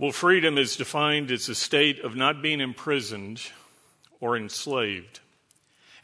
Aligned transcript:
Well, 0.00 0.12
freedom 0.12 0.58
is 0.58 0.76
defined 0.76 1.32
as 1.32 1.48
a 1.48 1.56
state 1.56 2.04
of 2.04 2.14
not 2.14 2.40
being 2.40 2.60
imprisoned 2.60 3.42
or 4.20 4.36
enslaved. 4.36 5.18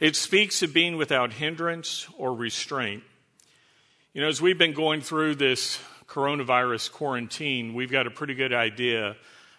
It 0.01 0.17
speaks 0.17 0.61
of 0.61 0.73
being 0.73 0.97
without 0.97 1.31
hindrance 1.31 2.05
or 2.17 2.33
restraint. 2.33 3.03
You 4.13 4.19
know, 4.19 4.27
as 4.27 4.41
we've 4.41 4.57
been 4.57 4.73
going 4.73 4.99
through 4.99 5.35
this 5.35 5.79
coronavirus 6.09 6.91
quarantine, 6.91 7.73
we've 7.73 7.89
got 7.89 8.05
a 8.05 8.11
pretty 8.11 8.33
good 8.33 8.51
idea 8.51 9.15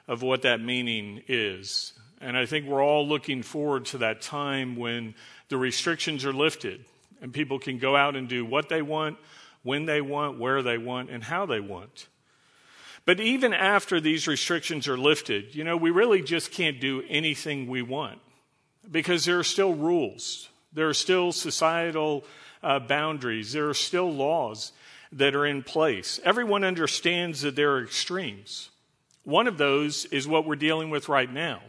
of 0.06 0.20
what 0.20 0.42
that 0.42 0.60
meaning 0.60 1.22
is. 1.28 1.94
And 2.20 2.36
I 2.36 2.44
think 2.44 2.66
we're 2.66 2.84
all 2.84 3.08
looking 3.08 3.42
forward 3.42 3.86
to 3.86 3.98
that 3.98 4.20
time 4.20 4.76
when 4.76 5.14
the 5.48 5.56
restrictions 5.56 6.26
are 6.26 6.34
lifted 6.34 6.84
and 7.22 7.32
people 7.32 7.58
can 7.58 7.78
go 7.78 7.96
out 7.96 8.16
and 8.16 8.28
do 8.28 8.44
what 8.44 8.68
they 8.68 8.82
want, 8.82 9.16
when 9.62 9.86
they 9.86 10.02
want, 10.02 10.38
where 10.38 10.60
they 10.60 10.76
want, 10.76 11.08
and 11.08 11.24
how 11.24 11.46
they 11.46 11.60
want. 11.60 12.06
But 13.06 13.20
even 13.20 13.54
after 13.54 14.00
these 14.00 14.26
restrictions 14.26 14.88
are 14.88 14.98
lifted, 14.98 15.54
you 15.54 15.62
know, 15.62 15.76
we 15.76 15.90
really 15.90 16.22
just 16.22 16.50
can't 16.50 16.80
do 16.80 17.04
anything 17.08 17.68
we 17.68 17.80
want 17.80 18.18
because 18.90 19.24
there 19.24 19.38
are 19.38 19.44
still 19.44 19.74
rules, 19.74 20.48
there 20.72 20.88
are 20.88 20.94
still 20.94 21.32
societal 21.32 22.24
uh, 22.62 22.80
boundaries, 22.80 23.52
there 23.52 23.68
are 23.68 23.74
still 23.74 24.12
laws 24.12 24.72
that 25.12 25.36
are 25.36 25.46
in 25.46 25.62
place. 25.62 26.18
Everyone 26.24 26.64
understands 26.64 27.42
that 27.42 27.54
there 27.54 27.74
are 27.74 27.84
extremes. 27.84 28.70
One 29.22 29.46
of 29.46 29.56
those 29.56 30.04
is 30.06 30.26
what 30.26 30.44
we're 30.44 30.56
dealing 30.56 30.90
with 30.90 31.08
right 31.08 31.32
now. 31.32 31.62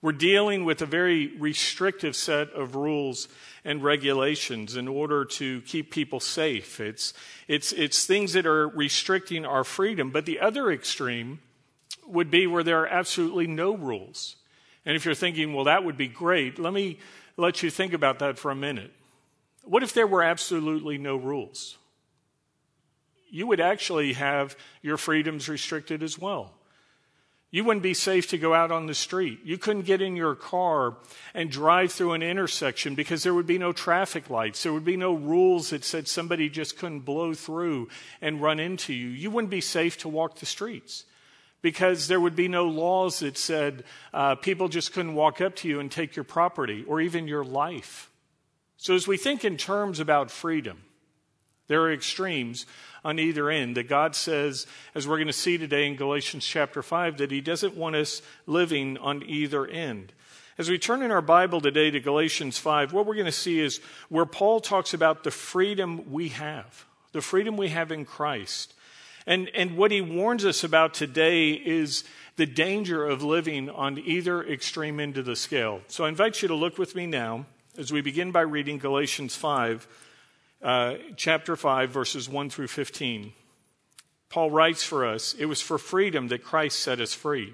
We're 0.00 0.12
dealing 0.12 0.64
with 0.64 0.82
a 0.82 0.86
very 0.86 1.36
restrictive 1.38 2.16
set 2.16 2.50
of 2.50 2.74
rules 2.74 3.28
and 3.64 3.82
regulations 3.82 4.76
in 4.76 4.86
order 4.86 5.24
to 5.24 5.62
keep 5.62 5.90
people 5.90 6.20
safe. 6.20 6.80
It's, 6.80 7.14
it's, 7.48 7.72
it's 7.72 8.04
things 8.04 8.34
that 8.34 8.46
are 8.46 8.68
restricting 8.68 9.46
our 9.46 9.64
freedom. 9.64 10.10
But 10.10 10.26
the 10.26 10.40
other 10.40 10.70
extreme 10.70 11.40
would 12.06 12.30
be 12.30 12.46
where 12.46 12.62
there 12.62 12.82
are 12.82 12.86
absolutely 12.86 13.46
no 13.46 13.74
rules. 13.74 14.36
And 14.84 14.96
if 14.96 15.04
you're 15.04 15.14
thinking, 15.14 15.54
well, 15.54 15.64
that 15.64 15.84
would 15.84 15.96
be 15.96 16.08
great, 16.08 16.58
let 16.58 16.72
me 16.72 16.98
let 17.36 17.62
you 17.62 17.70
think 17.70 17.92
about 17.92 18.18
that 18.20 18.38
for 18.38 18.50
a 18.50 18.54
minute. 18.54 18.92
What 19.64 19.82
if 19.82 19.94
there 19.94 20.06
were 20.06 20.22
absolutely 20.22 20.98
no 20.98 21.16
rules? 21.16 21.78
You 23.30 23.46
would 23.46 23.60
actually 23.60 24.12
have 24.12 24.56
your 24.82 24.96
freedoms 24.96 25.48
restricted 25.48 26.02
as 26.02 26.18
well. 26.18 26.53
You 27.54 27.62
wouldn't 27.62 27.84
be 27.84 27.94
safe 27.94 28.26
to 28.30 28.36
go 28.36 28.52
out 28.52 28.72
on 28.72 28.86
the 28.86 28.96
street. 28.96 29.38
You 29.44 29.58
couldn't 29.58 29.82
get 29.82 30.02
in 30.02 30.16
your 30.16 30.34
car 30.34 30.96
and 31.34 31.48
drive 31.48 31.92
through 31.92 32.14
an 32.14 32.22
intersection 32.24 32.96
because 32.96 33.22
there 33.22 33.32
would 33.32 33.46
be 33.46 33.58
no 33.58 33.72
traffic 33.72 34.28
lights. 34.28 34.64
There 34.64 34.72
would 34.72 34.84
be 34.84 34.96
no 34.96 35.14
rules 35.14 35.70
that 35.70 35.84
said 35.84 36.08
somebody 36.08 36.48
just 36.48 36.76
couldn't 36.76 37.02
blow 37.02 37.32
through 37.32 37.90
and 38.20 38.42
run 38.42 38.58
into 38.58 38.92
you. 38.92 39.06
You 39.06 39.30
wouldn't 39.30 39.52
be 39.52 39.60
safe 39.60 39.96
to 39.98 40.08
walk 40.08 40.40
the 40.40 40.46
streets 40.46 41.04
because 41.62 42.08
there 42.08 42.20
would 42.20 42.34
be 42.34 42.48
no 42.48 42.66
laws 42.66 43.20
that 43.20 43.38
said 43.38 43.84
uh, 44.12 44.34
people 44.34 44.66
just 44.66 44.92
couldn't 44.92 45.14
walk 45.14 45.40
up 45.40 45.54
to 45.54 45.68
you 45.68 45.78
and 45.78 45.92
take 45.92 46.16
your 46.16 46.24
property 46.24 46.84
or 46.88 47.00
even 47.00 47.28
your 47.28 47.44
life. 47.44 48.10
So, 48.78 48.96
as 48.96 49.06
we 49.06 49.16
think 49.16 49.44
in 49.44 49.56
terms 49.56 50.00
about 50.00 50.32
freedom, 50.32 50.82
there 51.66 51.82
are 51.82 51.92
extremes 51.92 52.66
on 53.04 53.18
either 53.18 53.50
end. 53.50 53.76
That 53.76 53.88
God 53.88 54.14
says, 54.14 54.66
as 54.94 55.06
we're 55.06 55.16
going 55.16 55.26
to 55.26 55.32
see 55.32 55.58
today 55.58 55.86
in 55.86 55.96
Galatians 55.96 56.44
chapter 56.44 56.82
5, 56.82 57.18
that 57.18 57.30
He 57.30 57.40
doesn't 57.40 57.76
want 57.76 57.96
us 57.96 58.22
living 58.46 58.98
on 58.98 59.22
either 59.24 59.66
end. 59.66 60.12
As 60.56 60.70
we 60.70 60.78
turn 60.78 61.02
in 61.02 61.10
our 61.10 61.22
Bible 61.22 61.60
today 61.60 61.90
to 61.90 61.98
Galatians 61.98 62.58
5, 62.58 62.92
what 62.92 63.06
we're 63.06 63.14
going 63.14 63.26
to 63.26 63.32
see 63.32 63.58
is 63.58 63.80
where 64.08 64.26
Paul 64.26 64.60
talks 64.60 64.94
about 64.94 65.24
the 65.24 65.32
freedom 65.32 66.12
we 66.12 66.28
have, 66.28 66.84
the 67.10 67.20
freedom 67.20 67.56
we 67.56 67.70
have 67.70 67.90
in 67.90 68.04
Christ. 68.04 68.72
And, 69.26 69.50
and 69.54 69.76
what 69.76 69.90
he 69.90 70.00
warns 70.00 70.44
us 70.44 70.62
about 70.62 70.94
today 70.94 71.52
is 71.52 72.04
the 72.36 72.46
danger 72.46 73.04
of 73.04 73.22
living 73.22 73.70
on 73.70 73.98
either 73.98 74.44
extreme 74.44 75.00
end 75.00 75.18
of 75.18 75.24
the 75.24 75.34
scale. 75.34 75.80
So 75.88 76.04
I 76.04 76.08
invite 76.08 76.42
you 76.42 76.48
to 76.48 76.54
look 76.54 76.78
with 76.78 76.94
me 76.94 77.06
now 77.06 77.46
as 77.76 77.92
we 77.92 78.00
begin 78.00 78.30
by 78.30 78.42
reading 78.42 78.78
Galatians 78.78 79.34
5, 79.34 79.88
uh, 80.64 80.94
chapter 81.16 81.56
5, 81.56 81.90
verses 81.90 82.28
1 82.28 82.50
through 82.50 82.68
15. 82.68 83.32
Paul 84.30 84.50
writes 84.50 84.82
for 84.82 85.06
us, 85.06 85.34
It 85.38 85.44
was 85.44 85.60
for 85.60 85.78
freedom 85.78 86.28
that 86.28 86.42
Christ 86.42 86.80
set 86.80 87.00
us 87.00 87.12
free. 87.12 87.52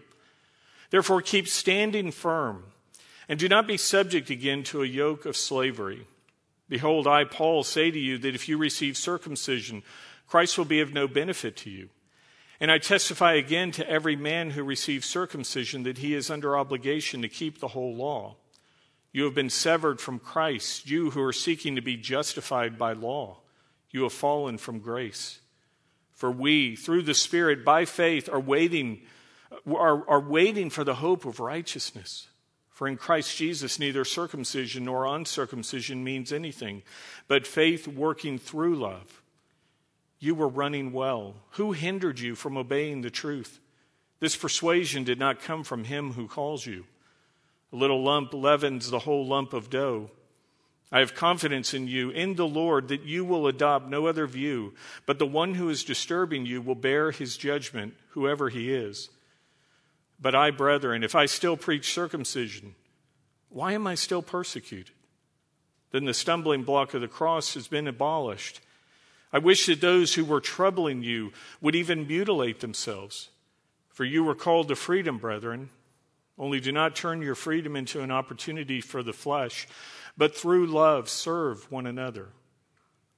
Therefore, 0.90 1.20
keep 1.20 1.48
standing 1.48 2.12
firm, 2.12 2.64
and 3.28 3.38
do 3.38 3.48
not 3.48 3.66
be 3.66 3.76
subject 3.76 4.30
again 4.30 4.62
to 4.64 4.82
a 4.82 4.86
yoke 4.86 5.26
of 5.26 5.36
slavery. 5.36 6.06
Behold, 6.68 7.06
I, 7.08 7.24
Paul, 7.24 7.64
say 7.64 7.90
to 7.90 7.98
you 7.98 8.16
that 8.18 8.34
if 8.34 8.48
you 8.48 8.56
receive 8.56 8.96
circumcision, 8.96 9.82
Christ 10.28 10.56
will 10.56 10.64
be 10.64 10.80
of 10.80 10.94
no 10.94 11.08
benefit 11.08 11.56
to 11.58 11.70
you. 11.70 11.88
And 12.60 12.70
I 12.70 12.78
testify 12.78 13.34
again 13.34 13.72
to 13.72 13.88
every 13.88 14.14
man 14.14 14.50
who 14.50 14.62
receives 14.62 15.06
circumcision 15.06 15.82
that 15.82 15.98
he 15.98 16.14
is 16.14 16.30
under 16.30 16.56
obligation 16.56 17.22
to 17.22 17.28
keep 17.28 17.58
the 17.58 17.68
whole 17.68 17.94
law. 17.94 18.36
You 19.12 19.24
have 19.24 19.34
been 19.34 19.50
severed 19.50 20.00
from 20.00 20.18
Christ, 20.18 20.88
you 20.88 21.10
who 21.10 21.22
are 21.22 21.32
seeking 21.32 21.74
to 21.76 21.82
be 21.82 21.96
justified 21.96 22.78
by 22.78 22.92
law. 22.92 23.38
You 23.90 24.04
have 24.04 24.12
fallen 24.12 24.56
from 24.56 24.78
grace. 24.78 25.40
For 26.12 26.30
we, 26.30 26.76
through 26.76 27.02
the 27.02 27.14
Spirit, 27.14 27.64
by 27.64 27.86
faith, 27.86 28.28
are 28.28 28.40
waiting, 28.40 29.00
are, 29.66 30.08
are 30.08 30.20
waiting 30.20 30.70
for 30.70 30.84
the 30.84 30.96
hope 30.96 31.24
of 31.24 31.40
righteousness. 31.40 32.28
For 32.68 32.86
in 32.86 32.96
Christ 32.96 33.36
Jesus, 33.36 33.78
neither 33.78 34.04
circumcision 34.04 34.84
nor 34.84 35.06
uncircumcision 35.06 36.04
means 36.04 36.32
anything, 36.32 36.82
but 37.26 37.46
faith 37.46 37.88
working 37.88 38.38
through 38.38 38.76
love. 38.76 39.22
You 40.18 40.34
were 40.34 40.48
running 40.48 40.92
well. 40.92 41.34
Who 41.52 41.72
hindered 41.72 42.20
you 42.20 42.34
from 42.34 42.56
obeying 42.56 43.00
the 43.00 43.10
truth? 43.10 43.58
This 44.20 44.36
persuasion 44.36 45.02
did 45.02 45.18
not 45.18 45.40
come 45.40 45.64
from 45.64 45.84
him 45.84 46.12
who 46.12 46.28
calls 46.28 46.66
you. 46.66 46.84
A 47.72 47.76
little 47.76 48.02
lump 48.02 48.34
leavens 48.34 48.90
the 48.90 49.00
whole 49.00 49.26
lump 49.26 49.52
of 49.52 49.70
dough. 49.70 50.10
I 50.92 50.98
have 50.98 51.14
confidence 51.14 51.72
in 51.72 51.86
you, 51.86 52.10
in 52.10 52.34
the 52.34 52.48
Lord, 52.48 52.88
that 52.88 53.04
you 53.04 53.24
will 53.24 53.46
adopt 53.46 53.88
no 53.88 54.06
other 54.06 54.26
view, 54.26 54.74
but 55.06 55.20
the 55.20 55.26
one 55.26 55.54
who 55.54 55.68
is 55.68 55.84
disturbing 55.84 56.46
you 56.46 56.60
will 56.60 56.74
bear 56.74 57.12
his 57.12 57.36
judgment, 57.36 57.94
whoever 58.10 58.48
he 58.48 58.72
is. 58.72 59.08
But 60.20 60.34
I, 60.34 60.50
brethren, 60.50 61.04
if 61.04 61.14
I 61.14 61.26
still 61.26 61.56
preach 61.56 61.94
circumcision, 61.94 62.74
why 63.50 63.72
am 63.72 63.86
I 63.86 63.94
still 63.94 64.22
persecuted? 64.22 64.94
Then 65.92 66.04
the 66.04 66.14
stumbling 66.14 66.64
block 66.64 66.92
of 66.94 67.00
the 67.00 67.08
cross 67.08 67.54
has 67.54 67.68
been 67.68 67.86
abolished. 67.86 68.60
I 69.32 69.38
wish 69.38 69.66
that 69.66 69.80
those 69.80 70.14
who 70.14 70.24
were 70.24 70.40
troubling 70.40 71.02
you 71.02 71.32
would 71.60 71.76
even 71.76 72.06
mutilate 72.06 72.60
themselves. 72.60 73.30
For 73.88 74.04
you 74.04 74.24
were 74.24 74.34
called 74.34 74.68
to 74.68 74.76
freedom, 74.76 75.18
brethren. 75.18 75.70
Only 76.40 76.58
do 76.58 76.72
not 76.72 76.96
turn 76.96 77.20
your 77.20 77.34
freedom 77.34 77.76
into 77.76 78.00
an 78.00 78.10
opportunity 78.10 78.80
for 78.80 79.02
the 79.02 79.12
flesh, 79.12 79.68
but 80.16 80.34
through 80.34 80.68
love 80.68 81.10
serve 81.10 81.70
one 81.70 81.86
another. 81.86 82.30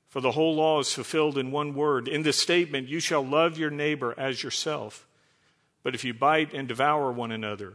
For 0.08 0.20
the 0.20 0.32
whole 0.32 0.56
law 0.56 0.80
is 0.80 0.92
fulfilled 0.92 1.38
in 1.38 1.52
one 1.52 1.72
word 1.72 2.08
in 2.08 2.24
the 2.24 2.32
statement, 2.32 2.88
You 2.88 2.98
shall 2.98 3.24
love 3.24 3.56
your 3.56 3.70
neighbor 3.70 4.12
as 4.18 4.42
yourself. 4.42 5.06
But 5.84 5.94
if 5.94 6.04
you 6.04 6.12
bite 6.12 6.52
and 6.52 6.66
devour 6.66 7.12
one 7.12 7.30
another, 7.30 7.74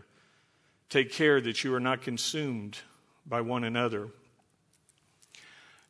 take 0.90 1.14
care 1.14 1.40
that 1.40 1.64
you 1.64 1.74
are 1.74 1.80
not 1.80 2.02
consumed 2.02 2.80
by 3.26 3.40
one 3.40 3.64
another. 3.64 4.10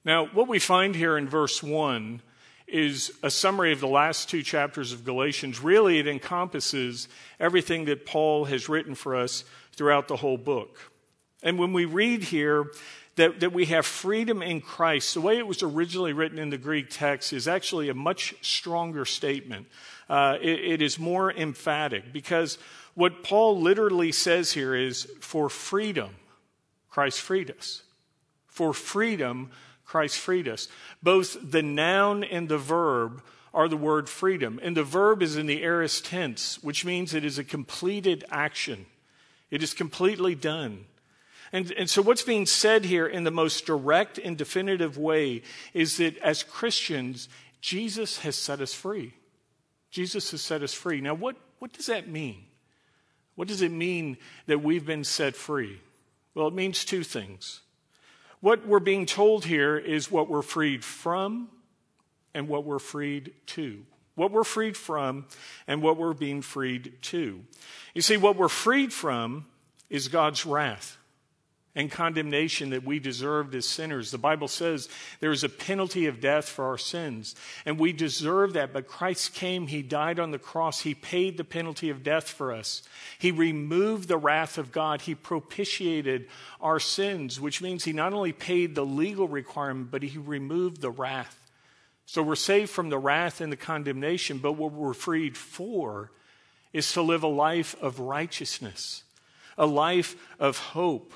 Now, 0.06 0.28
what 0.28 0.48
we 0.48 0.60
find 0.60 0.96
here 0.96 1.18
in 1.18 1.28
verse 1.28 1.64
1 1.64 2.22
is 2.68 3.12
a 3.24 3.32
summary 3.32 3.72
of 3.72 3.80
the 3.80 3.88
last 3.88 4.30
two 4.30 4.44
chapters 4.44 4.92
of 4.92 5.06
Galatians. 5.06 5.62
Really, 5.62 6.00
it 6.00 6.08
encompasses 6.08 7.08
everything 7.40 7.86
that 7.86 8.06
Paul 8.06 8.46
has 8.46 8.68
written 8.68 8.94
for 8.94 9.16
us 9.16 9.46
throughout 9.74 10.08
the 10.08 10.18
whole 10.18 10.38
book. 10.38 10.78
And 11.44 11.58
when 11.58 11.72
we 11.72 11.86
read 11.86 12.24
here 12.24 12.72
that, 13.16 13.40
that 13.40 13.54
we 13.54 13.66
have 13.66 13.86
freedom 13.86 14.42
in 14.42 14.60
Christ, 14.60 15.14
the 15.14 15.22
way 15.22 15.38
it 15.38 15.48
was 15.48 15.64
originally 15.64 16.14
written 16.14 16.40
in 16.40 16.50
the 16.50 16.58
Greek 16.58 16.88
text 16.90 17.32
is 17.32 17.48
actually 17.48 17.90
a 17.90 17.94
much 17.94 18.36
stronger 18.42 19.06
statement. 19.06 19.68
Uh, 20.10 20.38
it, 20.42 20.60
it 20.60 20.82
is 20.82 21.00
more 21.00 21.32
emphatic 21.32 22.12
because 22.12 22.58
what 22.96 23.24
Paul 23.24 23.62
literally 23.62 24.12
says 24.12 24.52
here 24.52 24.76
is 24.76 25.08
for 25.22 25.50
freedom, 25.50 26.10
Christ 26.90 27.22
freed 27.22 27.52
us. 27.52 27.84
For 28.48 28.74
freedom, 28.74 29.52
Christ 29.88 30.20
freed 30.20 30.48
us. 30.50 30.68
Both 31.02 31.38
the 31.42 31.64
noun 31.64 32.24
and 32.24 32.50
the 32.50 32.58
verb 32.58 33.24
are 33.54 33.70
the 33.70 33.78
word 33.78 34.10
freedom. 34.10 34.60
And 34.62 34.76
the 34.76 34.84
verb 34.84 35.24
is 35.24 35.38
in 35.38 35.48
the 35.48 35.64
aorist 35.64 36.06
tense, 36.06 36.62
which 36.62 36.84
means 36.84 37.14
it 37.14 37.24
is 37.24 37.40
a 37.40 37.44
completed 37.44 38.26
action. 38.30 38.86
It 39.50 39.64
is 39.64 39.74
completely 39.74 40.36
done. 40.36 40.86
And, 41.54 41.72
and 41.72 41.90
so, 41.90 42.02
what's 42.02 42.24
being 42.24 42.46
said 42.46 42.84
here 42.84 43.08
in 43.08 43.24
the 43.24 43.32
most 43.32 43.66
direct 43.66 44.18
and 44.18 44.38
definitive 44.38 44.98
way 44.98 45.44
is 45.74 45.96
that 45.98 46.18
as 46.18 46.44
Christians, 46.44 47.30
Jesus 47.62 48.20
has 48.20 48.36
set 48.36 48.60
us 48.60 48.74
free. 48.74 49.14
Jesus 49.90 50.32
has 50.32 50.42
set 50.42 50.62
us 50.62 50.74
free. 50.74 51.00
Now, 51.00 51.14
what, 51.14 51.38
what 51.60 51.72
does 51.72 51.86
that 51.86 52.10
mean? 52.10 52.44
What 53.36 53.48
does 53.48 53.62
it 53.62 53.72
mean 53.72 54.18
that 54.48 54.62
we've 54.62 54.86
been 54.86 55.06
set 55.06 55.38
free? 55.38 55.80
Well, 56.36 56.50
it 56.50 56.54
means 56.54 56.84
two 56.84 57.04
things. 57.04 57.62
What 58.40 58.68
we're 58.68 58.80
being 58.80 59.06
told 59.06 59.46
here 59.46 59.78
is 59.78 60.12
what 60.12 60.30
we're 60.30 60.42
freed 60.42 60.84
from 60.84 61.50
and 62.34 62.48
what 62.48 62.66
we're 62.66 62.80
freed 62.80 63.34
to. 63.48 63.84
what 64.18 64.32
we're 64.32 64.44
freed 64.44 64.76
from 64.76 65.26
and 65.68 65.82
what 65.82 65.96
we're 65.96 66.14
being 66.14 66.42
freed 66.42 66.92
to. 67.04 67.40
You 67.94 68.02
see, 68.02 68.18
what 68.18 68.36
we're 68.36 68.50
freed 68.50 68.92
from 68.92 69.46
is 69.92 70.08
God's 70.08 70.44
wrath 70.46 70.98
and 71.78 71.92
condemnation 71.92 72.72
that 72.72 72.84
we 72.84 72.98
deserved 72.98 73.54
as 73.54 73.68
sinners. 73.68 74.10
The 74.10 74.18
Bible 74.18 74.48
says 74.48 74.90
there 75.20 75.32
is 75.32 75.44
a 75.44 75.50
penalty 75.50 76.08
of 76.08 76.20
death 76.20 76.50
for 76.50 76.66
our 76.66 76.78
sins, 76.78 77.36
and 77.66 77.78
we 77.78 77.94
deserve 77.94 78.54
that. 78.54 78.74
But 78.74 78.88
Christ 78.88 79.36
came, 79.36 79.68
He 79.68 79.84
died 79.84 80.20
on 80.20 80.32
the 80.32 80.40
cross, 80.40 80.82
He 80.82 80.96
paid 80.96 81.38
the 81.38 81.44
penalty 81.44 81.92
of 81.92 82.02
death 82.02 82.28
for 82.30 82.52
us. 82.52 82.82
He 83.20 83.30
removed 83.30 84.08
the 84.08 84.18
wrath 84.18 84.58
of 84.58 84.72
God, 84.72 85.02
He 85.02 85.14
propitiated 85.14 86.28
our 86.60 86.80
sins, 86.80 87.40
which 87.40 87.62
means 87.62 87.84
He 87.84 87.94
not 87.94 88.12
only 88.12 88.34
paid 88.34 88.74
the 88.74 88.86
legal 88.86 89.28
requirement, 89.28 89.92
but 89.92 90.02
He 90.02 90.18
removed 90.18 90.82
the 90.82 90.90
wrath. 90.90 91.40
So 92.08 92.24
we're 92.24 92.36
saved 92.36 92.72
from 92.72 92.90
the 92.90 92.98
wrath 92.98 93.40
and 93.40 93.52
the 93.52 93.58
condemnation, 93.58 94.40
but 94.40 94.54
what 94.54 94.72
we're 94.72 94.94
freed 94.94 95.38
for 95.38 96.10
is 96.74 96.92
to 96.94 97.04
live 97.04 97.22
a 97.22 97.28
life 97.28 97.76
of 97.84 98.00
righteousness, 98.00 99.04
a 99.60 99.68
life 99.68 100.16
of 100.40 100.58
hope. 100.58 101.14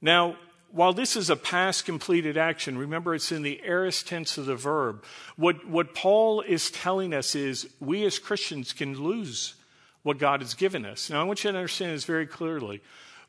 Now, 0.00 0.36
while 0.70 0.92
this 0.92 1.16
is 1.16 1.30
a 1.30 1.36
past 1.36 1.84
completed 1.86 2.36
action, 2.36 2.76
remember 2.76 3.14
it's 3.14 3.32
in 3.32 3.42
the 3.42 3.60
aorist 3.64 4.06
tense 4.06 4.36
of 4.36 4.46
the 4.46 4.56
verb. 4.56 5.02
What, 5.36 5.66
what 5.66 5.94
Paul 5.94 6.42
is 6.42 6.70
telling 6.70 7.14
us 7.14 7.34
is 7.34 7.68
we 7.80 8.04
as 8.04 8.18
Christians 8.18 8.72
can 8.72 8.94
lose 8.94 9.54
what 10.02 10.18
God 10.18 10.40
has 10.40 10.54
given 10.54 10.84
us. 10.84 11.10
Now, 11.10 11.20
I 11.20 11.24
want 11.24 11.42
you 11.42 11.50
to 11.50 11.56
understand 11.56 11.92
this 11.92 12.04
very 12.04 12.26
clearly. 12.26 12.82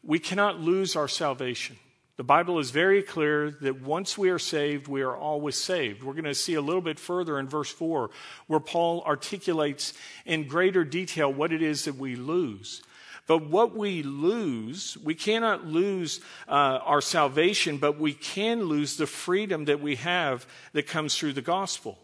We 0.04 0.20
cannot 0.20 0.60
lose 0.60 0.96
our 0.96 1.08
salvation. 1.08 1.78
The 2.18 2.24
Bible 2.24 2.60
is 2.60 2.72
very 2.72 3.02
clear 3.02 3.52
that 3.62 3.82
once 3.82 4.18
we 4.18 4.30
are 4.30 4.40
saved, 4.40 4.90
we 4.90 5.02
are 5.04 5.16
always 5.16 5.56
saved. 5.56 6.04
We're 6.04 6.14
going 6.14 6.26
to 6.26 6.36
see 6.36 6.56
a 6.56 6.62
little 6.62 6.82
bit 6.82 7.00
further 7.00 7.40
in 7.40 7.48
verse 7.48 7.72
4 7.72 8.10
where 8.48 8.60
Paul 8.60 9.02
articulates 9.08 9.94
in 10.26 10.50
greater 10.50 10.84
detail 10.84 11.32
what 11.32 11.54
it 11.54 11.62
is 11.62 11.86
that 11.86 11.96
we 11.96 12.18
lose. 12.18 12.82
But 13.30 13.46
what 13.46 13.78
we 13.78 14.02
lose, 14.02 14.98
we 15.04 15.14
cannot 15.14 15.64
lose 15.64 16.20
uh, 16.48 16.80
our 16.84 17.00
salvation, 17.00 17.78
but 17.78 18.00
we 18.00 18.12
can 18.12 18.64
lose 18.64 18.98
the 18.98 19.06
freedom 19.06 19.66
that 19.66 19.80
we 19.80 19.98
have 19.98 20.48
that 20.74 20.88
comes 20.88 21.16
through 21.16 21.34
the 21.34 21.44
gospel. 21.44 22.00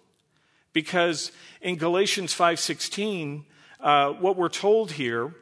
Because 0.72 1.32
in 1.62 1.78
Galatians 1.78 2.36
5:16, 2.36 3.44
uh, 3.80 4.12
what 4.12 4.38
we're 4.38 4.50
told 4.50 4.92
here 4.92 5.34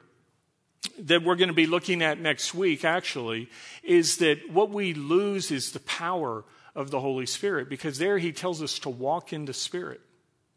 that 1.00 1.22
we're 1.22 1.36
going 1.36 1.50
to 1.50 1.54
be 1.54 1.68
looking 1.68 2.02
at 2.02 2.18
next 2.18 2.54
week, 2.54 2.86
actually, 2.86 3.50
is 3.84 4.20
that 4.20 4.50
what 4.50 4.70
we 4.70 4.94
lose 4.94 5.52
is 5.52 5.74
the 5.74 5.82
power 5.82 6.46
of 6.76 6.92
the 6.92 7.02
Holy 7.02 7.26
Spirit, 7.26 7.68
because 7.68 7.98
there 7.98 8.20
he 8.20 8.32
tells 8.32 8.62
us 8.62 8.80
to 8.80 8.90
walk 8.90 9.34
in 9.34 9.44
the 9.44 9.54
Spirit. 9.54 10.00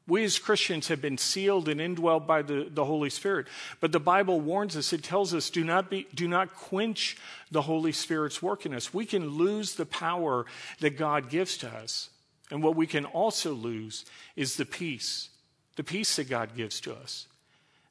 We 0.08 0.25
as 0.25 0.38
Christians 0.38 0.88
have 0.88 1.03
been 1.03 1.19
sealed 1.19 1.69
and 1.69 1.81
indwelled 1.81 2.26
by 2.26 2.43
the, 2.43 2.69
the 2.70 2.85
Holy 2.85 3.11
Spirit. 3.11 3.47
But 3.81 3.91
the 3.93 4.00
Bible 4.00 4.41
warns 4.41 4.76
us, 4.76 4.93
it 4.93 5.03
tells 5.03 5.35
us, 5.35 5.50
do 5.50 5.64
not, 5.64 5.91
be, 5.91 6.06
do 6.14 6.29
not 6.29 6.55
quench 6.55 7.17
the 7.50 7.62
Holy 7.62 7.93
Spirit's 7.93 8.41
work 8.41 8.67
in 8.67 8.75
us. 8.75 8.94
We 8.94 9.05
can 9.05 9.31
lose 9.31 9.75
the 9.75 9.87
power 9.87 10.47
that 10.81 10.97
God 10.97 11.29
gives 11.29 11.56
to 11.58 11.69
us. 11.69 12.11
And 12.50 12.62
what 12.62 12.76
we 12.76 12.87
can 12.87 13.05
also 13.05 13.53
lose 13.53 14.05
is 14.37 14.56
the 14.56 14.64
peace, 14.64 15.31
the 15.75 15.82
peace 15.82 16.14
that 16.17 16.29
God 16.29 16.56
gives 16.56 16.81
to 16.82 16.94
us 16.94 17.26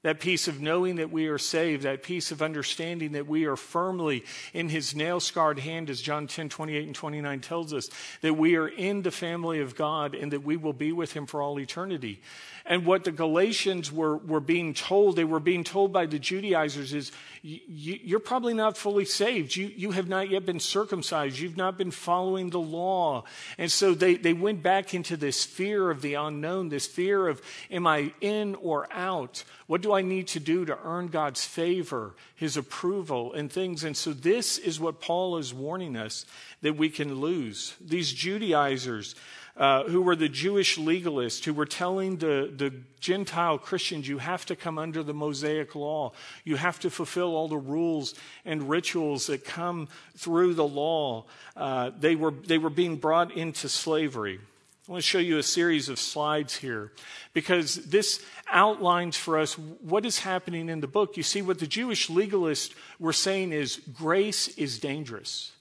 that 0.06 0.19
peace 0.19 0.48
of 0.48 0.62
knowing 0.62 0.98
that 0.98 1.12
we 1.12 1.25
are 1.25 1.40
saved, 1.40 1.81
that 1.81 2.04
peace 2.04 2.30
of 2.30 2.44
understanding 2.44 3.13
that 3.13 3.25
we 3.25 3.46
are 3.46 3.56
firmly 3.56 4.24
in 4.54 4.69
his 4.69 4.96
nail 4.96 5.19
scarred 5.19 5.57
hand, 5.57 5.90
as 5.90 6.00
John 6.00 6.28
10 6.28 6.48
28 6.48 6.86
and 6.86 6.94
29 6.94 7.40
tells 7.40 7.74
us, 7.74 7.90
that 8.22 8.36
we 8.36 8.56
are 8.56 8.68
in 8.68 9.02
the 9.02 9.10
family 9.10 9.62
of 9.62 9.75
God 9.75 10.13
and 10.13 10.31
that 10.31 10.44
we 10.44 10.57
will 10.57 10.74
be 10.74 10.92
with 10.92 11.13
him 11.13 11.25
for 11.25 11.42
all 11.42 11.60
eternity. 11.60 12.22
And 12.68 12.86
what 12.86 13.04
the 13.04 13.12
Galatians 13.12 13.92
were, 13.92 14.18
were 14.18 14.40
being 14.40 14.75
told, 14.75 15.16
they 15.16 15.24
were 15.24 15.40
being 15.40 15.63
told 15.63 15.92
by 15.92 16.06
the 16.06 16.19
Judaizers, 16.19 16.94
is 16.94 17.12
you're 17.47 18.19
probably 18.19 18.56
not 18.56 18.75
fully 18.75 19.06
saved. 19.06 19.56
You, 19.56 19.68
you 19.68 19.92
have 19.92 20.07
not 20.07 20.31
yet 20.31 20.47
been 20.47 20.59
circumcised. 20.59 21.38
You've 21.38 21.57
not 21.57 21.77
been 21.77 21.92
following 21.92 22.50
the 22.50 22.59
law. 22.59 23.24
And 23.59 23.71
so 23.71 23.94
they, 23.94 24.15
they 24.15 24.33
went 24.33 24.63
back 24.63 24.95
into 24.95 25.15
this 25.15 25.45
fear 25.45 25.92
of 25.92 26.01
the 26.01 26.15
unknown, 26.15 26.69
this 26.69 26.88
fear 26.88 27.27
of, 27.27 27.44
am 27.69 27.86
I 27.86 28.13
in 28.19 28.56
or 28.56 28.92
out? 28.92 29.44
What 29.68 29.81
do 29.81 29.94
I 29.94 30.01
need 30.01 30.27
to 30.30 30.39
do 30.39 30.65
to 30.65 30.80
earn 30.83 31.09
God's 31.09 31.45
favor, 31.45 32.15
his 32.36 32.57
approval, 32.57 33.33
and 33.33 33.51
things? 33.51 33.83
And 33.83 33.95
so 33.95 34.12
this 34.12 34.57
is 34.57 34.80
what 34.80 35.00
Paul 35.00 35.38
is 35.38 35.53
warning 35.53 35.95
us 35.95 36.25
that 36.62 36.77
we 36.77 36.89
can 36.89 37.21
lose. 37.21 37.75
These 37.80 38.12
Judaizers, 38.12 39.13
uh, 39.57 39.84
who 39.84 40.02
were 40.02 40.16
the 40.16 40.28
Jewish 40.28 40.78
legalists 40.78 41.44
who 41.46 41.54
were 41.54 41.66
telling 41.66 42.18
the, 42.18 42.52
the 42.56 42.74
Gentile 43.00 43.57
Christians, 43.57 44.07
you 44.07 44.18
have 44.18 44.46
to 44.48 44.56
come 44.56 44.78
under 44.78 45.02
the 45.02 45.13
Mosaic 45.13 45.75
law. 45.75 46.12
You 46.44 46.57
have 46.57 46.80
to 46.81 46.90
fulfill 46.90 47.36
all 47.36 47.48
the 47.48 47.57
rules 47.57 48.16
and 48.44 48.69
rituals 48.69 49.28
that 49.28 49.46
come 49.46 49.88
through 50.18 50.56
the 50.56 50.68
law. 50.68 51.25
Uh, 51.56 51.92
they, 51.98 52.16
were, 52.16 52.31
they 52.31 52.57
were 52.57 52.69
being 52.69 52.98
brought 52.98 53.31
into 53.31 53.69
slavery. 53.69 54.40
I 54.88 54.92
want 54.92 55.04
to 55.04 55.07
show 55.07 55.19
you 55.19 55.40
a 55.40 55.44
series 55.44 55.90
of 55.90 55.98
slides 55.98 56.56
here 56.56 56.92
because 57.34 57.75
this 57.75 58.24
outlines 58.48 59.18
for 59.18 59.40
us 59.40 59.57
what 59.57 60.06
is 60.06 60.19
happening 60.19 60.69
in 60.69 60.80
the 60.80 60.88
book. 60.88 61.18
You 61.18 61.24
see, 61.24 61.42
what 61.42 61.57
the 61.57 61.66
Jewish 61.66 62.07
legalists 62.07 62.74
were 63.00 63.13
saying 63.13 63.52
is 63.52 63.81
grace 63.94 64.48
is 64.50 64.78
dangerous. 64.78 65.54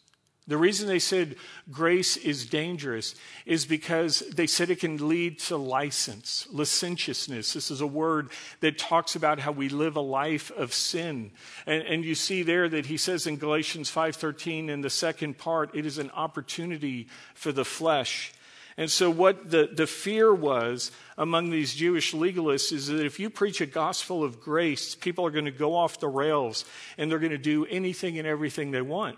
The 0.46 0.58
reason 0.58 0.88
they 0.88 0.98
said 0.98 1.36
grace 1.70 2.18
is 2.18 2.44
dangerous 2.44 3.14
is 3.46 3.64
because 3.64 4.18
they 4.20 4.46
said 4.46 4.68
it 4.68 4.80
can 4.80 5.08
lead 5.08 5.38
to 5.40 5.56
license, 5.56 6.46
licentiousness. 6.52 7.54
This 7.54 7.70
is 7.70 7.80
a 7.80 7.86
word 7.86 8.28
that 8.60 8.76
talks 8.76 9.16
about 9.16 9.38
how 9.38 9.52
we 9.52 9.70
live 9.70 9.96
a 9.96 10.00
life 10.00 10.50
of 10.50 10.74
sin. 10.74 11.30
And, 11.66 11.82
and 11.84 12.04
you 12.04 12.14
see 12.14 12.42
there 12.42 12.68
that 12.68 12.84
he 12.86 12.98
says 12.98 13.26
in 13.26 13.38
Galatians 13.38 13.90
5.13 13.90 14.68
in 14.68 14.82
the 14.82 14.90
second 14.90 15.38
part, 15.38 15.74
it 15.74 15.86
is 15.86 15.96
an 15.96 16.10
opportunity 16.10 17.08
for 17.34 17.50
the 17.50 17.64
flesh. 17.64 18.34
And 18.76 18.90
so, 18.90 19.08
what 19.08 19.50
the, 19.50 19.70
the 19.72 19.86
fear 19.86 20.34
was 20.34 20.90
among 21.16 21.50
these 21.50 21.74
Jewish 21.74 22.12
legalists 22.12 22.72
is 22.72 22.88
that 22.88 23.06
if 23.06 23.20
you 23.20 23.30
preach 23.30 23.60
a 23.60 23.66
gospel 23.66 24.24
of 24.24 24.40
grace, 24.40 24.94
people 24.94 25.24
are 25.24 25.30
going 25.30 25.44
to 25.44 25.52
go 25.52 25.74
off 25.74 26.00
the 26.00 26.08
rails 26.08 26.64
and 26.98 27.10
they're 27.10 27.20
going 27.20 27.30
to 27.30 27.38
do 27.38 27.64
anything 27.66 28.18
and 28.18 28.26
everything 28.26 28.72
they 28.72 28.82
want 28.82 29.16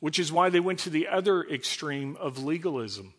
which 0.00 0.18
is 0.18 0.32
why 0.32 0.50
they 0.50 0.60
went 0.60 0.78
to 0.80 0.90
the 0.90 1.08
other 1.08 1.42
extreme 1.42 2.16
of 2.16 2.42
legalism. 2.42 3.14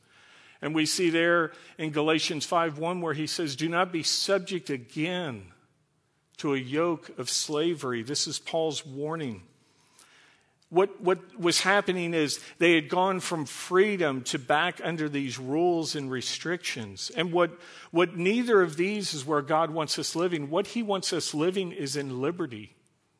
And 0.61 0.73
we 0.73 0.85
see 0.85 1.09
there 1.09 1.51
in 1.77 1.91
Galatians 1.91 2.45
5:1 2.45 3.01
where 3.01 3.13
he 3.13 3.27
says, 3.27 3.55
"Do 3.55 3.69
not 3.69 3.91
be 3.91 4.03
subject 4.03 4.69
again 4.69 5.53
to 6.37 6.53
a 6.53 6.57
yoke 6.57 7.09
of 7.17 7.29
slavery." 7.29 8.03
This 8.03 8.27
is 8.27 8.39
Paul's 8.39 8.85
warning. 8.85 9.43
What, 10.69 10.99
what 10.99 11.39
was 11.39 11.61
happening 11.61 12.13
is 12.13 12.41
they 12.57 12.73
had 12.73 12.89
gone 12.89 13.21
from 13.21 13.45
freedom 13.45 14.21
to 14.23 14.37
back 14.37 14.81
under 14.83 15.07
these 15.07 15.39
rules 15.39 15.95
and 15.95 16.11
restrictions. 16.11 17.09
And 17.15 17.31
what, 17.31 17.51
what 17.91 18.17
neither 18.17 18.61
of 18.61 18.75
these 18.75 19.13
is 19.13 19.25
where 19.25 19.41
God 19.41 19.71
wants 19.71 19.97
us 19.97 20.13
living. 20.13 20.49
What 20.49 20.67
he 20.67 20.83
wants 20.83 21.13
us 21.13 21.33
living 21.33 21.71
is 21.71 21.95
in 21.95 22.19
liberty 22.19 22.75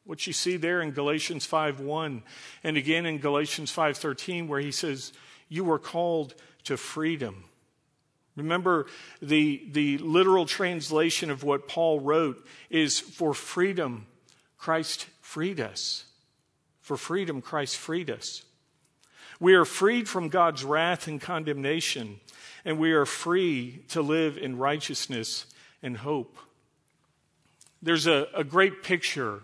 what 0.08 0.26
you 0.26 0.32
see 0.32 0.56
there 0.56 0.82
in 0.82 0.92
Galatians 0.92 1.46
5:1 1.46 2.24
and 2.64 2.78
again 2.78 3.06
in 3.06 3.20
Galatians 3.20 3.72
5:13 3.72 4.48
where 4.48 4.62
he 4.62 4.72
says 4.72 5.12
you 5.50 5.66
were 5.66 5.78
called 5.78 6.34
to 6.64 6.78
freedom. 6.78 7.44
Remember 8.38 8.88
the 9.22 9.68
the 9.70 9.98
literal 9.98 10.46
translation 10.46 11.30
of 11.30 11.44
what 11.44 11.68
Paul 11.68 12.00
wrote 12.00 12.48
is 12.70 13.00
for 13.00 13.34
freedom 13.34 14.08
Christ 14.58 15.08
freed 15.22 15.60
us. 15.60 16.06
For 16.80 16.96
freedom 16.96 17.42
Christ 17.42 17.76
freed 17.76 18.10
us. 18.10 18.44
We 19.42 19.56
are 19.56 19.66
freed 19.66 20.08
from 20.08 20.30
God's 20.30 20.64
wrath 20.64 21.08
and 21.08 21.20
condemnation 21.20 22.22
and 22.64 22.80
we 22.80 22.94
are 22.94 23.06
free 23.06 23.84
to 23.90 24.02
live 24.02 24.38
in 24.38 24.58
righteousness 24.58 25.46
and 25.84 25.98
hope. 25.98 26.38
There's 27.82 28.08
a, 28.08 28.28
a 28.34 28.46
great 28.46 28.84
picture 28.84 29.44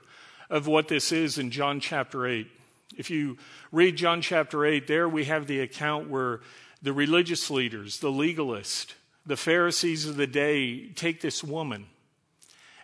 of 0.53 0.67
what 0.67 0.87
this 0.87 1.11
is 1.11 1.39
in 1.39 1.49
John 1.49 1.79
chapter 1.79 2.27
8. 2.27 2.47
If 2.95 3.09
you 3.09 3.37
read 3.71 3.95
John 3.95 4.21
chapter 4.21 4.63
8, 4.63 4.85
there 4.85 5.09
we 5.09 5.25
have 5.25 5.47
the 5.47 5.61
account 5.61 6.11
where 6.11 6.41
the 6.79 6.93
religious 6.93 7.49
leaders, 7.49 7.97
the 7.97 8.11
legalists, 8.11 8.93
the 9.25 9.35
Pharisees 9.35 10.05
of 10.05 10.15
the 10.15 10.27
day 10.27 10.89
take 10.89 11.21
this 11.21 11.43
woman. 11.43 11.87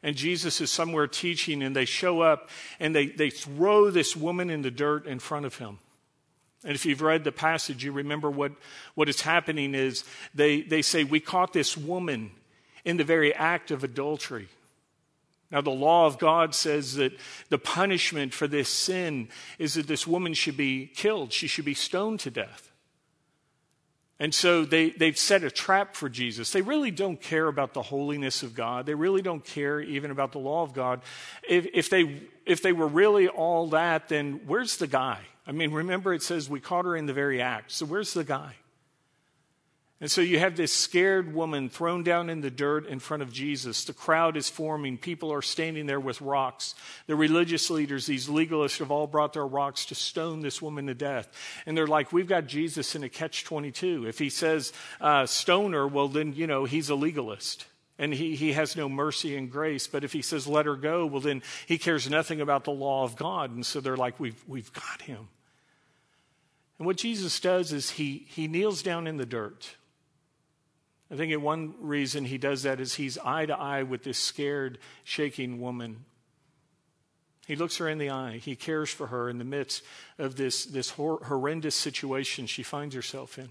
And 0.02 0.16
Jesus 0.16 0.62
is 0.62 0.72
somewhere 0.72 1.06
teaching, 1.06 1.62
and 1.62 1.76
they 1.76 1.86
show 1.86 2.22
up 2.22 2.50
and 2.80 2.96
they, 2.96 3.06
they 3.06 3.30
throw 3.30 3.92
this 3.92 4.16
woman 4.16 4.50
in 4.50 4.64
the 4.64 4.72
dirt 4.72 5.06
in 5.06 5.20
front 5.20 5.46
of 5.46 5.58
him. 5.58 5.78
And 6.64 6.74
if 6.74 6.88
you've 6.88 7.04
read 7.04 7.24
the 7.24 7.32
passage, 7.32 7.84
you 7.84 7.92
remember 7.92 8.32
what, 8.32 8.54
what 8.96 9.10
is 9.10 9.22
happening 9.22 9.76
is 9.76 10.06
they, 10.34 10.62
they 10.62 10.82
say, 10.82 11.04
We 11.04 11.20
caught 11.20 11.54
this 11.54 11.78
woman 11.78 12.32
in 12.84 12.98
the 12.98 13.04
very 13.04 13.32
act 13.32 13.70
of 13.70 13.84
adultery. 13.84 14.48
Now, 15.52 15.62
the 15.62 15.72
law 15.72 16.06
of 16.06 16.20
God 16.20 16.54
says 16.54 16.96
that 16.96 17.14
the 17.50 17.58
punishment 17.58 18.34
for 18.34 18.48
this 18.48 18.70
sin 18.70 19.30
is 19.58 19.74
that 19.74 19.88
this 19.88 20.06
woman 20.06 20.36
should 20.36 20.58
be 20.58 20.86
killed. 20.86 21.34
She 21.34 21.48
should 21.48 21.66
be 21.66 21.74
stoned 21.74 22.20
to 22.22 22.30
death. 22.30 22.72
And 24.20 24.34
so 24.34 24.66
they, 24.66 24.90
they've 24.90 25.18
set 25.18 25.44
a 25.44 25.50
trap 25.50 25.96
for 25.96 26.10
Jesus. 26.10 26.52
They 26.52 26.62
really 26.62 26.92
don't 26.92 27.20
care 27.20 27.48
about 27.48 27.74
the 27.74 27.82
holiness 27.82 28.44
of 28.44 28.54
God. 28.54 28.86
They 28.86 28.94
really 28.94 29.22
don't 29.22 29.44
care 29.44 29.80
even 29.80 30.12
about 30.12 30.34
the 30.34 30.40
law 30.40 30.62
of 30.62 30.74
God. 30.74 31.02
If, 31.48 31.68
if, 31.74 31.90
they, 31.90 32.22
if 32.46 32.62
they 32.62 32.74
were 32.74 32.88
really 32.88 33.30
all 33.30 33.70
that, 33.70 34.10
then 34.10 34.42
where's 34.46 34.76
the 34.78 34.88
guy? 34.88 35.20
I 35.48 35.54
mean, 35.54 35.72
remember 35.72 36.14
it 36.14 36.22
says 36.22 36.50
we 36.50 36.60
caught 36.60 36.86
her 36.86 36.98
in 36.98 37.06
the 37.06 37.14
very 37.14 37.42
act. 37.42 37.72
So 37.72 37.86
where's 37.86 38.14
the 38.14 38.26
guy? 38.26 38.56
And 40.02 40.10
so 40.10 40.22
you 40.22 40.40
have 40.40 40.56
this 40.56 40.72
scared 40.72 41.34
woman 41.34 41.68
thrown 41.68 42.04
down 42.04 42.30
in 42.30 42.40
the 42.40 42.50
dirt 42.50 42.88
in 42.88 43.00
front 43.00 43.22
of 43.22 43.34
Jesus. 43.34 43.84
The 43.84 43.94
crowd 43.94 44.38
is 44.38 44.48
forming. 44.48 44.98
People 44.98 45.34
are 45.34 45.42
standing 45.42 45.88
there 45.88 46.00
with 46.00 46.22
rocks. 46.22 46.74
The 47.08 47.18
religious 47.18 47.70
leaders, 47.70 48.06
these 48.06 48.30
legalists, 48.30 48.80
have 48.80 48.92
all 48.92 49.08
brought 49.08 49.34
their 49.34 49.46
rocks 49.46 49.86
to 49.88 49.96
stone 49.96 50.40
this 50.40 50.62
woman 50.62 50.88
to 50.88 50.94
death. 50.94 51.28
And 51.66 51.76
they're 51.76 51.86
like, 51.86 52.14
we've 52.14 52.30
got 52.30 52.48
Jesus 52.48 52.96
in 52.96 53.04
a 53.04 53.10
catch 53.10 53.44
22. 53.44 54.08
If 54.08 54.20
he 54.20 54.30
says 54.30 54.72
uh, 55.02 55.26
stone 55.26 55.74
her, 55.74 55.86
well, 55.86 56.08
then, 56.08 56.32
you 56.34 56.48
know, 56.48 56.64
he's 56.64 56.90
a 56.90 56.96
legalist. 56.96 57.66
And 57.98 58.14
he, 58.14 58.38
he 58.38 58.54
has 58.54 58.78
no 58.78 58.88
mercy 58.88 59.36
and 59.36 59.52
grace. 59.52 59.86
But 59.88 60.06
if 60.06 60.14
he 60.14 60.22
says 60.22 60.48
let 60.48 60.66
her 60.66 60.78
go, 60.78 61.08
well, 61.08 61.20
then 61.20 61.44
he 61.66 61.78
cares 61.78 62.10
nothing 62.10 62.40
about 62.40 62.64
the 62.64 62.72
law 62.72 63.04
of 63.04 63.18
God. 63.18 63.52
And 63.52 63.66
so 63.66 63.82
they're 63.82 63.98
like, 63.98 64.18
we've, 64.18 64.42
we've 64.48 64.72
got 64.72 65.02
him. 65.02 65.28
And 66.78 66.86
what 66.86 66.96
Jesus 66.96 67.38
does 67.42 67.74
is 67.74 67.90
he, 67.90 68.26
he 68.30 68.48
kneels 68.48 68.82
down 68.82 69.06
in 69.06 69.18
the 69.18 69.26
dirt. 69.26 69.76
I 71.12 71.16
think 71.16 71.42
one 71.42 71.74
reason 71.80 72.26
he 72.26 72.38
does 72.38 72.64
that 72.64 72.80
is 72.80 72.94
he's 72.94 73.18
eye 73.18 73.46
to 73.48 73.58
eye 73.58 73.84
with 73.84 74.04
this 74.04 74.18
scared, 74.18 74.78
shaking 75.04 75.60
woman. 75.60 76.06
He 77.48 77.56
looks 77.56 77.78
her 77.78 77.90
in 77.90 77.98
the 77.98 78.12
eye. 78.12 78.38
He 78.38 78.56
cares 78.56 78.92
for 78.92 79.08
her 79.08 79.28
in 79.28 79.40
the 79.40 79.44
midst 79.44 79.84
of 80.20 80.36
this, 80.36 80.66
this 80.66 80.92
hor- 80.92 81.24
horrendous 81.24 81.74
situation 81.74 82.46
she 82.46 82.62
finds 82.62 82.94
herself 82.94 83.40
in. 83.40 83.50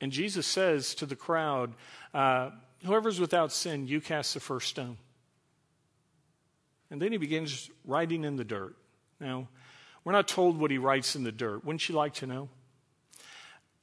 And 0.00 0.10
Jesus 0.10 0.46
says 0.46 0.96
to 0.96 1.06
the 1.06 1.16
crowd, 1.16 1.74
uh, 2.12 2.50
Whoever's 2.84 3.20
without 3.20 3.52
sin, 3.52 3.86
you 3.86 4.00
cast 4.00 4.34
the 4.34 4.40
first 4.40 4.68
stone. 4.68 4.98
And 6.90 7.00
then 7.00 7.12
he 7.12 7.18
begins 7.18 7.70
writing 7.84 8.24
in 8.24 8.36
the 8.36 8.44
dirt. 8.44 8.76
Now, 9.20 9.48
we're 10.04 10.12
not 10.12 10.28
told 10.28 10.58
what 10.58 10.70
he 10.70 10.78
writes 10.78 11.16
in 11.16 11.24
the 11.24 11.32
dirt. 11.32 11.64
Wouldn't 11.64 11.88
you 11.88 11.94
like 11.94 12.14
to 12.14 12.26
know? 12.26 12.48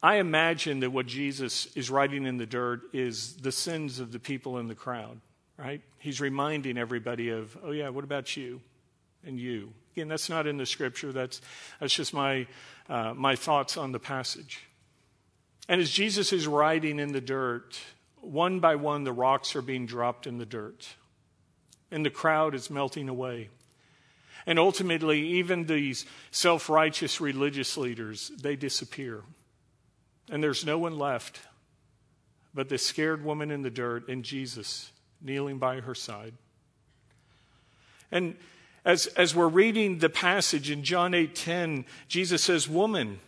I 0.04 0.16
imagine 0.16 0.80
that 0.80 0.90
what 0.90 1.06
Jesus 1.06 1.68
is 1.76 1.92
writing 1.92 2.26
in 2.26 2.38
the 2.38 2.46
dirt 2.46 2.82
is 2.92 3.34
the 3.36 3.52
sins 3.52 4.00
of 4.00 4.12
the 4.12 4.20
people 4.20 4.58
in 4.58 4.68
the 4.68 4.76
crowd, 4.76 5.20
right? 5.58 5.82
He's 6.00 6.20
reminding 6.20 6.78
everybody 6.78 7.30
of, 7.30 7.56
oh, 7.64 7.72
yeah, 7.72 7.90
what 7.90 8.04
about 8.04 8.36
you 8.36 8.62
and 9.24 9.40
you? 9.40 9.74
Again, 9.94 10.08
that's 10.08 10.30
not 10.30 10.48
in 10.48 10.58
the 10.58 10.66
scripture, 10.66 11.12
that's, 11.12 11.42
that's 11.80 11.94
just 11.94 12.14
my, 12.14 12.48
uh, 12.90 13.14
my 13.16 13.36
thoughts 13.36 13.78
on 13.78 13.92
the 13.92 14.00
passage. 14.00 14.62
And 15.70 15.80
as 15.80 15.92
Jesus 15.92 16.34
is 16.34 16.48
writing 16.48 17.00
in 17.00 17.12
the 17.12 17.22
dirt, 17.22 17.80
one 18.22 18.60
by 18.60 18.76
one, 18.76 19.04
the 19.04 19.14
rocks 19.14 19.56
are 19.56 19.62
being 19.62 19.86
dropped 19.86 20.26
in 20.26 20.40
the 20.40 20.46
dirt, 20.46 20.88
and 21.92 22.04
the 22.04 22.10
crowd 22.10 22.56
is 22.56 22.70
melting 22.72 23.08
away. 23.08 23.50
And 24.48 24.58
ultimately, 24.58 25.20
even 25.38 25.66
these 25.66 26.06
self 26.32 26.70
righteous 26.70 27.22
religious 27.22 27.78
leaders, 27.78 28.32
they 28.42 28.56
disappear. 28.56 29.22
And 30.32 30.44
there's 30.44 30.66
no 30.66 30.80
one 30.80 30.98
left 30.98 31.42
but 32.54 32.70
this 32.70 32.86
scared 32.86 33.24
woman 33.24 33.52
in 33.52 33.62
the 33.62 33.70
dirt 33.70 34.08
and 34.08 34.24
Jesus 34.24 34.92
kneeling 35.22 35.58
by 35.58 35.80
her 35.80 35.96
side. 35.96 36.34
And 38.12 38.36
as, 38.84 39.08
as 39.08 39.34
we're 39.34 39.48
reading 39.48 40.00
the 40.00 40.10
passage 40.10 40.70
in 40.70 40.84
John 40.84 41.14
8:10, 41.14 41.86
Jesus 42.08 42.44
says, 42.44 42.68
"Woman, 42.68 43.20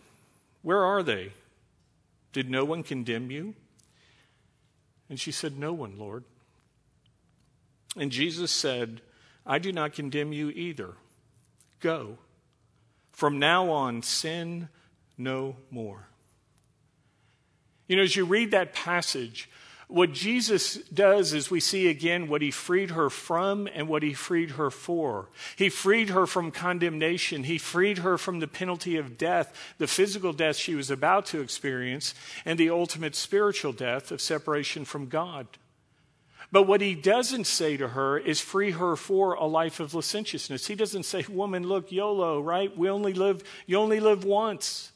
where 0.61 0.83
are 0.83 1.03
they? 1.03 1.31
Did 2.33 2.49
no 2.49 2.65
one 2.65 2.83
condemn 2.83 3.31
you?" 3.31 3.55
And 5.09 5.19
she 5.19 5.31
said, 5.31 5.57
"No 5.57 5.71
one, 5.73 5.97
Lord." 5.97 6.25
And 7.95 8.11
Jesus 8.11 8.51
said, 8.51 9.01
"I 9.45 9.59
do 9.59 9.71
not 9.71 9.93
condemn 9.93 10.33
you 10.33 10.49
either. 10.49 10.95
Go. 11.79 12.17
From 13.11 13.37
now 13.37 13.69
on, 13.69 14.01
sin 14.01 14.69
no 15.17 15.55
more." 15.69 16.07
You 17.87 17.97
know, 17.97 18.03
as 18.03 18.15
you 18.15 18.25
read 18.25 18.51
that 18.51 18.73
passage, 18.73 19.49
what 19.87 20.13
Jesus 20.13 20.75
does 20.93 21.33
is 21.33 21.51
we 21.51 21.59
see 21.59 21.87
again 21.87 22.27
what 22.27 22.41
he 22.41 22.49
freed 22.49 22.91
her 22.91 23.09
from 23.09 23.67
and 23.75 23.87
what 23.87 24.01
he 24.01 24.13
freed 24.13 24.51
her 24.51 24.71
for. 24.71 25.29
He 25.55 25.69
freed 25.69 26.09
her 26.09 26.25
from 26.25 26.51
condemnation. 26.51 27.43
He 27.43 27.57
freed 27.57 27.99
her 27.99 28.17
from 28.17 28.39
the 28.39 28.47
penalty 28.47 28.97
of 28.97 29.17
death, 29.17 29.55
the 29.77 29.87
physical 29.87 30.33
death 30.33 30.55
she 30.55 30.73
was 30.73 30.89
about 30.89 31.25
to 31.27 31.41
experience, 31.41 32.15
and 32.45 32.57
the 32.57 32.69
ultimate 32.69 33.15
spiritual 33.15 33.73
death 33.73 34.11
of 34.11 34.21
separation 34.21 34.85
from 34.85 35.09
God. 35.09 35.47
But 36.51 36.63
what 36.63 36.81
he 36.81 36.95
doesn't 36.95 37.47
say 37.47 37.77
to 37.77 37.89
her 37.89 38.17
is 38.17 38.39
free 38.39 38.71
her 38.71 38.95
for 38.95 39.33
a 39.33 39.45
life 39.45 39.79
of 39.79 39.93
licentiousness. 39.93 40.67
He 40.67 40.75
doesn't 40.75 41.03
say, 41.03 41.25
woman, 41.27 41.67
look, 41.67 41.91
YOLO, 41.91 42.39
right? 42.41 42.75
We 42.77 42.89
only 42.89 43.13
live, 43.13 43.43
you 43.65 43.77
only 43.77 43.99
live 43.99 44.23
once. 44.23 44.92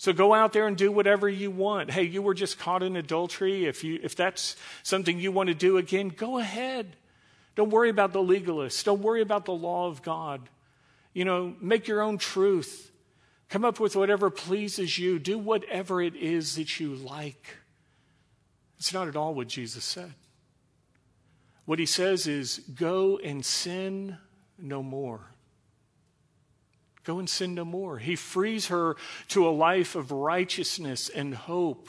So 0.00 0.14
go 0.14 0.32
out 0.32 0.54
there 0.54 0.66
and 0.66 0.78
do 0.78 0.90
whatever 0.90 1.28
you 1.28 1.50
want. 1.50 1.90
Hey, 1.90 2.04
you 2.04 2.22
were 2.22 2.32
just 2.32 2.58
caught 2.58 2.82
in 2.82 2.96
adultery. 2.96 3.66
If, 3.66 3.84
you, 3.84 4.00
if 4.02 4.16
that's 4.16 4.56
something 4.82 5.20
you 5.20 5.30
want 5.30 5.48
to 5.48 5.54
do 5.54 5.76
again, 5.76 6.08
go 6.08 6.38
ahead. 6.38 6.96
Don't 7.54 7.68
worry 7.68 7.90
about 7.90 8.14
the 8.14 8.20
legalists. 8.20 8.82
Don't 8.82 9.02
worry 9.02 9.20
about 9.20 9.44
the 9.44 9.52
law 9.52 9.88
of 9.88 10.00
God. 10.00 10.48
You 11.12 11.26
know, 11.26 11.54
make 11.60 11.86
your 11.86 12.00
own 12.00 12.16
truth. 12.16 12.90
Come 13.50 13.62
up 13.62 13.78
with 13.78 13.94
whatever 13.94 14.30
pleases 14.30 14.98
you. 14.98 15.18
Do 15.18 15.36
whatever 15.36 16.00
it 16.00 16.16
is 16.16 16.54
that 16.54 16.80
you 16.80 16.94
like. 16.94 17.58
It's 18.78 18.94
not 18.94 19.06
at 19.06 19.16
all 19.16 19.34
what 19.34 19.48
Jesus 19.48 19.84
said. 19.84 20.14
What 21.66 21.78
he 21.78 21.84
says 21.84 22.26
is 22.26 22.60
go 22.74 23.18
and 23.18 23.44
sin 23.44 24.16
no 24.58 24.82
more. 24.82 25.29
Go 27.04 27.18
and 27.18 27.28
sin 27.28 27.54
no 27.54 27.64
more. 27.64 27.98
He 27.98 28.16
frees 28.16 28.66
her 28.66 28.96
to 29.28 29.48
a 29.48 29.50
life 29.50 29.94
of 29.94 30.12
righteousness 30.12 31.08
and 31.08 31.34
hope. 31.34 31.88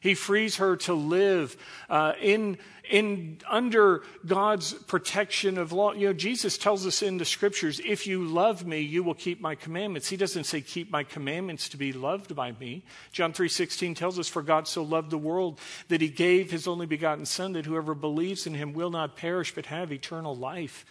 He 0.00 0.14
frees 0.14 0.56
her 0.56 0.76
to 0.76 0.94
live 0.94 1.56
uh, 1.90 2.12
in, 2.20 2.58
in, 2.88 3.38
under 3.48 4.02
God's 4.24 4.72
protection 4.72 5.58
of 5.58 5.72
law. 5.72 5.92
You 5.92 6.08
know, 6.08 6.12
Jesus 6.12 6.56
tells 6.56 6.86
us 6.86 7.02
in 7.02 7.18
the 7.18 7.24
scriptures, 7.24 7.80
if 7.84 8.06
you 8.06 8.24
love 8.24 8.64
me, 8.64 8.80
you 8.80 9.02
will 9.02 9.14
keep 9.14 9.40
my 9.40 9.56
commandments. 9.56 10.08
He 10.08 10.16
doesn't 10.16 10.44
say 10.44 10.60
keep 10.60 10.90
my 10.90 11.02
commandments 11.02 11.68
to 11.70 11.76
be 11.76 11.92
loved 11.92 12.36
by 12.36 12.52
me. 12.52 12.84
John 13.10 13.32
3.16 13.32 13.96
tells 13.96 14.18
us, 14.18 14.28
for 14.28 14.42
God 14.42 14.68
so 14.68 14.82
loved 14.82 15.10
the 15.10 15.18
world 15.18 15.60
that 15.88 16.00
he 16.00 16.08
gave 16.08 16.50
his 16.50 16.68
only 16.68 16.86
begotten 16.86 17.26
son 17.26 17.52
that 17.54 17.66
whoever 17.66 17.94
believes 17.94 18.46
in 18.46 18.54
him 18.54 18.72
will 18.74 18.90
not 18.90 19.16
perish 19.16 19.54
but 19.54 19.66
have 19.66 19.92
eternal 19.92 20.36
life. 20.36 20.84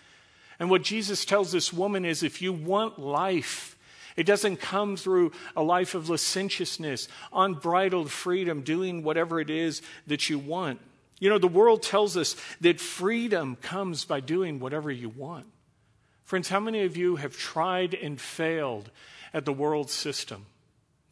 And 0.59 0.69
what 0.69 0.83
Jesus 0.83 1.25
tells 1.25 1.51
this 1.51 1.71
woman 1.71 2.05
is 2.05 2.23
if 2.23 2.41
you 2.41 2.51
want 2.51 2.99
life, 2.99 3.77
it 4.15 4.25
doesn't 4.25 4.57
come 4.57 4.97
through 4.97 5.31
a 5.55 5.61
life 5.61 5.93
of 5.93 6.09
licentiousness, 6.09 7.07
unbridled 7.31 8.11
freedom, 8.11 8.61
doing 8.61 9.03
whatever 9.03 9.39
it 9.39 9.51
is 9.51 9.81
that 10.07 10.29
you 10.29 10.39
want. 10.39 10.79
You 11.19 11.29
know, 11.29 11.37
the 11.37 11.47
world 11.47 11.83
tells 11.83 12.17
us 12.17 12.35
that 12.61 12.79
freedom 12.79 13.55
comes 13.57 14.05
by 14.05 14.19
doing 14.19 14.59
whatever 14.59 14.91
you 14.91 15.09
want. 15.09 15.45
Friends, 16.23 16.49
how 16.49 16.59
many 16.59 16.83
of 16.83 16.97
you 16.97 17.15
have 17.15 17.37
tried 17.37 17.93
and 17.93 18.19
failed 18.19 18.89
at 19.33 19.45
the 19.45 19.53
world 19.53 19.89
system 19.89 20.45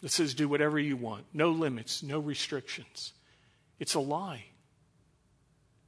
that 0.02 0.10
says 0.10 0.34
do 0.34 0.50
whatever 0.50 0.78
you 0.80 0.98
want, 0.98 1.26
no 1.34 1.52
limits, 1.52 2.04
no 2.04 2.20
restrictions? 2.20 3.14
It's 3.80 3.94
a 3.94 4.00
lie. 4.00 4.46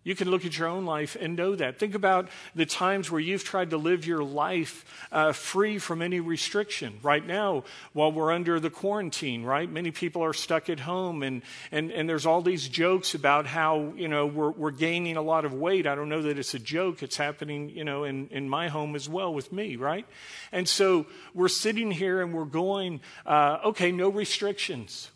You 0.08 0.16
can 0.16 0.32
look 0.32 0.46
at 0.46 0.58
your 0.58 0.70
own 0.70 0.86
life 0.86 1.18
and 1.20 1.36
know 1.36 1.54
that. 1.58 1.80
Think 1.80 1.94
about 1.94 2.30
the 2.56 2.66
times 2.66 3.12
where 3.12 3.20
you've 3.20 3.44
tried 3.44 3.72
to 3.72 3.78
live 3.78 4.08
your 4.08 4.24
life 4.24 4.86
uh, 5.12 5.34
free 5.34 5.80
from 5.80 6.02
any 6.02 6.22
restriction. 6.22 7.00
Right 7.04 7.28
now, 7.28 7.66
while 7.92 8.14
we're 8.14 8.32
under 8.32 8.58
the 8.58 8.70
quarantine, 8.70 9.44
right? 9.44 9.70
Many 9.70 9.92
people 9.92 10.24
are 10.24 10.32
stuck 10.32 10.70
at 10.70 10.80
home, 10.80 11.24
and, 11.24 11.42
and, 11.74 11.92
and 11.92 12.08
there's 12.08 12.26
all 12.26 12.42
these 12.42 12.70
jokes 12.70 13.16
about 13.16 13.48
how, 13.48 13.92
you 13.98 14.08
know, 14.08 14.26
we're, 14.26 14.52
we're 14.52 14.72
gaining 14.72 15.18
a 15.18 15.22
lot 15.22 15.44
of 15.44 15.54
weight. 15.54 15.86
I 15.86 15.94
don't 15.94 16.08
know 16.08 16.22
that 16.22 16.40
it's 16.40 16.54
a 16.54 16.60
joke. 16.60 17.04
It's 17.04 17.18
happening, 17.18 17.70
you 17.70 17.84
know, 17.84 18.06
in, 18.06 18.30
in 18.30 18.48
my 18.48 18.70
home 18.70 18.96
as 18.96 19.10
well 19.10 19.34
with 19.34 19.52
me, 19.52 19.76
right? 19.76 20.06
And 20.54 20.70
so 20.70 21.08
we're 21.34 21.50
sitting 21.50 21.92
here 21.92 22.22
and 22.22 22.34
we're 22.34 22.46
going, 22.46 23.02
uh, 23.26 23.58
okay, 23.66 23.92
no 23.92 24.08
restrictions. 24.08 25.12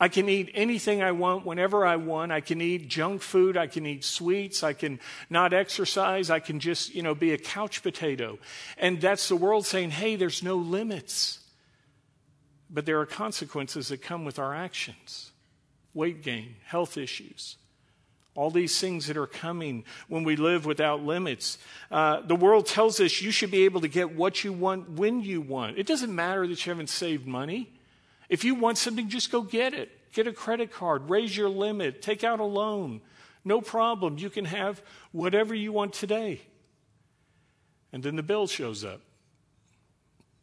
I 0.00 0.08
can 0.08 0.28
eat 0.28 0.50
anything 0.54 1.02
I 1.02 1.10
want 1.10 1.44
whenever 1.44 1.84
I 1.84 1.96
want. 1.96 2.30
I 2.30 2.40
can 2.40 2.60
eat 2.60 2.88
junk 2.88 3.20
food. 3.20 3.56
I 3.56 3.66
can 3.66 3.84
eat 3.84 4.04
sweets. 4.04 4.62
I 4.62 4.72
can 4.72 5.00
not 5.28 5.52
exercise. 5.52 6.30
I 6.30 6.38
can 6.38 6.60
just, 6.60 6.94
you 6.94 7.02
know, 7.02 7.14
be 7.14 7.32
a 7.32 7.38
couch 7.38 7.82
potato. 7.82 8.38
And 8.76 9.00
that's 9.00 9.28
the 9.28 9.36
world 9.36 9.66
saying, 9.66 9.90
hey, 9.90 10.14
there's 10.14 10.42
no 10.42 10.56
limits. 10.56 11.40
But 12.70 12.86
there 12.86 13.00
are 13.00 13.06
consequences 13.06 13.88
that 13.88 14.02
come 14.02 14.24
with 14.24 14.38
our 14.38 14.54
actions 14.54 15.32
weight 15.94 16.22
gain, 16.22 16.54
health 16.64 16.96
issues, 16.96 17.56
all 18.36 18.50
these 18.50 18.78
things 18.80 19.08
that 19.08 19.16
are 19.16 19.26
coming 19.26 19.82
when 20.06 20.22
we 20.22 20.36
live 20.36 20.64
without 20.64 21.02
limits. 21.02 21.58
Uh, 21.90 22.20
the 22.20 22.36
world 22.36 22.66
tells 22.66 23.00
us 23.00 23.20
you 23.20 23.32
should 23.32 23.50
be 23.50 23.64
able 23.64 23.80
to 23.80 23.88
get 23.88 24.14
what 24.14 24.44
you 24.44 24.52
want 24.52 24.88
when 24.90 25.20
you 25.22 25.40
want. 25.40 25.76
It 25.76 25.88
doesn't 25.88 26.14
matter 26.14 26.46
that 26.46 26.64
you 26.64 26.70
haven't 26.70 26.90
saved 26.90 27.26
money. 27.26 27.77
If 28.28 28.44
you 28.44 28.54
want 28.54 28.78
something, 28.78 29.08
just 29.08 29.30
go 29.32 29.42
get 29.42 29.74
it. 29.74 29.90
Get 30.12 30.26
a 30.26 30.32
credit 30.32 30.72
card, 30.72 31.10
raise 31.10 31.36
your 31.36 31.48
limit, 31.48 32.02
take 32.02 32.24
out 32.24 32.40
a 32.40 32.44
loan. 32.44 33.00
No 33.44 33.60
problem. 33.60 34.18
You 34.18 34.30
can 34.30 34.46
have 34.46 34.82
whatever 35.12 35.54
you 35.54 35.72
want 35.72 35.92
today. 35.92 36.40
And 37.92 38.02
then 38.02 38.16
the 38.16 38.22
bill 38.22 38.46
shows 38.46 38.84
up, 38.84 39.00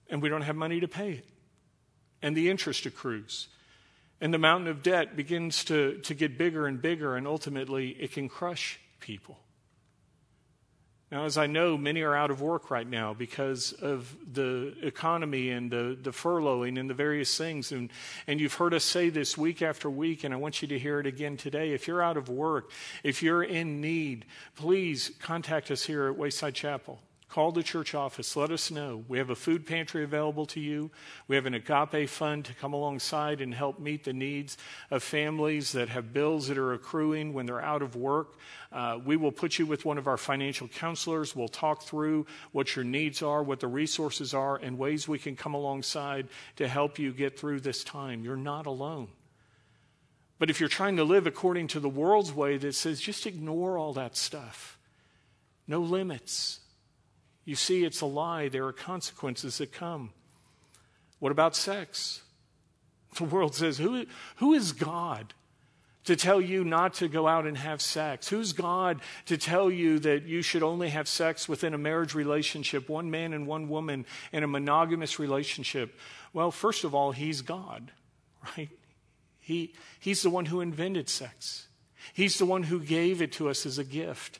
and 0.10 0.22
we 0.22 0.30
don't 0.30 0.42
have 0.42 0.56
money 0.56 0.80
to 0.80 0.88
pay 0.88 1.12
it. 1.14 1.26
And 2.22 2.36
the 2.36 2.50
interest 2.50 2.86
accrues. 2.86 3.48
And 4.22 4.34
the 4.34 4.40
mountain 4.40 4.68
of 4.68 4.82
debt 4.82 5.16
begins 5.16 5.64
to, 5.66 6.00
to 6.00 6.14
get 6.14 6.38
bigger 6.38 6.66
and 6.66 6.82
bigger, 6.82 7.16
and 7.16 7.28
ultimately 7.28 7.90
it 7.90 8.14
can 8.14 8.30
crush 8.30 8.80
people. 9.00 9.38
Now, 11.12 11.26
as 11.26 11.38
I 11.38 11.46
know, 11.46 11.78
many 11.78 12.02
are 12.02 12.16
out 12.16 12.32
of 12.32 12.42
work 12.42 12.72
right 12.72 12.88
now 12.88 13.14
because 13.14 13.74
of 13.74 14.16
the 14.34 14.74
economy 14.82 15.52
and 15.52 15.70
the, 15.70 15.96
the 16.02 16.10
furloughing 16.10 16.80
and 16.80 16.90
the 16.90 16.96
various 16.96 17.38
things. 17.38 17.72
And, 17.72 17.92
and 18.26 18.42
you've 18.42 18.56
heard 18.56 18.74
us 18.74 18.84
say 18.84 19.10
this 19.10 19.38
week 19.38 19.62
after 19.62 19.88
week, 19.88 20.24
and 20.24 20.34
I 20.34 20.38
want 20.38 20.64
you 20.64 20.68
to 20.70 20.80
hear 20.80 21.00
it 21.00 21.06
again 21.06 21.38
today. 21.38 21.74
If 21.74 21.88
you're 21.88 22.02
out 22.02 22.18
of 22.18 22.28
work, 22.28 22.72
if 23.04 23.22
you're 23.22 23.44
in 23.44 23.82
need, 23.82 24.26
please 24.56 25.12
contact 25.20 25.70
us 25.70 25.84
here 25.84 26.08
at 26.08 26.18
Wayside 26.18 26.56
Chapel. 26.56 27.00
Call 27.36 27.52
the 27.52 27.64
church 27.64 27.94
office. 27.94 28.38
Let 28.38 28.50
us 28.50 28.72
know. 28.72 29.04
We 29.10 29.18
have 29.18 29.30
a 29.30 29.36
food 29.36 29.66
pantry 29.66 30.06
available 30.06 30.46
to 30.46 30.62
you. 30.62 30.90
We 31.28 31.36
have 31.36 31.46
an 31.46 31.54
agape 31.54 32.08
fund 32.08 32.46
to 32.46 32.54
come 32.54 32.72
alongside 32.72 33.42
and 33.42 33.54
help 33.54 33.78
meet 33.78 34.06
the 34.06 34.14
needs 34.14 34.58
of 34.90 35.04
families 35.04 35.74
that 35.74 35.90
have 35.90 36.14
bills 36.14 36.48
that 36.48 36.58
are 36.58 36.72
accruing 36.72 37.34
when 37.34 37.46
they're 37.46 37.62
out 37.62 37.82
of 37.82 37.98
work. 37.98 38.38
Uh, 38.72 39.00
we 39.04 39.18
will 39.18 39.34
put 39.34 39.60
you 39.60 39.66
with 39.66 39.84
one 39.84 39.98
of 39.98 40.08
our 40.08 40.16
financial 40.16 40.70
counselors. 40.70 41.36
We'll 41.36 41.50
talk 41.50 41.84
through 41.84 42.26
what 42.54 42.74
your 42.74 42.86
needs 42.86 43.22
are, 43.22 43.44
what 43.44 43.60
the 43.60 43.68
resources 43.68 44.34
are, 44.34 44.56
and 44.56 44.78
ways 44.78 45.06
we 45.06 45.20
can 45.20 45.36
come 45.36 45.56
alongside 45.56 46.30
to 46.56 46.70
help 46.70 46.98
you 47.00 47.12
get 47.12 47.38
through 47.38 47.60
this 47.60 47.84
time. 47.84 48.24
You're 48.24 48.38
not 48.38 48.66
alone. 48.66 49.10
But 50.40 50.50
if 50.50 50.62
you're 50.62 50.70
trying 50.70 50.96
to 50.96 51.04
live 51.04 51.28
according 51.28 51.68
to 51.68 51.82
the 51.82 51.90
world's 51.90 52.32
way 52.32 52.56
that 52.56 52.76
says 52.76 53.02
just 53.02 53.26
ignore 53.26 53.78
all 53.78 53.92
that 53.92 54.16
stuff, 54.16 54.80
no 55.68 55.82
limits, 55.82 56.62
you 57.46 57.56
see, 57.56 57.86
it's 57.86 58.02
a 58.02 58.08
lie. 58.08 58.50
There 58.50 58.66
are 58.66 58.74
consequences 58.74 59.60
that 59.60 59.72
come. 59.72 60.12
What 61.20 61.32
about 61.32 61.56
sex? 61.56 62.24
The 63.18 63.24
world 63.24 63.56
says, 63.56 63.78
Who, 63.78 64.06
who 64.38 64.54
is 64.54 64.72
God 64.74 65.34
to 66.06 66.16
tell 66.16 66.42
you 66.42 66.64
not 66.64 66.96
to 66.96 67.08
go 67.08 67.28
out 67.28 67.46
and 67.46 67.58
have 67.58 67.82
sex? 67.82 68.28
Who's 68.28 68.52
God 68.52 69.02
to 69.28 69.38
tell 69.38 69.72
you 69.72 70.00
that 70.00 70.24
you 70.24 70.42
should 70.42 70.64
only 70.64 70.90
have 70.90 71.08
sex 71.08 71.48
within 71.48 71.74
a 71.74 71.78
marriage 71.78 72.16
relationship, 72.16 72.90
one 72.90 73.10
man 73.10 73.32
and 73.32 73.48
one 73.48 73.70
woman, 73.70 74.06
in 74.32 74.44
a 74.44 74.48
monogamous 74.48 75.20
relationship? 75.20 75.98
Well, 76.34 76.52
first 76.52 76.84
of 76.84 76.94
all, 76.94 77.12
He's 77.12 77.42
God, 77.42 77.92
right? 78.58 78.70
He, 79.40 79.76
he's 80.00 80.24
the 80.24 80.32
one 80.32 80.46
who 80.46 80.60
invented 80.60 81.08
sex. 81.08 81.68
He's 82.14 82.40
the 82.40 82.48
one 82.48 82.64
who 82.64 82.80
gave 82.80 83.22
it 83.22 83.32
to 83.34 83.48
us 83.48 83.68
as 83.68 83.78
a 83.78 83.84
gift. 83.84 84.40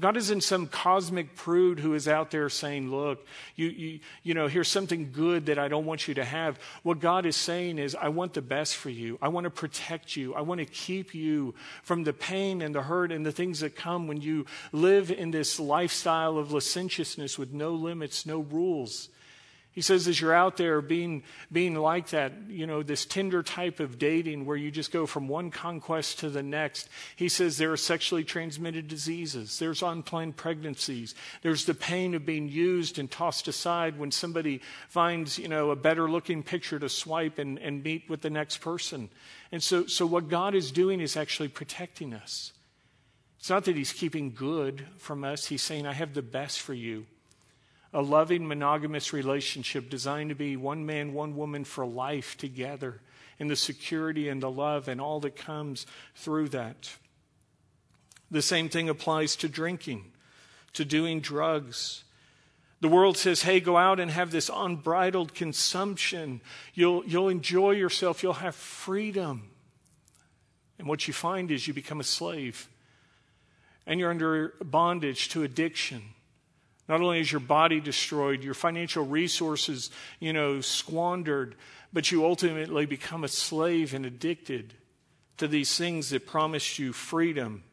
God 0.00 0.16
isn't 0.16 0.42
some 0.42 0.68
cosmic 0.68 1.36
prude 1.36 1.78
who 1.78 1.92
is 1.92 2.08
out 2.08 2.30
there 2.30 2.48
saying, 2.48 2.90
Look, 2.90 3.26
you, 3.56 3.68
you, 3.68 4.00
you 4.22 4.32
know, 4.32 4.48
here's 4.48 4.68
something 4.68 5.12
good 5.12 5.46
that 5.46 5.58
I 5.58 5.68
don't 5.68 5.84
want 5.84 6.08
you 6.08 6.14
to 6.14 6.24
have. 6.24 6.58
What 6.82 6.98
God 6.98 7.26
is 7.26 7.36
saying 7.36 7.78
is, 7.78 7.94
I 7.94 8.08
want 8.08 8.32
the 8.32 8.40
best 8.40 8.76
for 8.76 8.88
you. 8.88 9.18
I 9.20 9.28
want 9.28 9.44
to 9.44 9.50
protect 9.50 10.16
you. 10.16 10.34
I 10.34 10.40
want 10.40 10.60
to 10.60 10.64
keep 10.64 11.14
you 11.14 11.54
from 11.82 12.04
the 12.04 12.14
pain 12.14 12.62
and 12.62 12.74
the 12.74 12.82
hurt 12.82 13.12
and 13.12 13.24
the 13.24 13.32
things 13.32 13.60
that 13.60 13.76
come 13.76 14.06
when 14.06 14.22
you 14.22 14.46
live 14.72 15.10
in 15.10 15.30
this 15.30 15.60
lifestyle 15.60 16.38
of 16.38 16.52
licentiousness 16.52 17.38
with 17.38 17.52
no 17.52 17.74
limits, 17.74 18.24
no 18.24 18.40
rules. 18.40 19.10
He 19.72 19.80
says, 19.80 20.06
as 20.06 20.20
you're 20.20 20.34
out 20.34 20.58
there 20.58 20.82
being, 20.82 21.22
being 21.50 21.74
like 21.74 22.10
that, 22.10 22.32
you 22.48 22.66
know, 22.66 22.82
this 22.82 23.06
Tinder 23.06 23.42
type 23.42 23.80
of 23.80 23.98
dating 23.98 24.44
where 24.44 24.56
you 24.56 24.70
just 24.70 24.92
go 24.92 25.06
from 25.06 25.28
one 25.28 25.50
conquest 25.50 26.18
to 26.18 26.28
the 26.28 26.42
next, 26.42 26.90
he 27.16 27.30
says 27.30 27.56
there 27.56 27.72
are 27.72 27.78
sexually 27.78 28.22
transmitted 28.22 28.86
diseases, 28.86 29.58
there's 29.58 29.82
unplanned 29.82 30.36
pregnancies, 30.36 31.14
there's 31.40 31.64
the 31.64 31.72
pain 31.72 32.14
of 32.14 32.26
being 32.26 32.50
used 32.50 32.98
and 32.98 33.10
tossed 33.10 33.48
aside 33.48 33.98
when 33.98 34.10
somebody 34.10 34.60
finds, 34.88 35.38
you 35.38 35.48
know, 35.48 35.70
a 35.70 35.76
better 35.76 36.08
looking 36.08 36.42
picture 36.42 36.78
to 36.78 36.90
swipe 36.90 37.38
and, 37.38 37.58
and 37.58 37.82
meet 37.82 38.10
with 38.10 38.20
the 38.20 38.30
next 38.30 38.58
person. 38.58 39.08
And 39.52 39.62
so, 39.62 39.86
so 39.86 40.04
what 40.04 40.28
God 40.28 40.54
is 40.54 40.70
doing 40.70 41.00
is 41.00 41.16
actually 41.16 41.48
protecting 41.48 42.12
us. 42.12 42.52
It's 43.38 43.48
not 43.48 43.64
that 43.64 43.76
he's 43.76 43.92
keeping 43.92 44.34
good 44.34 44.86
from 44.98 45.24
us, 45.24 45.46
he's 45.46 45.62
saying, 45.62 45.86
I 45.86 45.94
have 45.94 46.12
the 46.12 46.20
best 46.20 46.60
for 46.60 46.74
you 46.74 47.06
a 47.92 48.00
loving 48.00 48.46
monogamous 48.48 49.12
relationship 49.12 49.90
designed 49.90 50.30
to 50.30 50.34
be 50.34 50.56
one 50.56 50.86
man, 50.86 51.12
one 51.12 51.36
woman 51.36 51.64
for 51.64 51.84
life 51.84 52.36
together 52.38 53.00
and 53.38 53.50
the 53.50 53.56
security 53.56 54.28
and 54.28 54.42
the 54.42 54.50
love 54.50 54.88
and 54.88 55.00
all 55.00 55.20
that 55.20 55.36
comes 55.36 55.86
through 56.14 56.48
that. 56.48 56.90
The 58.30 58.42
same 58.42 58.68
thing 58.68 58.88
applies 58.88 59.36
to 59.36 59.48
drinking, 59.48 60.12
to 60.72 60.84
doing 60.84 61.20
drugs. 61.20 62.04
The 62.80 62.88
world 62.88 63.18
says, 63.18 63.42
hey, 63.42 63.60
go 63.60 63.76
out 63.76 64.00
and 64.00 64.10
have 64.10 64.30
this 64.30 64.50
unbridled 64.52 65.34
consumption. 65.34 66.40
You'll, 66.72 67.04
you'll 67.04 67.28
enjoy 67.28 67.72
yourself, 67.72 68.22
you'll 68.22 68.32
have 68.34 68.54
freedom. 68.54 69.50
And 70.78 70.88
what 70.88 71.06
you 71.06 71.12
find 71.12 71.50
is 71.50 71.68
you 71.68 71.74
become 71.74 72.00
a 72.00 72.04
slave. 72.04 72.68
And 73.86 74.00
you're 74.00 74.10
under 74.10 74.54
bondage 74.64 75.28
to 75.30 75.42
addiction 75.42 76.02
not 76.88 77.00
only 77.00 77.20
is 77.20 77.30
your 77.30 77.40
body 77.40 77.80
destroyed, 77.80 78.42
your 78.42 78.54
financial 78.54 79.04
resources, 79.04 79.90
you 80.20 80.32
know, 80.32 80.60
squandered, 80.60 81.54
but 81.92 82.10
you 82.10 82.24
ultimately 82.24 82.86
become 82.86 83.24
a 83.24 83.28
slave 83.28 83.94
and 83.94 84.04
addicted 84.04 84.74
to 85.38 85.46
these 85.48 85.76
things 85.76 86.10
that 86.10 86.26
promise 86.26 86.78
you 86.78 86.92
freedom. 86.92 87.64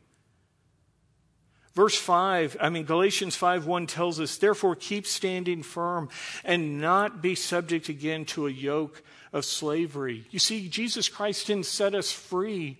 Verse 1.73 1.95
5, 1.95 2.57
I 2.59 2.69
mean, 2.69 2.83
Galatians 2.85 3.35
5 3.35 3.65
1 3.65 3.87
tells 3.87 4.19
us, 4.19 4.37
therefore 4.37 4.75
keep 4.75 5.07
standing 5.07 5.63
firm 5.63 6.09
and 6.43 6.81
not 6.81 7.21
be 7.21 7.35
subject 7.35 7.89
again 7.89 8.25
to 8.25 8.47
a 8.47 8.51
yoke 8.51 9.01
of 9.31 9.45
slavery. 9.45 10.25
You 10.31 10.39
see, 10.39 10.67
Jesus 10.67 11.07
Christ 11.07 11.47
didn't 11.47 11.67
set 11.67 11.93
us 11.95 12.11
free 12.11 12.77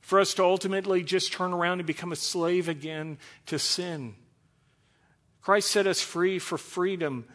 for 0.00 0.20
us 0.20 0.34
to 0.34 0.44
ultimately 0.44 1.02
just 1.02 1.32
turn 1.32 1.52
around 1.52 1.80
and 1.80 1.86
become 1.86 2.12
a 2.12 2.16
slave 2.16 2.68
again 2.68 3.18
to 3.46 3.58
sin. 3.58 4.14
Christ 5.44 5.70
set 5.70 5.86
us 5.86 6.00
free 6.00 6.38
for 6.38 6.56
freedom. 6.56 7.26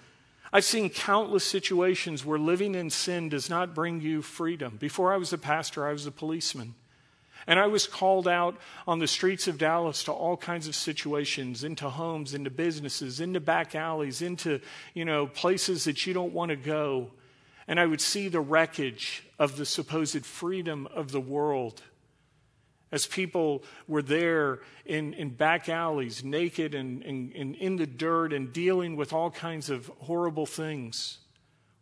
I've 0.52 0.66
seen 0.66 0.90
countless 0.90 1.44
situations 1.44 2.26
where 2.26 2.40
living 2.40 2.74
in 2.74 2.90
sin 2.90 3.30
does 3.30 3.52
not 3.52 3.76
bring 3.76 4.02
you 4.02 4.24
freedom. 4.24 4.78
Before 4.78 5.14
I 5.14 5.18
was 5.18 5.32
a 5.32 5.38
pastor, 5.38 5.88
I 5.88 5.92
was 5.92 6.08
a 6.08 6.12
policeman. 6.12 6.74
And 7.46 7.60
I 7.60 7.68
was 7.68 7.86
called 7.86 8.28
out 8.28 8.58
on 8.88 8.98
the 8.98 9.06
streets 9.06 9.48
of 9.48 9.60
Dallas 9.60 10.04
to 10.06 10.12
all 10.12 10.38
kinds 10.38 10.68
of 10.68 10.74
situations, 10.74 11.64
into 11.64 11.88
homes, 11.88 12.34
into 12.34 12.50
businesses, 12.50 13.20
into 13.20 13.40
back 13.40 13.76
alleys, 13.76 14.24
into, 14.24 14.60
you 14.96 15.06
know, 15.06 15.28
places 15.28 15.84
that 15.84 16.08
you 16.08 16.14
don't 16.16 16.34
want 16.34 16.50
to 16.50 16.56
go. 16.56 17.12
And 17.68 17.80
I 17.80 17.86
would 17.86 18.02
see 18.02 18.28
the 18.28 18.42
wreckage 18.42 19.24
of 19.38 19.56
the 19.56 19.68
supposed 19.68 20.26
freedom 20.26 20.88
of 20.96 21.12
the 21.12 21.22
world 21.22 21.84
as 22.92 23.06
people 23.06 23.64
were 23.88 24.02
there 24.02 24.60
in, 24.86 25.14
in 25.14 25.30
back 25.30 25.70
alleys, 25.70 26.24
naked 26.24 26.74
and, 26.74 27.04
and, 27.04 27.32
and 27.34 27.56
in 27.56 27.76
the 27.76 27.86
dirt 27.86 28.34
and 28.34 28.52
dealing 28.52 28.96
with 28.96 29.14
all 29.14 29.30
kinds 29.30 29.70
of 29.70 29.88
horrible 30.00 30.46
things, 30.46 31.20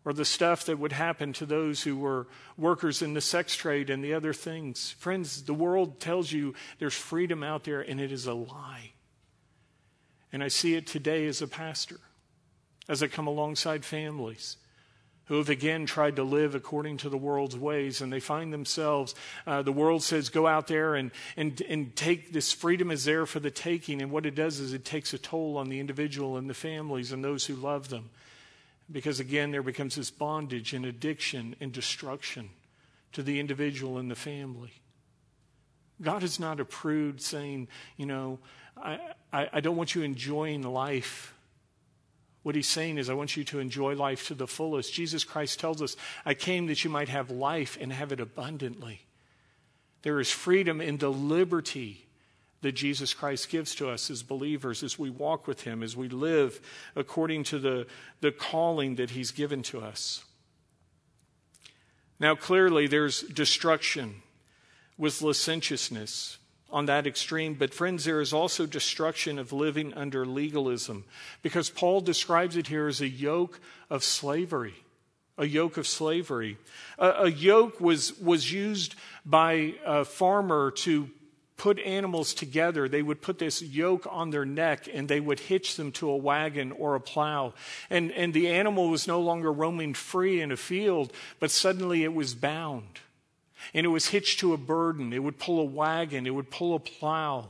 or 0.04 0.14
the 0.14 0.26
stuff 0.26 0.66
that 0.66 0.80
would 0.80 0.92
happen 0.92 1.34
to 1.34 1.46
those 1.46 1.84
who 1.84 1.98
were 1.98 2.28
workers 2.58 3.02
in 3.02 3.14
the 3.14 3.22
sex 3.22 3.56
trade 3.56 3.90
and 3.90 4.04
the 4.04 4.14
other 4.14 4.34
things. 4.34 4.92
Friends, 4.92 5.44
the 5.44 5.54
world 5.54 6.00
tells 6.00 6.32
you 6.32 6.54
there's 6.80 6.94
freedom 6.94 7.44
out 7.44 7.64
there, 7.64 7.82
and 7.82 8.00
it 8.00 8.12
is 8.12 8.26
a 8.26 8.34
lie. 8.34 8.92
And 10.32 10.44
I 10.44 10.50
see 10.50 10.76
it 10.76 10.88
today 10.88 11.26
as 11.28 11.42
a 11.42 11.48
pastor, 11.48 12.00
as 12.90 13.02
I 13.02 13.08
come 13.08 13.28
alongside 13.28 13.84
families 13.86 14.58
who 15.28 15.38
have 15.38 15.50
again 15.50 15.86
tried 15.86 16.16
to 16.16 16.24
live 16.24 16.56
according 16.56 16.98
to 16.98 17.10
the 17.10 17.18
world's 17.18 17.58
ways, 17.58 18.02
and 18.02 18.12
they 18.12 18.20
find 18.20 18.52
themselves, 18.54 19.14
uh, 19.46 19.62
the 19.62 19.72
world 19.72 20.02
says, 20.04 20.30
go 20.30 20.48
out 20.48 20.68
there 20.68 20.96
and, 20.96 21.12
and, 21.36 21.62
and 21.62 21.96
take 21.96 22.32
this 22.32 22.54
freedom 22.54 22.92
is 22.92 23.06
there 23.06 23.26
for 23.26 23.40
the 23.40 23.52
taking. 23.52 24.02
And 24.02 24.12
what 24.12 24.26
it 24.26 24.36
does 24.36 24.60
is 24.60 24.74
it 24.74 24.86
takes 24.86 25.14
a 25.14 25.18
toll 25.18 25.58
on 25.58 25.70
the 25.70 25.80
individual 25.80 26.38
and 26.38 26.50
the 26.50 26.54
families 26.54 27.12
and 27.12 27.24
those 27.24 27.46
who 27.46 27.56
love 27.56 27.90
them. 27.90 28.10
Because 28.90 29.20
again, 29.20 29.52
there 29.52 29.64
becomes 29.64 29.96
this 29.96 30.10
bondage 30.10 30.74
and 30.74 30.86
addiction 30.86 31.58
and 31.60 31.74
destruction 31.74 32.50
to 33.12 33.22
the 33.22 33.40
individual 33.40 33.98
and 33.98 34.10
the 34.10 34.16
family. 34.16 34.72
God 36.02 36.24
is 36.24 36.40
not 36.40 36.62
a 36.62 36.66
prude 36.66 37.22
saying, 37.22 37.68
you 37.98 38.06
know, 38.06 38.40
I, 38.82 39.00
I, 39.34 39.50
I 39.54 39.60
don't 39.60 39.76
want 39.76 39.94
you 39.94 40.04
enjoying 40.04 40.62
life 40.62 41.34
what 42.48 42.56
he's 42.56 42.70
saying 42.70 42.98
is, 42.98 43.10
I 43.10 43.14
want 43.14 43.36
you 43.36 43.44
to 43.44 43.60
enjoy 43.60 43.94
life 43.94 44.28
to 44.28 44.34
the 44.34 44.48
fullest. 44.48 44.94
Jesus 44.94 45.26
Christ 45.26 45.60
tells 45.60 45.82
us, 45.82 45.98
I 46.26 46.34
came 46.34 46.68
that 46.68 46.82
you 46.82 46.90
might 46.90 47.10
have 47.10 47.30
life 47.30 47.78
and 47.82 47.92
have 47.92 48.14
it 48.14 48.22
abundantly. 48.22 49.02
There 50.04 50.18
is 50.22 50.32
freedom 50.32 50.80
in 50.80 50.96
the 50.96 51.12
liberty 51.12 52.06
that 52.62 52.72
Jesus 52.72 53.14
Christ 53.14 53.50
gives 53.50 53.76
to 53.76 53.90
us 53.90 54.10
as 54.10 54.24
believers 54.24 54.82
as 54.82 54.98
we 54.98 55.10
walk 55.10 55.46
with 55.46 55.64
him, 55.64 55.84
as 55.84 55.98
we 55.98 56.08
live 56.08 56.62
according 56.96 57.44
to 57.44 57.60
the, 57.60 57.86
the 58.22 58.32
calling 58.32 58.96
that 58.96 59.10
he's 59.10 59.32
given 59.32 59.62
to 59.64 59.82
us. 59.82 60.24
Now, 62.18 62.34
clearly, 62.34 62.88
there's 62.88 63.24
destruction 63.24 64.22
with 64.98 65.22
licentiousness 65.22 66.37
on 66.70 66.86
that 66.88 67.08
extreme. 67.08 67.54
But, 67.54 67.74
friends, 67.74 68.06
there 68.06 68.22
is 68.22 68.34
also 68.34 68.66
destruction 68.66 69.40
of 69.40 69.54
living 69.54 69.94
under 69.94 70.26
legalism 70.26 71.06
because 71.42 71.70
Paul 71.70 72.02
describes 72.02 72.56
it 72.56 72.68
here 72.68 72.88
as 72.88 73.02
a 73.02 73.08
yoke 73.08 73.60
of 73.90 74.04
slavery. 74.04 74.76
A 75.38 75.46
yoke 75.46 75.78
of 75.78 75.88
slavery. 75.88 76.58
A, 76.98 77.10
a 77.10 77.32
yoke 77.32 77.80
was, 77.80 78.18
was 78.20 78.52
used 78.52 78.96
by 79.26 79.76
a 79.86 80.04
farmer 80.04 80.72
to 80.78 81.10
put 81.58 81.80
animals 81.80 82.34
together. 82.34 82.88
They 82.88 83.02
would 83.02 83.22
put 83.22 83.40
this 83.40 83.62
yoke 83.62 84.08
on 84.10 84.30
their 84.30 84.46
neck 84.46 84.88
and 84.92 85.08
they 85.08 85.20
would 85.20 85.40
hitch 85.40 85.76
them 85.76 85.92
to 85.94 86.10
a 86.10 86.16
wagon 86.16 86.72
or 86.72 86.96
a 86.96 87.00
plow. 87.00 87.54
And, 87.90 88.12
and 88.12 88.34
the 88.34 88.50
animal 88.50 88.90
was 88.90 89.08
no 89.08 89.20
longer 89.20 89.52
roaming 89.52 89.94
free 89.94 90.40
in 90.42 90.52
a 90.52 90.58
field, 90.58 91.12
but 91.40 91.52
suddenly 91.52 92.04
it 92.04 92.14
was 92.14 92.36
bound 92.36 93.00
and 93.74 93.86
it 93.86 93.90
was 93.90 94.08
hitched 94.08 94.40
to 94.40 94.54
a 94.54 94.58
burden. 94.58 95.14
It 95.14 95.24
would 95.24 95.40
pull 95.40 95.60
a 95.60 95.66
wagon, 95.66 96.28
it 96.28 96.34
would 96.34 96.52
pull 96.52 96.76
a 96.76 96.80
plow. 96.80 97.50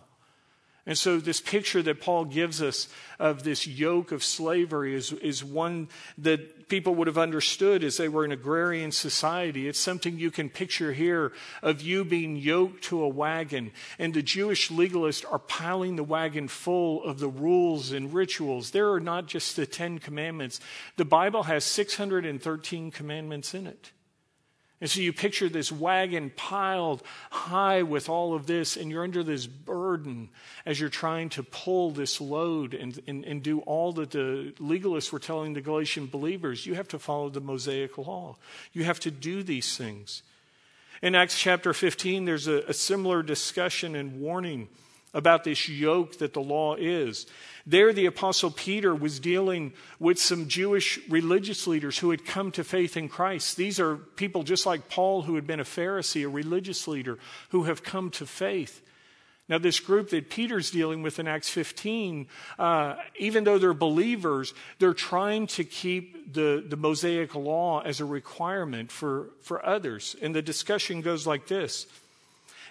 And 0.87 0.97
so, 0.97 1.19
this 1.19 1.41
picture 1.41 1.83
that 1.83 1.99
Paul 1.99 2.23
gives 2.23 2.61
us 2.61 2.87
of 3.19 3.43
this 3.43 3.67
yoke 3.67 4.13
of 4.13 4.23
slavery 4.23 4.95
is, 4.95 5.11
is 5.11 5.43
one 5.43 5.89
that 6.17 6.69
people 6.69 6.95
would 6.95 7.07
have 7.07 7.17
understood 7.17 7.83
as 7.83 7.97
they 7.97 8.07
were 8.07 8.23
an 8.23 8.31
agrarian 8.31 8.93
society. 8.93 9.67
It's 9.67 9.79
something 9.79 10.17
you 10.17 10.31
can 10.31 10.49
picture 10.49 10.93
here 10.93 11.33
of 11.61 11.81
you 11.81 12.05
being 12.05 12.37
yoked 12.37 12.85
to 12.85 13.03
a 13.03 13.09
wagon, 13.09 13.71
and 13.99 14.13
the 14.13 14.21
Jewish 14.21 14.69
legalists 14.69 15.29
are 15.29 15.39
piling 15.39 15.97
the 15.97 16.05
wagon 16.05 16.47
full 16.47 17.03
of 17.03 17.19
the 17.19 17.27
rules 17.27 17.91
and 17.91 18.13
rituals. 18.13 18.71
There 18.71 18.93
are 18.93 19.01
not 19.01 19.25
just 19.25 19.57
the 19.57 19.65
Ten 19.65 19.99
Commandments, 19.99 20.61
the 20.95 21.03
Bible 21.03 21.43
has 21.43 21.65
613 21.65 22.91
commandments 22.91 23.53
in 23.53 23.67
it. 23.67 23.91
And 24.79 24.89
so 24.89 24.99
you 24.99 25.11
picture 25.11 25.49
this 25.49 25.71
wagon 25.71 26.31
piled 26.35 27.01
high 27.31 27.81
with 27.81 28.09
all 28.09 28.35
of 28.35 28.45
this, 28.45 28.77
and 28.77 28.91
you're 28.91 29.03
under 29.03 29.23
this 29.23 29.47
burden 29.47 30.29
as 30.67 30.79
you're 30.79 30.89
trying 30.89 31.29
to 31.29 31.41
pull 31.41 31.89
this 31.89 32.21
load 32.21 32.75
and, 32.75 32.99
and, 33.07 33.25
and, 33.25 33.41
do 33.41 33.61
all 33.61 33.91
that 33.93 34.11
the 34.11 34.53
legalists 34.59 35.11
were 35.11 35.19
telling 35.19 35.53
the 35.53 35.61
Galatian 35.61 36.05
believers. 36.05 36.67
You 36.67 36.75
have 36.75 36.87
to 36.89 36.99
follow 36.99 37.29
the 37.29 37.41
Mosaic 37.41 37.97
law, 37.97 38.35
you 38.71 38.83
have 38.83 38.99
to 39.01 39.11
do 39.11 39.41
these 39.41 39.75
things. 39.75 40.21
In 41.01 41.15
Acts 41.15 41.37
chapter 41.37 41.73
15, 41.73 42.25
there's 42.25 42.47
a, 42.47 42.63
a 42.67 42.73
similar 42.73 43.23
discussion 43.23 43.95
and 43.95 44.19
warning 44.19 44.67
about 45.13 45.43
this 45.43 45.67
yoke 45.67 46.19
that 46.19 46.33
the 46.33 46.41
law 46.41 46.75
is. 46.75 47.25
There, 47.65 47.91
the 47.91 48.05
Apostle 48.05 48.51
Peter 48.51 48.95
was 48.95 49.19
dealing 49.19 49.73
with 49.99 50.19
some 50.19 50.47
Jewish 50.47 50.99
religious 51.09 51.67
leaders 51.67 51.97
who 51.97 52.11
had 52.11 52.25
come 52.25 52.51
to 52.53 52.63
faith 52.63 52.95
in 52.95 53.09
Christ. 53.09 53.57
These 53.57 53.79
are 53.79 53.97
people 53.97 54.43
just 54.43 54.65
like 54.65 54.89
Paul, 54.89 55.23
who 55.23 55.35
had 55.35 55.45
been 55.45 55.59
a 55.59 55.65
Pharisee, 55.65 56.25
a 56.25 56.29
religious 56.29 56.87
leader, 56.87 57.17
who 57.49 57.63
have 57.63 57.83
come 57.83 58.09
to 58.11 58.25
faith. 58.25 58.81
Now, 59.49 59.57
this 59.57 59.79
group 59.79 60.09
that 60.09 60.29
Peter's 60.29 60.71
dealing 60.71 61.03
with 61.03 61.19
in 61.19 61.27
Acts 61.27 61.49
15, 61.49 62.27
uh, 62.59 62.95
even 63.17 63.45
though 63.45 63.57
they're 63.57 63.73
believers, 63.73 64.53
they're 64.79 64.93
trying 64.93 65.47
to 65.47 65.63
keep 65.63 66.33
the, 66.33 66.63
the 66.67 66.75
Mosaic 66.75 67.33
law 67.33 67.81
as 67.81 68.01
a 68.01 68.05
requirement 68.05 68.91
for, 68.91 69.29
for 69.41 69.65
others. 69.65 70.17
And 70.21 70.35
the 70.35 70.41
discussion 70.41 71.01
goes 71.01 71.25
like 71.25 71.47
this. 71.47 71.87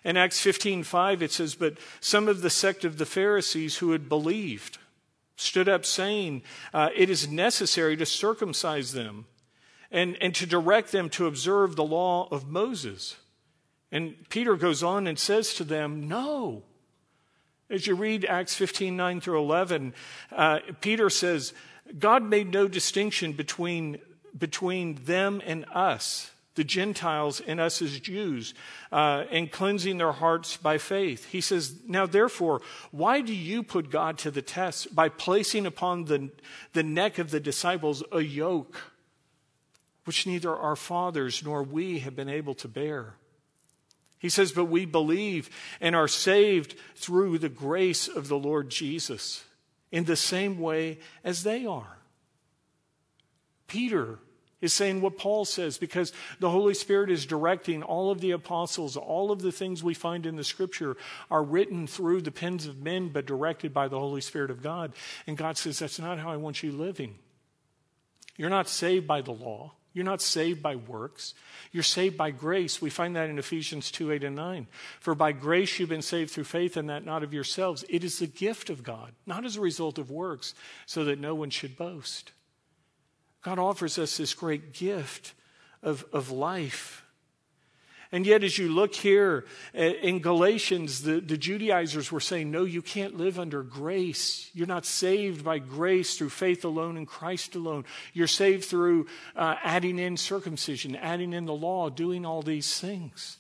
In 0.06 0.16
Acts 0.16 0.40
15:5 0.40 1.20
it 1.20 1.32
says, 1.32 1.56
"But 1.56 1.78
some 2.00 2.28
of 2.28 2.40
the 2.40 2.48
sect 2.48 2.84
of 2.84 2.96
the 2.96 3.04
Pharisees 3.04 3.78
who 3.78 3.90
had 3.90 4.08
believed 4.08 4.78
stood 5.34 5.68
up 5.68 5.84
saying, 5.84 6.42
uh, 6.72 6.90
It 6.94 7.10
is 7.10 7.28
necessary 7.28 7.96
to 7.96 8.06
circumcise 8.06 8.92
them 8.92 9.26
and, 9.90 10.16
and 10.20 10.32
to 10.36 10.46
direct 10.46 10.92
them 10.92 11.10
to 11.10 11.26
observe 11.26 11.74
the 11.74 11.84
law 11.84 12.28
of 12.30 12.48
Moses. 12.48 13.16
And 13.90 14.14
Peter 14.28 14.54
goes 14.54 14.80
on 14.80 15.08
and 15.08 15.18
says 15.18 15.54
to 15.54 15.64
them, 15.64 16.06
No. 16.06 16.62
As 17.68 17.88
you 17.88 17.96
read 17.96 18.24
Acts 18.24 18.54
15 18.54 18.96
9 18.96 19.20
through 19.20 19.40
11, 19.40 19.92
uh, 20.30 20.60
Peter 20.80 21.10
says, 21.10 21.52
God 21.98 22.22
made 22.22 22.52
no 22.52 22.68
distinction 22.68 23.32
between, 23.32 23.98
between 24.38 24.94
them 25.04 25.42
and 25.44 25.64
us 25.74 26.30
the 26.56 26.64
Gentiles 26.64 27.40
and 27.46 27.60
us 27.60 27.80
as 27.80 28.00
Jews, 28.00 28.54
uh, 28.90 29.24
and 29.30 29.52
cleansing 29.52 29.98
their 29.98 30.12
hearts 30.12 30.56
by 30.56 30.78
faith. 30.78 31.26
He 31.26 31.40
says, 31.40 31.76
Now 31.86 32.06
therefore, 32.06 32.60
why 32.90 33.20
do 33.20 33.34
you 33.34 33.62
put 33.62 33.90
God 33.90 34.18
to 34.18 34.30
the 34.30 34.42
test 34.42 34.94
by 34.94 35.08
placing 35.08 35.66
upon 35.66 36.06
the, 36.06 36.30
the 36.72 36.82
neck 36.82 37.18
of 37.18 37.30
the 37.30 37.40
disciples 37.40 38.02
a 38.10 38.20
yoke 38.20 38.92
which 40.04 40.26
neither 40.26 40.54
our 40.54 40.76
fathers 40.76 41.42
nor 41.44 41.62
we 41.62 42.00
have 42.00 42.16
been 42.16 42.28
able 42.28 42.54
to 42.54 42.68
bear? 42.68 43.14
He 44.18 44.28
says, 44.28 44.52
But 44.52 44.64
we 44.64 44.86
believe 44.86 45.50
and 45.80 45.94
are 45.94 46.08
saved 46.08 46.74
through 46.94 47.38
the 47.38 47.48
grace 47.48 48.08
of 48.08 48.28
the 48.28 48.38
Lord 48.38 48.70
Jesus 48.70 49.44
in 49.92 50.04
the 50.04 50.16
same 50.16 50.58
way 50.58 50.98
as 51.22 51.42
they 51.42 51.66
are. 51.66 51.98
Peter 53.66 54.18
is 54.66 54.74
saying 54.74 55.00
what 55.00 55.16
Paul 55.16 55.46
says 55.46 55.78
because 55.78 56.12
the 56.38 56.50
Holy 56.50 56.74
Spirit 56.74 57.10
is 57.10 57.24
directing 57.24 57.82
all 57.82 58.10
of 58.10 58.20
the 58.20 58.32
apostles. 58.32 58.98
All 58.98 59.30
of 59.30 59.40
the 59.40 59.50
things 59.50 59.82
we 59.82 59.94
find 59.94 60.26
in 60.26 60.36
the 60.36 60.44
scripture 60.44 60.98
are 61.30 61.42
written 61.42 61.86
through 61.86 62.20
the 62.20 62.30
pens 62.30 62.66
of 62.66 62.82
men, 62.82 63.08
but 63.08 63.24
directed 63.24 63.72
by 63.72 63.88
the 63.88 63.98
Holy 63.98 64.20
Spirit 64.20 64.50
of 64.50 64.62
God. 64.62 64.92
And 65.26 65.38
God 65.38 65.56
says, 65.56 65.78
That's 65.78 65.98
not 65.98 66.18
how 66.18 66.30
I 66.30 66.36
want 66.36 66.62
you 66.62 66.70
living. 66.70 67.14
You're 68.36 68.50
not 68.50 68.68
saved 68.68 69.06
by 69.06 69.22
the 69.22 69.32
law. 69.32 69.72
You're 69.96 70.04
not 70.04 70.20
saved 70.20 70.62
by 70.62 70.76
works. 70.76 71.32
You're 71.72 71.82
saved 71.82 72.18
by 72.18 72.30
grace. 72.30 72.82
We 72.82 72.90
find 72.90 73.16
that 73.16 73.30
in 73.30 73.38
Ephesians 73.38 73.90
2 73.90 74.12
8 74.12 74.24
and 74.24 74.36
9. 74.36 74.66
For 75.00 75.14
by 75.14 75.32
grace 75.32 75.78
you've 75.78 75.88
been 75.88 76.02
saved 76.02 76.32
through 76.32 76.44
faith, 76.44 76.76
and 76.76 76.90
that 76.90 77.06
not 77.06 77.22
of 77.22 77.32
yourselves. 77.32 77.82
It 77.88 78.04
is 78.04 78.18
the 78.18 78.26
gift 78.26 78.68
of 78.68 78.82
God, 78.82 79.14
not 79.24 79.46
as 79.46 79.56
a 79.56 79.62
result 79.62 79.96
of 79.96 80.10
works, 80.10 80.54
so 80.84 81.04
that 81.06 81.18
no 81.18 81.34
one 81.34 81.48
should 81.48 81.78
boast. 81.78 82.32
God 83.46 83.60
offers 83.60 83.96
us 83.96 84.16
this 84.16 84.34
great 84.34 84.72
gift 84.72 85.32
of, 85.80 86.04
of 86.12 86.32
life. 86.32 87.04
And 88.10 88.26
yet, 88.26 88.42
as 88.42 88.58
you 88.58 88.68
look 88.68 88.92
here 88.92 89.44
uh, 89.72 89.82
in 89.82 90.18
Galatians, 90.18 91.02
the, 91.02 91.20
the 91.20 91.36
Judaizers 91.36 92.10
were 92.10 92.18
saying, 92.18 92.50
No, 92.50 92.64
you 92.64 92.82
can't 92.82 93.16
live 93.16 93.38
under 93.38 93.62
grace. 93.62 94.50
You're 94.52 94.66
not 94.66 94.84
saved 94.84 95.44
by 95.44 95.60
grace 95.60 96.18
through 96.18 96.30
faith 96.30 96.64
alone 96.64 96.96
in 96.96 97.06
Christ 97.06 97.54
alone. 97.54 97.84
You're 98.12 98.26
saved 98.26 98.64
through 98.64 99.06
uh, 99.36 99.54
adding 99.62 100.00
in 100.00 100.16
circumcision, 100.16 100.96
adding 100.96 101.32
in 101.32 101.44
the 101.44 101.54
law, 101.54 101.88
doing 101.88 102.26
all 102.26 102.42
these 102.42 102.80
things. 102.80 103.36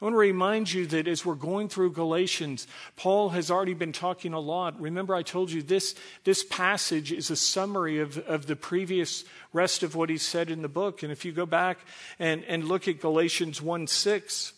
I 0.00 0.06
want 0.06 0.14
to 0.14 0.18
remind 0.18 0.72
you 0.72 0.86
that 0.86 1.06
as 1.06 1.26
we're 1.26 1.34
going 1.34 1.68
through 1.68 1.92
Galatians, 1.92 2.66
Paul 2.96 3.30
has 3.30 3.50
already 3.50 3.74
been 3.74 3.92
talking 3.92 4.32
a 4.32 4.40
lot. 4.40 4.80
Remember, 4.80 5.14
I 5.14 5.22
told 5.22 5.50
you 5.50 5.62
this, 5.62 5.94
this 6.24 6.42
passage 6.42 7.12
is 7.12 7.30
a 7.30 7.36
summary 7.36 7.98
of, 7.98 8.16
of 8.16 8.46
the 8.46 8.56
previous 8.56 9.24
rest 9.52 9.82
of 9.82 9.94
what 9.94 10.08
he 10.08 10.16
said 10.16 10.48
in 10.48 10.62
the 10.62 10.68
book. 10.68 11.02
And 11.02 11.12
if 11.12 11.26
you 11.26 11.32
go 11.32 11.44
back 11.44 11.80
and, 12.18 12.42
and 12.44 12.66
look 12.66 12.88
at 12.88 12.98
Galatians 12.98 13.60
1 13.60 13.88
6, 13.88 14.54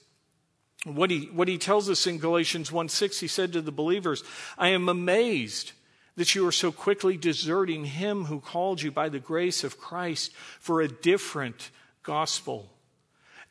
what 0.84 1.10
he, 1.10 1.28
what 1.32 1.48
he 1.48 1.58
tells 1.58 1.90
us 1.90 2.06
in 2.06 2.18
Galatians 2.18 2.70
1 2.70 2.88
6, 2.88 3.18
he 3.18 3.26
said 3.26 3.52
to 3.52 3.60
the 3.60 3.72
believers, 3.72 4.22
I 4.56 4.68
am 4.68 4.88
amazed 4.88 5.72
that 6.14 6.36
you 6.36 6.46
are 6.46 6.52
so 6.52 6.70
quickly 6.70 7.16
deserting 7.16 7.84
him 7.84 8.26
who 8.26 8.38
called 8.38 8.80
you 8.80 8.92
by 8.92 9.08
the 9.08 9.18
grace 9.18 9.64
of 9.64 9.80
Christ 9.80 10.32
for 10.60 10.80
a 10.80 10.88
different 10.88 11.70
gospel. 12.04 12.70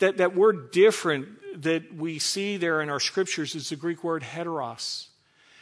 That, 0.01 0.17
that 0.17 0.35
word 0.35 0.71
different 0.71 1.61
that 1.61 1.93
we 1.93 2.17
see 2.17 2.57
there 2.57 2.81
in 2.81 2.89
our 2.89 2.99
scriptures 2.99 3.53
is 3.53 3.69
the 3.69 3.75
Greek 3.75 4.03
word 4.03 4.23
heteros. 4.23 5.09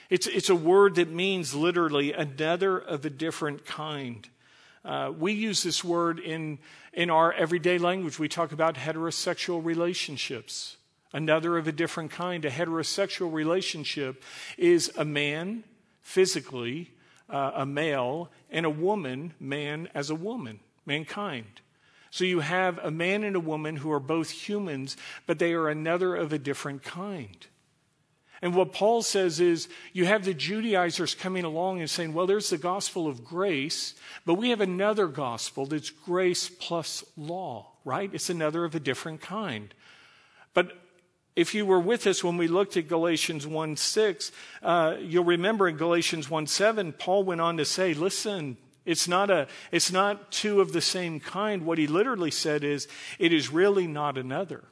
It's, 0.10 0.28
it's 0.28 0.50
a 0.50 0.56
word 0.56 0.96
that 0.96 1.12
means 1.12 1.54
literally 1.54 2.14
another 2.14 2.78
of 2.78 3.04
a 3.04 3.10
different 3.10 3.66
kind. 3.66 4.26
Uh, 4.86 5.12
we 5.18 5.34
use 5.34 5.62
this 5.62 5.84
word 5.84 6.20
in, 6.20 6.58
in 6.94 7.10
our 7.10 7.34
everyday 7.34 7.78
language. 7.78 8.18
We 8.18 8.30
talk 8.30 8.54
about 8.54 8.76
heterosexual 8.76 9.62
relationships, 9.62 10.78
another 11.12 11.58
of 11.58 11.68
a 11.68 11.74
different 11.74 12.12
kind. 12.12 12.46
A 12.46 12.50
heterosexual 12.50 13.34
relationship 13.34 14.24
is 14.58 14.90
a 14.98 15.04
man, 15.04 15.66
physically, 16.02 16.92
uh, 17.30 17.52
a 17.56 17.66
male, 17.66 18.32
and 18.50 18.66
a 18.66 18.70
woman, 18.70 19.34
man 19.38 19.90
as 19.94 20.10
a 20.10 20.16
woman, 20.16 20.62
mankind. 20.86 21.60
So 22.12 22.24
you 22.24 22.40
have 22.40 22.80
a 22.80 22.92
man 22.92 23.24
and 23.24 23.36
a 23.36 23.40
woman 23.40 23.78
who 23.78 23.92
are 23.92 24.00
both 24.00 24.30
humans, 24.32 24.98
but 25.26 25.40
they 25.40 25.54
are 25.54 25.70
another 25.70 26.16
of 26.16 26.34
a 26.34 26.40
different 26.40 26.84
kind. 26.84 27.48
And 28.42 28.56
what 28.56 28.72
Paul 28.72 29.02
says 29.02 29.40
is 29.40 29.68
you 29.92 30.06
have 30.06 30.24
the 30.24 30.34
Judaizers 30.34 31.14
coming 31.14 31.44
along 31.44 31.82
and 31.82 31.90
saying, 31.90 32.14
well, 32.14 32.26
there's 32.26 32.50
the 32.50 32.58
gospel 32.58 33.06
of 33.08 33.26
grace, 33.26 33.96
but 34.26 34.36
we 34.36 34.50
have 34.52 34.62
another 34.62 35.08
gospel 35.08 35.66
that's 35.66 35.90
grace 35.90 36.50
plus 36.50 37.04
law, 37.18 37.68
right? 37.84 38.10
It's 38.14 38.30
another 38.30 38.64
of 38.64 38.76
a 38.76 38.80
different 38.80 39.20
kind. 39.20 39.74
But 40.54 40.72
if 41.36 41.54
you 41.54 41.66
were 41.66 41.80
with 41.80 42.08
us 42.08 42.24
when 42.24 42.38
we 42.38 42.48
looked 42.48 42.78
at 42.78 42.88
Galatians 42.88 43.46
1 43.46 43.76
6, 43.76 44.32
uh, 44.64 44.96
you'll 45.02 45.26
remember 45.26 45.68
in 45.68 45.76
Galatians 45.76 46.30
1 46.30 46.48
7, 46.48 46.94
Paul 46.94 47.24
went 47.26 47.42
on 47.42 47.58
to 47.58 47.66
say, 47.66 47.94
listen, 47.94 48.58
It's 48.86 49.08
not, 49.08 49.30
a, 49.30 49.48
it's 49.72 49.92
not 49.92 50.32
two 50.32 50.62
of 50.62 50.74
the 50.74 50.82
same 50.82 51.20
kind. 51.20 51.66
What 51.66 51.78
he 51.78 51.88
literally 51.88 52.32
said 52.32 52.64
is, 52.64 52.88
it 53.20 53.34
is 53.34 53.52
really 53.52 53.88
not 53.88 54.18
another. 54.18 54.64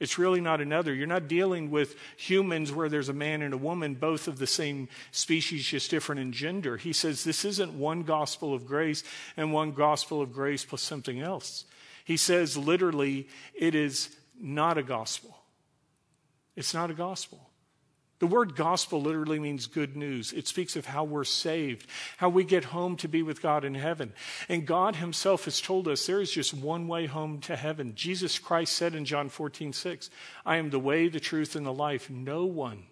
It's 0.00 0.16
really 0.16 0.40
not 0.40 0.60
another. 0.60 0.94
You're 0.94 1.08
not 1.08 1.26
dealing 1.26 1.70
with 1.70 1.96
humans 2.16 2.72
where 2.72 2.88
there's 2.88 3.08
a 3.08 3.14
man 3.14 3.42
and 3.42 3.52
a 3.52 3.58
woman, 3.58 3.94
both 3.94 4.28
of 4.28 4.38
the 4.38 4.46
same 4.46 4.88
species, 5.10 5.66
just 5.66 5.90
different 5.90 6.20
in 6.20 6.32
gender. 6.32 6.76
He 6.76 6.92
says 6.92 7.24
this 7.24 7.44
isn't 7.44 7.74
one 7.74 8.04
gospel 8.04 8.54
of 8.54 8.64
grace 8.64 9.02
and 9.36 9.52
one 9.52 9.72
gospel 9.72 10.22
of 10.22 10.32
grace 10.32 10.64
plus 10.64 10.82
something 10.82 11.20
else. 11.20 11.64
He 12.04 12.16
says 12.16 12.56
literally, 12.56 13.28
it 13.54 13.74
is 13.74 14.16
not 14.40 14.78
a 14.78 14.84
gospel. 14.84 15.36
It's 16.54 16.74
not 16.74 16.90
a 16.90 16.94
gospel. 16.94 17.47
The 18.18 18.26
word 18.26 18.56
gospel 18.56 19.00
literally 19.00 19.38
means 19.38 19.66
good 19.66 19.96
news. 19.96 20.32
It 20.32 20.48
speaks 20.48 20.74
of 20.74 20.86
how 20.86 21.04
we're 21.04 21.24
saved, 21.24 21.86
how 22.16 22.28
we 22.28 22.42
get 22.42 22.64
home 22.64 22.96
to 22.96 23.08
be 23.08 23.22
with 23.22 23.40
God 23.40 23.64
in 23.64 23.74
heaven. 23.74 24.12
And 24.48 24.66
God 24.66 24.96
Himself 24.96 25.44
has 25.44 25.60
told 25.60 25.86
us 25.86 26.06
there 26.06 26.20
is 26.20 26.32
just 26.32 26.52
one 26.52 26.88
way 26.88 27.06
home 27.06 27.40
to 27.42 27.54
heaven. 27.54 27.94
Jesus 27.94 28.38
Christ 28.38 28.74
said 28.74 28.94
in 28.94 29.04
John 29.04 29.28
14, 29.28 29.72
6, 29.72 30.10
I 30.44 30.56
am 30.56 30.70
the 30.70 30.80
way, 30.80 31.08
the 31.08 31.20
truth, 31.20 31.54
and 31.54 31.64
the 31.64 31.72
life. 31.72 32.10
No 32.10 32.44
one 32.44 32.84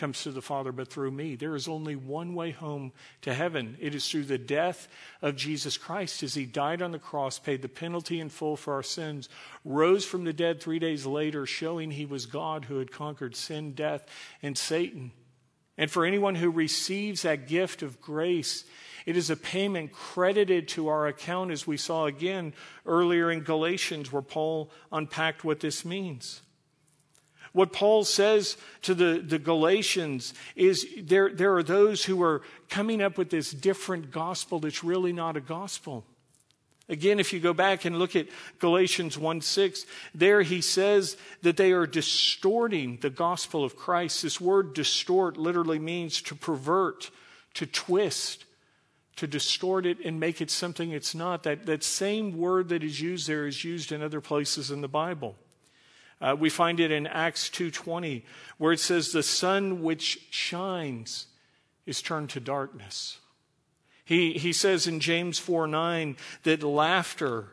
comes 0.00 0.22
to 0.22 0.32
the 0.32 0.40
Father 0.40 0.72
but 0.72 0.88
through 0.88 1.10
me. 1.10 1.36
There 1.36 1.54
is 1.54 1.68
only 1.68 1.94
one 1.94 2.34
way 2.34 2.50
home 2.52 2.92
to 3.20 3.34
heaven. 3.34 3.76
It 3.78 3.94
is 3.94 4.08
through 4.08 4.24
the 4.24 4.38
death 4.38 4.88
of 5.20 5.36
Jesus 5.36 5.76
Christ 5.76 6.22
as 6.22 6.32
he 6.32 6.46
died 6.46 6.80
on 6.80 6.90
the 6.90 6.98
cross, 6.98 7.38
paid 7.38 7.60
the 7.60 7.68
penalty 7.68 8.18
in 8.18 8.30
full 8.30 8.56
for 8.56 8.72
our 8.72 8.82
sins, 8.82 9.28
rose 9.62 10.06
from 10.06 10.24
the 10.24 10.32
dead 10.32 10.60
three 10.60 10.78
days 10.78 11.04
later, 11.04 11.44
showing 11.44 11.90
he 11.90 12.06
was 12.06 12.24
God 12.24 12.64
who 12.64 12.78
had 12.78 12.90
conquered 12.90 13.36
sin, 13.36 13.74
death, 13.74 14.06
and 14.42 14.56
Satan. 14.56 15.12
And 15.76 15.90
for 15.90 16.06
anyone 16.06 16.34
who 16.34 16.50
receives 16.50 17.22
that 17.22 17.46
gift 17.46 17.82
of 17.82 18.00
grace, 18.00 18.64
it 19.04 19.18
is 19.18 19.28
a 19.28 19.36
payment 19.36 19.92
credited 19.92 20.68
to 20.68 20.88
our 20.88 21.06
account, 21.08 21.50
as 21.50 21.66
we 21.66 21.76
saw 21.76 22.06
again 22.06 22.54
earlier 22.86 23.30
in 23.30 23.42
Galatians, 23.42 24.10
where 24.10 24.22
Paul 24.22 24.70
unpacked 24.90 25.44
what 25.44 25.60
this 25.60 25.84
means. 25.84 26.40
What 27.52 27.72
Paul 27.72 28.04
says 28.04 28.56
to 28.82 28.94
the, 28.94 29.22
the 29.24 29.38
Galatians 29.38 30.34
is 30.54 30.86
there, 31.02 31.30
there 31.30 31.56
are 31.56 31.62
those 31.62 32.04
who 32.04 32.22
are 32.22 32.42
coming 32.68 33.02
up 33.02 33.18
with 33.18 33.30
this 33.30 33.50
different 33.50 34.10
gospel 34.10 34.60
that's 34.60 34.84
really 34.84 35.12
not 35.12 35.36
a 35.36 35.40
gospel. 35.40 36.04
Again, 36.88 37.20
if 37.20 37.32
you 37.32 37.38
go 37.38 37.52
back 37.52 37.84
and 37.84 37.98
look 37.98 38.16
at 38.16 38.26
Galatians 38.58 39.16
1 39.16 39.40
6, 39.40 39.86
there 40.12 40.42
he 40.42 40.60
says 40.60 41.16
that 41.42 41.56
they 41.56 41.72
are 41.72 41.86
distorting 41.86 42.98
the 43.00 43.10
gospel 43.10 43.64
of 43.64 43.76
Christ. 43.76 44.22
This 44.22 44.40
word 44.40 44.74
distort 44.74 45.36
literally 45.36 45.78
means 45.78 46.20
to 46.22 46.34
pervert, 46.34 47.10
to 47.54 47.66
twist, 47.66 48.44
to 49.16 49.28
distort 49.28 49.86
it 49.86 49.98
and 50.04 50.18
make 50.18 50.40
it 50.40 50.50
something 50.50 50.90
it's 50.90 51.14
not. 51.14 51.44
That, 51.44 51.66
that 51.66 51.84
same 51.84 52.36
word 52.36 52.70
that 52.70 52.82
is 52.82 53.00
used 53.00 53.28
there 53.28 53.46
is 53.46 53.62
used 53.64 53.92
in 53.92 54.02
other 54.02 54.20
places 54.20 54.72
in 54.72 54.80
the 54.80 54.88
Bible. 54.88 55.36
Uh, 56.20 56.36
we 56.38 56.50
find 56.50 56.80
it 56.80 56.90
in 56.90 57.06
Acts 57.06 57.48
2:20 57.48 58.22
where 58.58 58.72
it 58.72 58.80
says 58.80 59.12
the 59.12 59.22
sun 59.22 59.82
which 59.82 60.26
shines 60.30 61.26
is 61.86 62.02
turned 62.02 62.30
to 62.30 62.40
darkness. 62.40 63.18
He, 64.04 64.32
he 64.32 64.52
says 64.52 64.86
in 64.86 65.00
James 65.00 65.38
4 65.38 65.66
9 65.66 66.16
that 66.42 66.62
laughter 66.62 67.48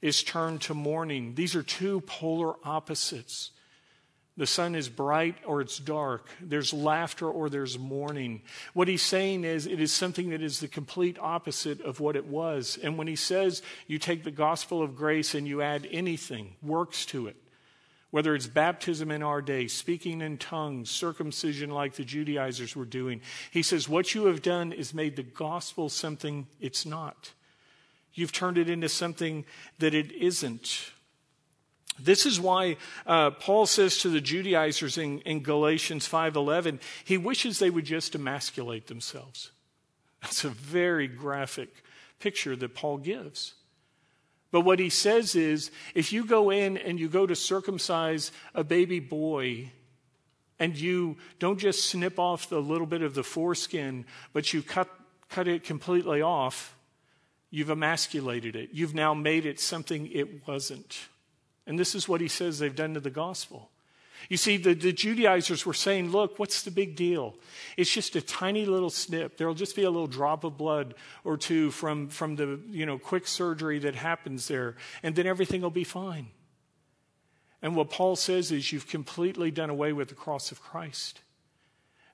is 0.00 0.22
turned 0.22 0.60
to 0.62 0.74
mourning. 0.74 1.34
These 1.34 1.56
are 1.56 1.62
two 1.62 2.00
polar 2.02 2.54
opposites. 2.64 3.50
The 4.36 4.46
sun 4.46 4.74
is 4.74 4.88
bright 4.88 5.36
or 5.44 5.60
it's 5.60 5.78
dark. 5.78 6.28
There's 6.40 6.72
laughter 6.72 7.28
or 7.28 7.50
there's 7.50 7.78
mourning. 7.78 8.42
What 8.72 8.88
he's 8.88 9.02
saying 9.02 9.44
is 9.44 9.66
it 9.66 9.80
is 9.80 9.92
something 9.92 10.30
that 10.30 10.42
is 10.42 10.60
the 10.60 10.68
complete 10.68 11.18
opposite 11.20 11.82
of 11.82 12.00
what 12.00 12.16
it 12.16 12.26
was. 12.26 12.78
And 12.82 12.96
when 12.96 13.08
he 13.08 13.16
says 13.16 13.62
you 13.86 13.98
take 13.98 14.24
the 14.24 14.30
gospel 14.30 14.82
of 14.82 14.96
grace 14.96 15.34
and 15.34 15.46
you 15.46 15.60
add 15.60 15.86
anything, 15.90 16.56
works 16.62 17.04
to 17.06 17.26
it, 17.26 17.36
whether 18.12 18.34
it's 18.34 18.46
baptism 18.46 19.10
in 19.10 19.22
our 19.22 19.40
day, 19.40 19.66
speaking 19.66 20.20
in 20.20 20.36
tongues, 20.36 20.90
circumcision 20.90 21.70
like 21.70 21.94
the 21.94 22.04
Judaizers 22.04 22.76
were 22.76 22.84
doing. 22.84 23.22
He 23.50 23.62
says, 23.62 23.88
What 23.88 24.14
you 24.14 24.26
have 24.26 24.42
done 24.42 24.70
is 24.70 24.94
made 24.94 25.16
the 25.16 25.22
gospel 25.22 25.88
something 25.88 26.46
it's 26.60 26.84
not. 26.86 27.32
You've 28.12 28.30
turned 28.30 28.58
it 28.58 28.68
into 28.68 28.90
something 28.90 29.46
that 29.78 29.94
it 29.94 30.12
isn't. 30.12 30.90
This 31.98 32.26
is 32.26 32.38
why 32.38 32.76
uh, 33.06 33.30
Paul 33.30 33.64
says 33.64 33.96
to 33.98 34.10
the 34.10 34.20
Judaizers 34.20 34.98
in, 34.98 35.20
in 35.20 35.42
Galatians 35.42 36.06
5:11, 36.06 36.80
he 37.04 37.16
wishes 37.16 37.58
they 37.58 37.70
would 37.70 37.86
just 37.86 38.14
emasculate 38.14 38.88
themselves. 38.88 39.52
That's 40.20 40.44
a 40.44 40.50
very 40.50 41.08
graphic 41.08 41.82
picture 42.18 42.56
that 42.56 42.74
Paul 42.74 42.98
gives. 42.98 43.54
But 44.52 44.60
what 44.60 44.78
he 44.78 44.90
says 44.90 45.34
is 45.34 45.72
if 45.94 46.12
you 46.12 46.24
go 46.24 46.50
in 46.50 46.76
and 46.76 47.00
you 47.00 47.08
go 47.08 47.26
to 47.26 47.34
circumcise 47.34 48.30
a 48.54 48.62
baby 48.62 49.00
boy, 49.00 49.72
and 50.60 50.78
you 50.78 51.16
don't 51.40 51.58
just 51.58 51.86
snip 51.86 52.20
off 52.20 52.48
the 52.48 52.60
little 52.60 52.86
bit 52.86 53.02
of 53.02 53.14
the 53.14 53.24
foreskin, 53.24 54.04
but 54.32 54.52
you 54.52 54.62
cut, 54.62 54.88
cut 55.28 55.48
it 55.48 55.64
completely 55.64 56.22
off, 56.22 56.76
you've 57.50 57.70
emasculated 57.70 58.54
it. 58.54 58.70
You've 58.72 58.94
now 58.94 59.12
made 59.12 59.44
it 59.44 59.58
something 59.58 60.06
it 60.12 60.46
wasn't. 60.46 61.08
And 61.66 61.76
this 61.76 61.96
is 61.96 62.08
what 62.08 62.20
he 62.20 62.28
says 62.28 62.60
they've 62.60 62.76
done 62.76 62.94
to 62.94 63.00
the 63.00 63.10
gospel. 63.10 63.71
You 64.28 64.36
see, 64.36 64.56
the, 64.56 64.74
the, 64.74 64.92
Judaizers 64.92 65.66
were 65.66 65.74
saying, 65.74 66.10
look, 66.10 66.38
what's 66.38 66.62
the 66.62 66.70
big 66.70 66.96
deal? 66.96 67.34
It's 67.76 67.92
just 67.92 68.16
a 68.16 68.20
tiny 68.20 68.64
little 68.64 68.90
snip. 68.90 69.36
There'll 69.36 69.54
just 69.54 69.76
be 69.76 69.82
a 69.82 69.90
little 69.90 70.06
drop 70.06 70.44
of 70.44 70.56
blood 70.56 70.94
or 71.24 71.36
two 71.36 71.70
from, 71.70 72.08
from 72.08 72.36
the 72.36 72.60
you 72.68 72.86
know, 72.86 72.98
quick 72.98 73.26
surgery 73.26 73.78
that 73.80 73.94
happens 73.94 74.48
there, 74.48 74.76
and 75.02 75.14
then 75.14 75.26
everything 75.26 75.62
will 75.62 75.70
be 75.70 75.84
fine. 75.84 76.28
And 77.62 77.76
what 77.76 77.90
Paul 77.90 78.16
says 78.16 78.50
is, 78.50 78.72
you've 78.72 78.88
completely 78.88 79.50
done 79.50 79.70
away 79.70 79.92
with 79.92 80.08
the 80.08 80.14
cross 80.14 80.50
of 80.50 80.60
Christ. 80.60 81.20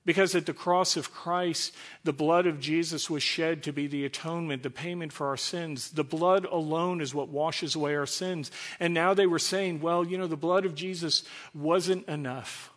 Because 0.09 0.35
at 0.35 0.47
the 0.47 0.55
cross 0.55 0.97
of 0.97 1.13
Christ, 1.13 1.77
the 2.03 2.15
blood 2.15 2.47
of 2.47 2.61
Jesus 2.61 3.11
was 3.11 3.23
shed 3.23 3.63
to 3.65 3.75
be 3.75 3.87
the 3.87 4.07
atonement, 4.07 4.63
the 4.63 4.71
payment 4.71 5.13
for 5.13 5.27
our 5.27 5.37
sins. 5.37 5.91
The 5.91 6.03
blood 6.03 6.47
alone 6.47 7.03
is 7.03 7.15
what 7.15 7.29
washes 7.29 7.75
away 7.75 7.95
our 7.95 8.07
sins. 8.07 8.51
And 8.81 8.95
now 8.95 9.13
they 9.13 9.27
were 9.27 9.39
saying, 9.39 9.83
well, 9.83 10.07
you 10.07 10.17
know, 10.17 10.27
the 10.27 10.35
blood 10.35 10.65
of 10.65 10.75
Jesus 10.75 11.25
wasn't 11.55 12.09
enough. 12.09 12.73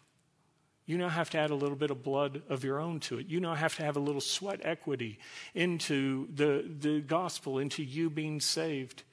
You 0.85 0.97
now 0.97 1.07
have 1.07 1.29
to 1.29 1.37
add 1.37 1.51
a 1.51 1.55
little 1.55 1.77
bit 1.77 1.89
of 1.89 2.03
blood 2.03 2.41
of 2.49 2.65
your 2.65 2.81
own 2.81 2.99
to 2.99 3.19
it. 3.19 3.27
You 3.27 3.39
now 3.39 3.55
have 3.55 3.77
to 3.77 3.83
have 3.83 3.95
a 3.95 4.01
little 4.01 4.19
sweat 4.19 4.59
equity 4.65 5.17
into 5.55 6.27
the, 6.35 6.65
the 6.81 6.99
gospel, 6.99 7.59
into 7.59 7.81
you 7.81 8.09
being 8.09 8.41
saved. 8.41 9.03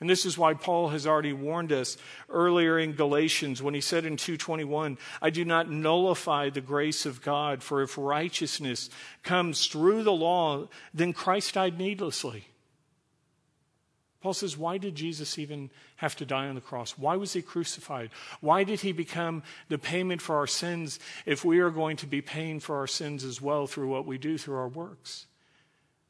And 0.00 0.08
this 0.08 0.24
is 0.24 0.38
why 0.38 0.54
Paul 0.54 0.90
has 0.90 1.06
already 1.06 1.32
warned 1.32 1.72
us 1.72 1.96
earlier 2.28 2.78
in 2.78 2.92
Galatians 2.92 3.60
when 3.60 3.74
he 3.74 3.80
said 3.80 4.04
in 4.04 4.16
221, 4.16 4.96
I 5.20 5.30
do 5.30 5.44
not 5.44 5.70
nullify 5.70 6.50
the 6.50 6.60
grace 6.60 7.04
of 7.04 7.20
God, 7.20 7.62
for 7.64 7.82
if 7.82 7.98
righteousness 7.98 8.90
comes 9.24 9.66
through 9.66 10.04
the 10.04 10.12
law, 10.12 10.68
then 10.94 11.12
Christ 11.12 11.54
died 11.54 11.78
needlessly. 11.78 12.46
Paul 14.20 14.34
says, 14.34 14.56
Why 14.56 14.78
did 14.78 14.94
Jesus 14.94 15.38
even 15.38 15.70
have 15.96 16.16
to 16.16 16.26
die 16.26 16.48
on 16.48 16.56
the 16.56 16.60
cross? 16.60 16.98
Why 16.98 17.16
was 17.16 17.32
he 17.32 17.42
crucified? 17.42 18.10
Why 18.40 18.64
did 18.64 18.80
he 18.80 18.92
become 18.92 19.42
the 19.68 19.78
payment 19.78 20.20
for 20.20 20.36
our 20.36 20.46
sins 20.46 20.98
if 21.24 21.44
we 21.44 21.60
are 21.60 21.70
going 21.70 21.96
to 21.98 22.06
be 22.06 22.20
paying 22.20 22.58
for 22.60 22.76
our 22.76 22.86
sins 22.86 23.24
as 23.24 23.40
well 23.40 23.66
through 23.66 23.88
what 23.88 24.06
we 24.06 24.18
do 24.18 24.36
through 24.36 24.56
our 24.56 24.68
works? 24.68 25.27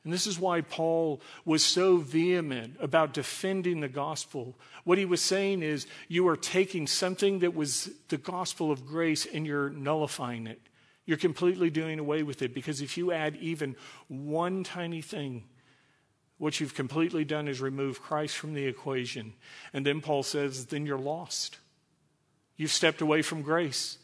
And 0.05 0.13
this 0.13 0.27
is 0.27 0.39
why 0.39 0.61
Paul 0.61 1.21
was 1.45 1.65
so 1.65 1.99
vehement 1.99 2.77
about 2.81 3.13
defending 3.13 3.81
the 3.81 3.89
gospel. 3.89 4.59
What 4.85 4.99
he 4.99 5.05
was 5.05 5.21
saying 5.21 5.63
is, 5.63 5.87
you 6.09 6.29
are 6.29 6.37
taking 6.37 6.87
something 6.87 7.41
that 7.41 7.55
was 7.55 7.91
the 8.09 8.17
gospel 8.17 8.71
of 8.71 8.87
grace 8.87 9.27
and 9.27 9.47
you're 9.47 9.71
nullifying 9.71 10.47
it. 10.47 10.61
You're 11.05 11.17
completely 11.17 11.71
doing 11.71 11.99
away 11.99 12.23
with 12.23 12.43
it 12.43 12.55
because 12.55 12.81
if 12.81 12.97
you 12.97 13.13
add 13.13 13.37
even 13.37 13.77
one 14.09 14.63
tiny 14.63 15.03
thing, 15.03 15.45
what 16.39 16.61
you've 16.61 16.75
completely 16.75 17.25
done 17.25 17.49
is 17.49 17.61
remove 17.61 18.01
Christ 18.01 18.37
from 18.37 18.55
the 18.55 18.67
equation. 18.67 19.35
And 19.73 19.85
then 19.85 20.01
Paul 20.01 20.23
says, 20.23 20.67
then 20.67 20.87
you're 20.87 20.99
lost. 20.99 21.59
You've 22.57 22.73
stepped 22.73 23.01
away 23.01 23.23
from 23.23 23.43
grace 23.43 23.99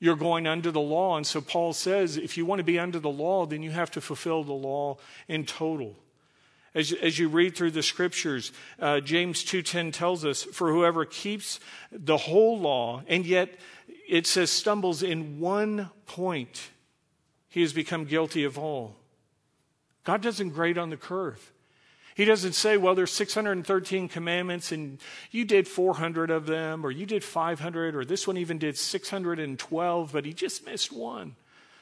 you're 0.00 0.16
going 0.16 0.46
under 0.46 0.70
the 0.70 0.80
law. 0.80 1.16
And 1.16 1.26
so 1.26 1.40
Paul 1.40 1.72
says 1.72 2.16
if 2.16 2.36
you 2.36 2.46
want 2.46 2.60
to 2.60 2.64
be 2.64 2.78
under 2.78 2.98
the 2.98 3.10
law, 3.10 3.46
then 3.46 3.62
you 3.62 3.70
have 3.70 3.90
to 3.92 4.00
fulfill 4.00 4.44
the 4.44 4.52
law 4.52 4.98
in 5.26 5.44
total. 5.44 5.96
As, 6.74 6.92
as 6.92 7.18
you 7.18 7.28
read 7.28 7.56
through 7.56 7.72
the 7.72 7.82
scriptures, 7.82 8.52
uh, 8.78 9.00
James 9.00 9.44
2.10 9.44 9.92
tells 9.92 10.24
us, 10.24 10.44
For 10.44 10.70
whoever 10.70 11.04
keeps 11.04 11.60
the 11.90 12.16
whole 12.16 12.58
law, 12.58 13.02
and 13.08 13.24
yet 13.24 13.54
it 14.08 14.26
says 14.26 14.50
stumbles 14.50 15.02
in 15.02 15.40
one 15.40 15.90
point, 16.06 16.70
he 17.48 17.62
has 17.62 17.72
become 17.72 18.04
guilty 18.04 18.44
of 18.44 18.58
all. 18.58 18.96
God 20.04 20.22
doesn't 20.22 20.50
grade 20.50 20.78
on 20.78 20.90
the 20.90 20.96
curve. 20.96 21.52
He 22.18 22.24
doesn't 22.24 22.54
say, 22.54 22.76
well, 22.76 22.96
there's 22.96 23.12
613 23.12 24.08
commandments 24.08 24.72
and 24.72 24.98
you 25.30 25.44
did 25.44 25.68
400 25.68 26.32
of 26.32 26.46
them, 26.46 26.84
or 26.84 26.90
you 26.90 27.06
did 27.06 27.22
500, 27.22 27.94
or 27.94 28.04
this 28.04 28.26
one 28.26 28.36
even 28.36 28.58
did 28.58 28.76
612, 28.76 30.12
but 30.12 30.24
he 30.24 30.32
just 30.32 30.66
missed 30.66 30.92
one. 30.92 31.36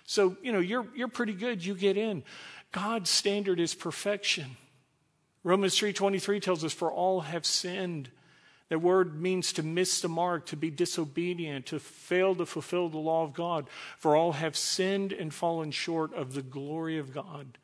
So, 0.05 0.37
you 0.43 0.53
know, 0.53 0.59
you're, 0.59 0.87
you're 0.95 1.09
pretty 1.09 1.33
good. 1.33 1.65
You 1.65 1.75
get 1.75 1.97
in. 1.97 2.23
God's 2.71 3.09
standard 3.09 3.59
is 3.59 3.75
perfection. 3.75 4.59
Romans 5.43 5.75
3:23 5.75 6.43
tells 6.43 6.65
us 6.65 6.75
for 6.75 6.93
all 6.93 7.21
have 7.23 7.47
sinned. 7.47 8.11
That 8.69 8.81
word 8.81 9.19
means 9.19 9.55
to 9.55 9.63
miss 9.63 10.03
the 10.03 10.09
mark, 10.09 10.45
to 10.47 10.57
be 10.57 10.71
disobedient, 10.71 11.65
to 11.67 11.79
fail 11.79 12.35
to 12.35 12.45
fulfill 12.45 12.91
the 12.91 12.99
law 12.99 13.25
of 13.25 13.33
God. 13.33 13.69
For 13.97 14.15
all 14.15 14.33
have 14.33 14.55
sinned 14.55 15.15
and 15.15 15.33
fallen 15.33 15.71
short 15.71 16.13
of 16.13 16.35
the 16.35 16.43
glory 16.43 16.99
of 16.99 17.15
God. 17.15 17.57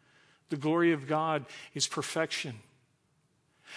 The 0.52 0.58
glory 0.58 0.92
of 0.92 1.06
God 1.06 1.46
is 1.72 1.86
perfection. 1.86 2.56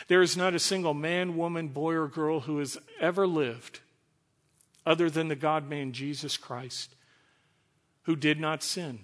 There 0.10 0.22
is 0.22 0.36
not 0.36 0.54
a 0.54 0.60
single 0.60 0.94
man, 0.94 1.38
woman, 1.38 1.70
boy, 1.70 1.94
or 1.94 2.10
girl 2.10 2.42
who 2.42 2.58
has 2.58 2.78
ever 3.00 3.26
lived 3.26 3.80
other 4.86 5.10
than 5.10 5.30
the 5.30 5.38
God 5.38 5.70
man 5.70 5.94
Jesus 5.94 6.36
Christ 6.36 6.94
who 8.02 8.18
did 8.18 8.42
not 8.42 8.62
sin. 8.62 9.00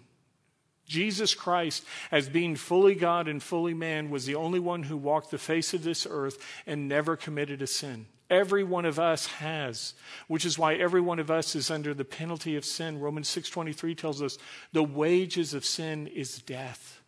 Jesus 0.85 1.33
Christ, 1.33 1.85
as 2.11 2.27
being 2.27 2.57
fully 2.57 2.93
God 2.93 3.29
and 3.29 3.41
fully 3.41 3.73
man, 3.73 4.09
was 4.09 4.25
the 4.25 4.35
only 4.35 4.59
one 4.59 4.83
who 4.83 4.97
walked 4.97 5.31
the 5.31 5.37
face 5.37 5.73
of 5.73 5.81
this 5.81 6.05
earth 6.09 6.45
and 6.67 6.89
never 6.89 7.15
committed 7.15 7.61
a 7.61 7.67
sin. 7.67 8.05
Every 8.29 8.65
one 8.65 8.83
of 8.83 8.99
us 8.99 9.27
has, 9.27 9.93
which 10.27 10.43
is 10.43 10.59
why 10.59 10.73
every 10.73 10.99
one 10.99 11.19
of 11.19 11.31
us 11.31 11.55
is 11.55 11.71
under 11.71 11.93
the 11.93 12.03
penalty 12.03 12.57
of 12.57 12.65
sin. 12.65 12.99
Romans 12.99 13.29
6:23 13.29 13.95
tells 13.95 14.21
us 14.21 14.37
the 14.73 14.83
wages 14.83 15.53
of 15.53 15.63
sin 15.63 16.07
is 16.07 16.39
death. 16.39 17.00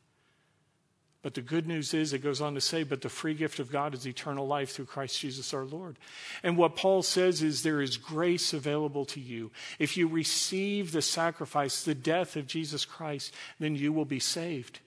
But 1.23 1.36
the 1.36 1.41
good 1.41 1.65
news 1.65 1.93
is, 1.93 2.12
it 2.12 2.19
goes 2.19 2.41
on 2.41 2.53
to 2.53 2.62
say, 2.62 2.83
but 2.83 3.01
the 3.01 3.07
free 3.07 3.33
gift 3.33 3.59
of 3.59 3.71
God 3.71 3.93
is 3.93 4.05
eternal 4.05 4.45
life 4.45 4.71
through 4.71 4.86
Christ 4.86 5.21
Jesus 5.21 5.53
our 5.53 5.63
Lord. 5.63 5.97
And 6.43 6.57
what 6.57 6.75
Paul 6.75 7.01
says 7.01 7.41
is 7.41 7.63
there 7.63 7.81
is 7.81 7.95
grace 7.95 8.51
available 8.51 9.05
to 9.05 9.21
you. 9.21 9.49
If 9.79 9.95
you 9.95 10.09
receive 10.09 10.91
the 10.91 11.01
sacrifice, 11.01 11.81
the 11.81 11.95
death 11.95 12.36
of 12.36 12.45
Jesus 12.45 12.83
Christ, 12.83 13.33
then 13.57 13.75
you 13.77 13.93
will 13.93 14.03
be 14.03 14.19
saved. 14.19 14.81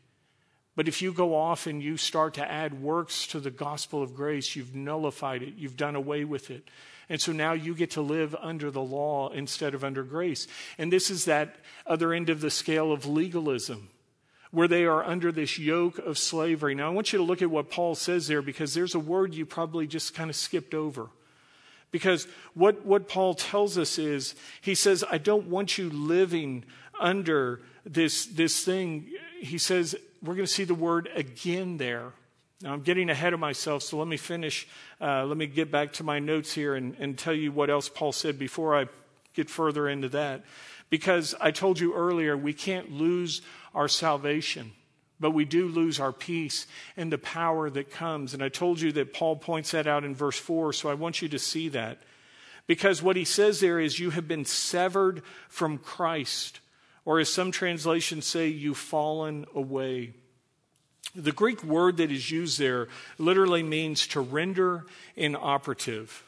But 0.77 0.89
if 0.89 1.01
you 1.01 1.11
go 1.11 1.35
off 1.35 1.67
and 1.67 1.83
you 1.83 1.97
start 1.97 2.35
to 2.35 2.49
add 2.49 2.83
works 2.83 3.27
to 3.29 3.41
the 3.41 3.51
gospel 3.51 4.03
of 4.03 4.15
grace, 4.15 4.55
you've 4.55 4.75
nullified 4.75 5.43
it, 5.43 5.55
you've 5.57 5.79
done 5.79 5.97
away 5.97 6.25
with 6.25 6.51
it. 6.51 6.69
And 7.09 7.19
so 7.19 7.33
now 7.33 7.55
you 7.55 7.75
get 7.75 7.93
to 7.93 8.03
live 8.03 8.37
under 8.39 8.71
the 8.71 8.83
law 8.83 9.31
instead 9.31 9.73
of 9.73 9.85
under 9.85 10.03
grace. 10.03 10.47
And 10.77 10.93
this 10.93 11.09
is 11.09 11.25
that 11.25 11.57
other 11.87 12.13
end 12.13 12.29
of 12.29 12.43
the 12.43 12.51
scale 12.51 12.93
of 12.93 13.07
legalism 13.07 13.89
where 14.51 14.69
they 14.69 14.85
are 14.85 15.05
under 15.05 15.33
this 15.33 15.59
yoke 15.59 15.99
of 15.99 16.19
slavery. 16.19 16.75
Now, 16.75 16.87
I 16.87 16.91
want 16.91 17.13
you 17.13 17.19
to 17.19 17.25
look 17.25 17.43
at 17.43 17.51
what 17.51 17.71
Paul 17.71 17.95
says 17.95 18.27
there 18.27 18.43
because 18.43 18.75
there's 18.75 18.95
a 18.95 19.01
word 19.01 19.35
you 19.35 19.47
probably 19.47 19.87
just 19.87 20.15
kind 20.15 20.31
of 20.31 20.37
skipped 20.37 20.75
over. 20.75 21.09
Because 21.91 22.27
what, 22.55 22.85
what 22.85 23.09
Paul 23.09 23.35
tells 23.35 23.79
us 23.79 23.99
is, 23.99 24.35
he 24.61 24.75
says, 24.75 25.05
I 25.11 25.19
don't 25.19 25.49
want 25.49 25.79
you 25.79 25.89
living 25.91 26.65
under 26.99 27.61
this, 27.85 28.27
this 28.27 28.65
thing. 28.65 29.07
He 29.41 29.59
says, 29.59 29.95
we're 30.23 30.35
going 30.35 30.47
to 30.47 30.53
see 30.53 30.65
the 30.65 30.75
word 30.75 31.09
again 31.15 31.77
there. 31.77 32.13
Now, 32.63 32.73
I'm 32.73 32.83
getting 32.83 33.11
ahead 33.11 33.35
of 33.35 33.41
myself, 33.41 33.83
so 33.83 33.99
let 33.99 34.09
me 34.09 34.17
finish. 34.17 34.67
Uh, 35.01 35.27
let 35.27 35.37
me 35.37 35.47
get 35.47 35.71
back 35.71 35.93
to 35.95 36.05
my 36.05 36.19
notes 36.19 36.53
here 36.53 36.75
and, 36.75 36.97
and 36.99 37.19
tell 37.19 37.35
you 37.35 37.53
what 37.53 37.71
else 37.71 37.89
Paul 37.89 38.13
said 38.13 38.39
before 38.39 38.77
I 38.77 38.87
get 39.35 39.51
further 39.51 39.89
into 39.89 40.09
that. 40.11 40.45
Because 40.89 41.35
I 41.41 41.51
told 41.51 41.81
you 41.81 41.95
earlier, 41.95 42.37
we 42.37 42.53
can't 42.53 42.93
lose 42.93 43.43
our 43.75 43.89
salvation, 43.89 44.73
but 45.19 45.33
we 45.33 45.45
do 45.45 45.67
lose 45.67 45.99
our 45.99 46.13
peace 46.13 46.67
and 46.97 47.13
the 47.13 47.19
power 47.19 47.69
that 47.71 47.91
comes. 47.91 48.35
And 48.35 48.43
I 48.43 48.49
told 48.49 48.81
you 48.81 48.93
that 48.93 49.13
Paul 49.13 49.37
points 49.37 49.73
that 49.73 49.87
out 49.87 50.05
in 50.05 50.15
verse 50.15 50.39
4, 50.39 50.73
so 50.73 50.89
I 50.89 50.95
want 50.95 51.23
you 51.23 51.29
to 51.29 51.39
see 51.39 51.69
that. 51.71 51.99
Because 52.67 53.03
what 53.03 53.17
he 53.17 53.25
says 53.25 53.61
there 53.61 53.79
is, 53.79 53.99
you 53.99 54.11
have 54.11 54.27
been 54.27 54.45
severed 54.45 55.23
from 55.49 55.79
Christ, 55.79 56.61
or 57.05 57.21
as 57.21 57.33
some 57.33 57.53
translations 57.53 58.27
say, 58.27 58.49
you've 58.49 58.79
fallen 58.79 59.47
away. 59.55 60.15
The 61.15 61.33
Greek 61.33 61.63
word 61.63 61.97
that 61.97 62.11
is 62.11 62.31
used 62.31 62.59
there 62.59 62.89
literally 63.19 63.63
means 63.63 64.07
to 64.09 64.21
render 64.21 64.85
inoperative. 65.15 66.25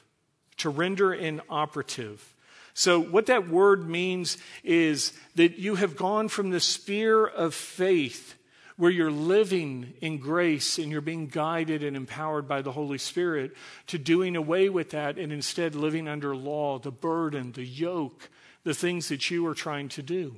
To 0.58 0.70
render 0.70 1.12
inoperative. 1.12 2.34
So, 2.78 3.00
what 3.00 3.26
that 3.26 3.48
word 3.48 3.90
means 3.90 4.38
is 4.62 5.12
that 5.34 5.58
you 5.58 5.74
have 5.74 5.96
gone 5.96 6.28
from 6.28 6.50
the 6.50 6.60
sphere 6.60 7.26
of 7.26 7.52
faith, 7.52 8.36
where 8.76 8.88
you're 8.88 9.10
living 9.10 9.94
in 10.00 10.18
grace 10.18 10.78
and 10.78 10.92
you're 10.92 11.00
being 11.00 11.26
guided 11.26 11.82
and 11.82 11.96
empowered 11.96 12.46
by 12.46 12.62
the 12.62 12.70
Holy 12.70 12.98
Spirit, 12.98 13.56
to 13.88 13.98
doing 13.98 14.36
away 14.36 14.68
with 14.68 14.90
that 14.90 15.18
and 15.18 15.32
instead 15.32 15.74
living 15.74 16.06
under 16.06 16.36
law, 16.36 16.78
the 16.78 16.92
burden, 16.92 17.50
the 17.50 17.66
yoke, 17.66 18.30
the 18.62 18.74
things 18.74 19.08
that 19.08 19.28
you 19.28 19.44
are 19.48 19.54
trying 19.54 19.88
to 19.88 20.02
do. 20.04 20.36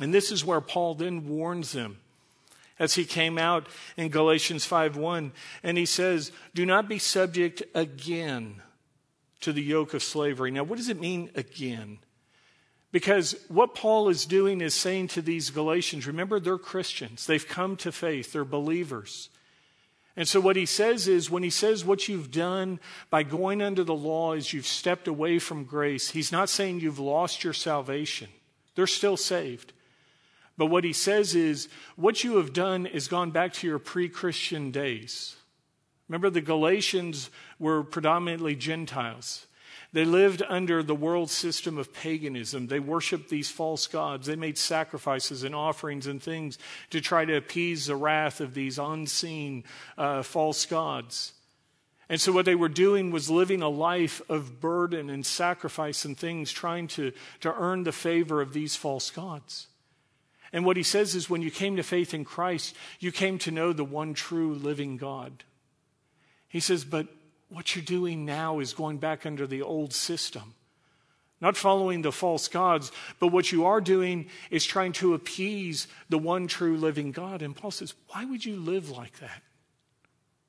And 0.00 0.14
this 0.14 0.32
is 0.32 0.42
where 0.42 0.62
Paul 0.62 0.94
then 0.94 1.28
warns 1.28 1.72
them 1.72 1.98
as 2.78 2.94
he 2.94 3.04
came 3.04 3.36
out 3.36 3.66
in 3.98 4.08
Galatians 4.08 4.64
5:1 4.64 5.32
and 5.62 5.76
he 5.76 5.84
says, 5.84 6.32
"Do 6.54 6.64
not 6.64 6.88
be 6.88 6.98
subject 6.98 7.62
again 7.74 8.62
to 9.40 9.52
the 9.52 9.62
yoke 9.62 9.94
of 9.94 10.02
slavery. 10.02 10.50
Now, 10.50 10.64
what 10.64 10.76
does 10.76 10.88
it 10.88 11.00
mean 11.00 11.30
again? 11.34 11.98
Because 12.92 13.36
what 13.48 13.74
Paul 13.74 14.08
is 14.08 14.26
doing 14.26 14.60
is 14.60 14.74
saying 14.74 15.08
to 15.08 15.22
these 15.22 15.50
Galatians, 15.50 16.06
remember, 16.06 16.40
they're 16.40 16.58
Christians. 16.58 17.26
They've 17.26 17.46
come 17.46 17.76
to 17.76 17.92
faith, 17.92 18.32
they're 18.32 18.44
believers. 18.44 19.28
And 20.16 20.26
so, 20.26 20.40
what 20.40 20.56
he 20.56 20.66
says 20.66 21.06
is, 21.06 21.30
when 21.30 21.44
he 21.44 21.50
says 21.50 21.84
what 21.84 22.08
you've 22.08 22.32
done 22.32 22.80
by 23.08 23.22
going 23.22 23.62
under 23.62 23.84
the 23.84 23.94
law 23.94 24.32
is 24.32 24.52
you've 24.52 24.66
stepped 24.66 25.06
away 25.06 25.38
from 25.38 25.64
grace, 25.64 26.10
he's 26.10 26.32
not 26.32 26.48
saying 26.48 26.80
you've 26.80 26.98
lost 26.98 27.44
your 27.44 27.52
salvation. 27.52 28.28
They're 28.74 28.88
still 28.88 29.16
saved. 29.16 29.72
But 30.58 30.66
what 30.66 30.84
he 30.84 30.92
says 30.92 31.34
is, 31.34 31.68
what 31.96 32.22
you 32.22 32.36
have 32.36 32.52
done 32.52 32.86
is 32.86 33.08
gone 33.08 33.30
back 33.30 33.52
to 33.54 33.66
your 33.66 33.78
pre 33.78 34.08
Christian 34.08 34.72
days. 34.72 35.36
Remember, 36.10 36.28
the 36.28 36.40
Galatians 36.40 37.30
were 37.60 37.84
predominantly 37.84 38.56
Gentiles. 38.56 39.46
They 39.92 40.04
lived 40.04 40.42
under 40.48 40.82
the 40.82 40.94
world 40.94 41.30
system 41.30 41.78
of 41.78 41.94
paganism. 41.94 42.66
They 42.66 42.80
worshiped 42.80 43.30
these 43.30 43.48
false 43.48 43.86
gods. 43.86 44.26
They 44.26 44.34
made 44.34 44.58
sacrifices 44.58 45.44
and 45.44 45.54
offerings 45.54 46.08
and 46.08 46.20
things 46.20 46.58
to 46.90 47.00
try 47.00 47.24
to 47.26 47.36
appease 47.36 47.86
the 47.86 47.94
wrath 47.94 48.40
of 48.40 48.54
these 48.54 48.76
unseen 48.76 49.62
uh, 49.96 50.24
false 50.24 50.66
gods. 50.66 51.32
And 52.08 52.20
so, 52.20 52.32
what 52.32 52.44
they 52.44 52.56
were 52.56 52.68
doing 52.68 53.12
was 53.12 53.30
living 53.30 53.62
a 53.62 53.68
life 53.68 54.20
of 54.28 54.60
burden 54.60 55.10
and 55.10 55.24
sacrifice 55.24 56.04
and 56.04 56.18
things, 56.18 56.50
trying 56.50 56.88
to, 56.88 57.12
to 57.42 57.54
earn 57.54 57.84
the 57.84 57.92
favor 57.92 58.40
of 58.40 58.52
these 58.52 58.74
false 58.74 59.12
gods. 59.12 59.68
And 60.52 60.64
what 60.64 60.76
he 60.76 60.82
says 60.82 61.14
is 61.14 61.30
when 61.30 61.42
you 61.42 61.52
came 61.52 61.76
to 61.76 61.84
faith 61.84 62.14
in 62.14 62.24
Christ, 62.24 62.74
you 62.98 63.12
came 63.12 63.38
to 63.38 63.52
know 63.52 63.72
the 63.72 63.84
one 63.84 64.12
true 64.12 64.54
living 64.54 64.96
God. 64.96 65.44
He 66.50 66.60
says, 66.60 66.84
But 66.84 67.06
what 67.48 67.74
you're 67.74 67.84
doing 67.84 68.26
now 68.26 68.58
is 68.58 68.74
going 68.74 68.98
back 68.98 69.24
under 69.24 69.46
the 69.46 69.62
old 69.62 69.94
system. 69.94 70.54
Not 71.40 71.56
following 71.56 72.02
the 72.02 72.12
false 72.12 72.48
gods, 72.48 72.92
but 73.18 73.28
what 73.28 73.50
you 73.50 73.64
are 73.64 73.80
doing 73.80 74.28
is 74.50 74.66
trying 74.66 74.92
to 74.94 75.14
appease 75.14 75.88
the 76.10 76.18
one 76.18 76.46
true 76.48 76.76
living 76.76 77.12
God. 77.12 77.40
And 77.40 77.56
Paul 77.56 77.70
says, 77.70 77.94
Why 78.08 78.26
would 78.26 78.44
you 78.44 78.56
live 78.56 78.90
like 78.90 79.18
that? 79.20 79.42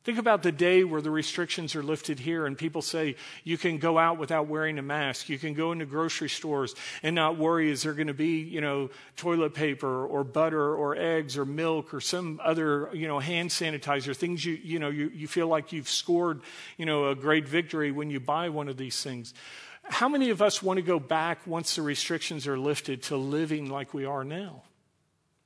Think 0.03 0.17
about 0.17 0.41
the 0.41 0.51
day 0.51 0.83
where 0.83 1.01
the 1.01 1.11
restrictions 1.11 1.75
are 1.75 1.83
lifted 1.83 2.19
here 2.19 2.47
and 2.47 2.57
people 2.57 2.81
say 2.81 3.15
you 3.43 3.55
can 3.55 3.77
go 3.77 3.99
out 3.99 4.17
without 4.17 4.47
wearing 4.47 4.79
a 4.79 4.81
mask. 4.81 5.29
You 5.29 5.37
can 5.37 5.53
go 5.53 5.71
into 5.71 5.85
grocery 5.85 6.29
stores 6.29 6.73
and 7.03 7.13
not 7.13 7.37
worry 7.37 7.69
is 7.69 7.83
there 7.83 7.93
going 7.93 8.07
to 8.07 8.13
be, 8.13 8.39
you 8.39 8.61
know, 8.61 8.89
toilet 9.15 9.53
paper 9.53 10.03
or 10.07 10.23
butter 10.23 10.73
or 10.73 10.95
eggs 10.95 11.37
or 11.37 11.45
milk 11.45 11.93
or 11.93 12.01
some 12.01 12.41
other, 12.43 12.89
you 12.93 13.07
know, 13.07 13.19
hand 13.19 13.51
sanitizer, 13.51 14.15
things 14.15 14.43
you, 14.43 14.53
you 14.63 14.79
know, 14.79 14.89
you, 14.89 15.11
you 15.13 15.27
feel 15.27 15.47
like 15.47 15.71
you've 15.71 15.89
scored, 15.89 16.41
you 16.77 16.87
know, 16.87 17.09
a 17.09 17.15
great 17.15 17.47
victory 17.47 17.91
when 17.91 18.09
you 18.09 18.19
buy 18.19 18.49
one 18.49 18.69
of 18.69 18.77
these 18.77 19.03
things. 19.03 19.35
How 19.83 20.09
many 20.09 20.31
of 20.31 20.41
us 20.41 20.63
want 20.63 20.77
to 20.77 20.83
go 20.83 20.99
back 20.99 21.45
once 21.45 21.75
the 21.75 21.83
restrictions 21.83 22.47
are 22.47 22.57
lifted 22.57 23.03
to 23.03 23.17
living 23.17 23.69
like 23.69 23.93
we 23.93 24.05
are 24.05 24.23
now? 24.23 24.63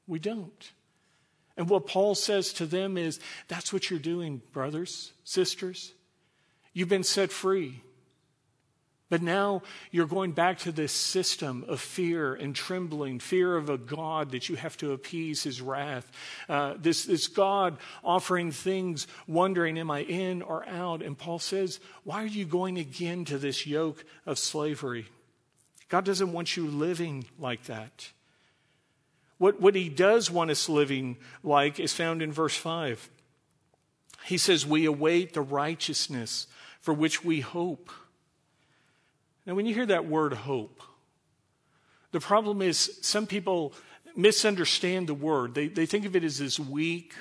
We 0.08 0.20
don't. 0.20 0.72
And 1.58 1.70
what 1.70 1.88
Paul 1.88 2.16
says 2.16 2.54
to 2.54 2.66
them 2.66 2.98
is 2.98 3.20
that's 3.48 3.72
what 3.72 3.90
you're 3.90 4.00
doing, 4.00 4.42
brothers, 4.52 5.14
sisters. 5.24 5.94
You've 6.74 6.90
been 6.90 7.04
set 7.04 7.32
free. 7.32 7.82
But 9.08 9.22
now 9.22 9.62
you're 9.92 10.08
going 10.08 10.32
back 10.32 10.58
to 10.60 10.72
this 10.72 10.92
system 10.92 11.64
of 11.68 11.80
fear 11.80 12.34
and 12.34 12.56
trembling, 12.56 13.20
fear 13.20 13.56
of 13.56 13.70
a 13.70 13.78
God 13.78 14.32
that 14.32 14.50
you 14.50 14.56
have 14.56 14.76
to 14.78 14.94
appease 14.94 15.44
his 15.44 15.62
wrath. 15.62 16.12
Uh, 16.50 16.74
this, 16.78 17.06
this 17.06 17.28
God 17.28 17.78
offering 18.04 18.52
things, 18.52 19.06
wondering, 19.28 19.78
am 19.78 19.92
I 19.92 20.02
in 20.02 20.42
or 20.42 20.68
out? 20.68 21.04
And 21.04 21.16
Paul 21.18 21.38
says, 21.38 21.80
why 22.04 22.24
are 22.24 22.28
you 22.28 22.46
going 22.46 22.80
again 22.80 23.26
to 23.26 23.38
this 23.38 23.68
yoke 23.68 24.04
of 24.26 24.40
slavery? 24.40 25.06
God 25.88 26.04
doesn't 26.04 26.34
want 26.34 26.58
you 26.58 26.66
living 26.66 27.26
like 27.38 27.66
that. 27.66 28.12
What, 29.38 29.60
what 29.60 29.76
he 29.76 29.90
does 29.90 30.32
want 30.32 30.52
us 30.52 30.70
living 30.70 31.18
like 31.44 31.80
is 31.80 31.94
found 31.94 32.22
in 32.22 32.32
verse 32.32 32.56
5. 32.56 33.10
He 34.26 34.38
says, 34.38 34.66
We 34.66 34.86
await 34.86 35.34
the 35.34 35.42
righteousness 35.42 36.48
for 36.82 36.94
which 36.94 37.24
we 37.24 37.42
hope. 37.42 37.90
Now, 39.46 39.56
when 39.56 39.66
you 39.66 39.74
hear 39.74 39.86
that 39.88 40.08
word 40.08 40.34
hope, 40.34 40.82
the 42.12 42.20
problem 42.20 42.62
is 42.62 43.00
some 43.02 43.28
people 43.28 43.74
misunderstand 44.16 45.08
the 45.08 45.14
word. 45.14 45.54
They, 45.54 45.68
they 45.68 45.86
think 45.86 46.06
of 46.06 46.16
it 46.16 46.24
as 46.24 46.40
this 46.40 46.58
weak, 46.60 47.14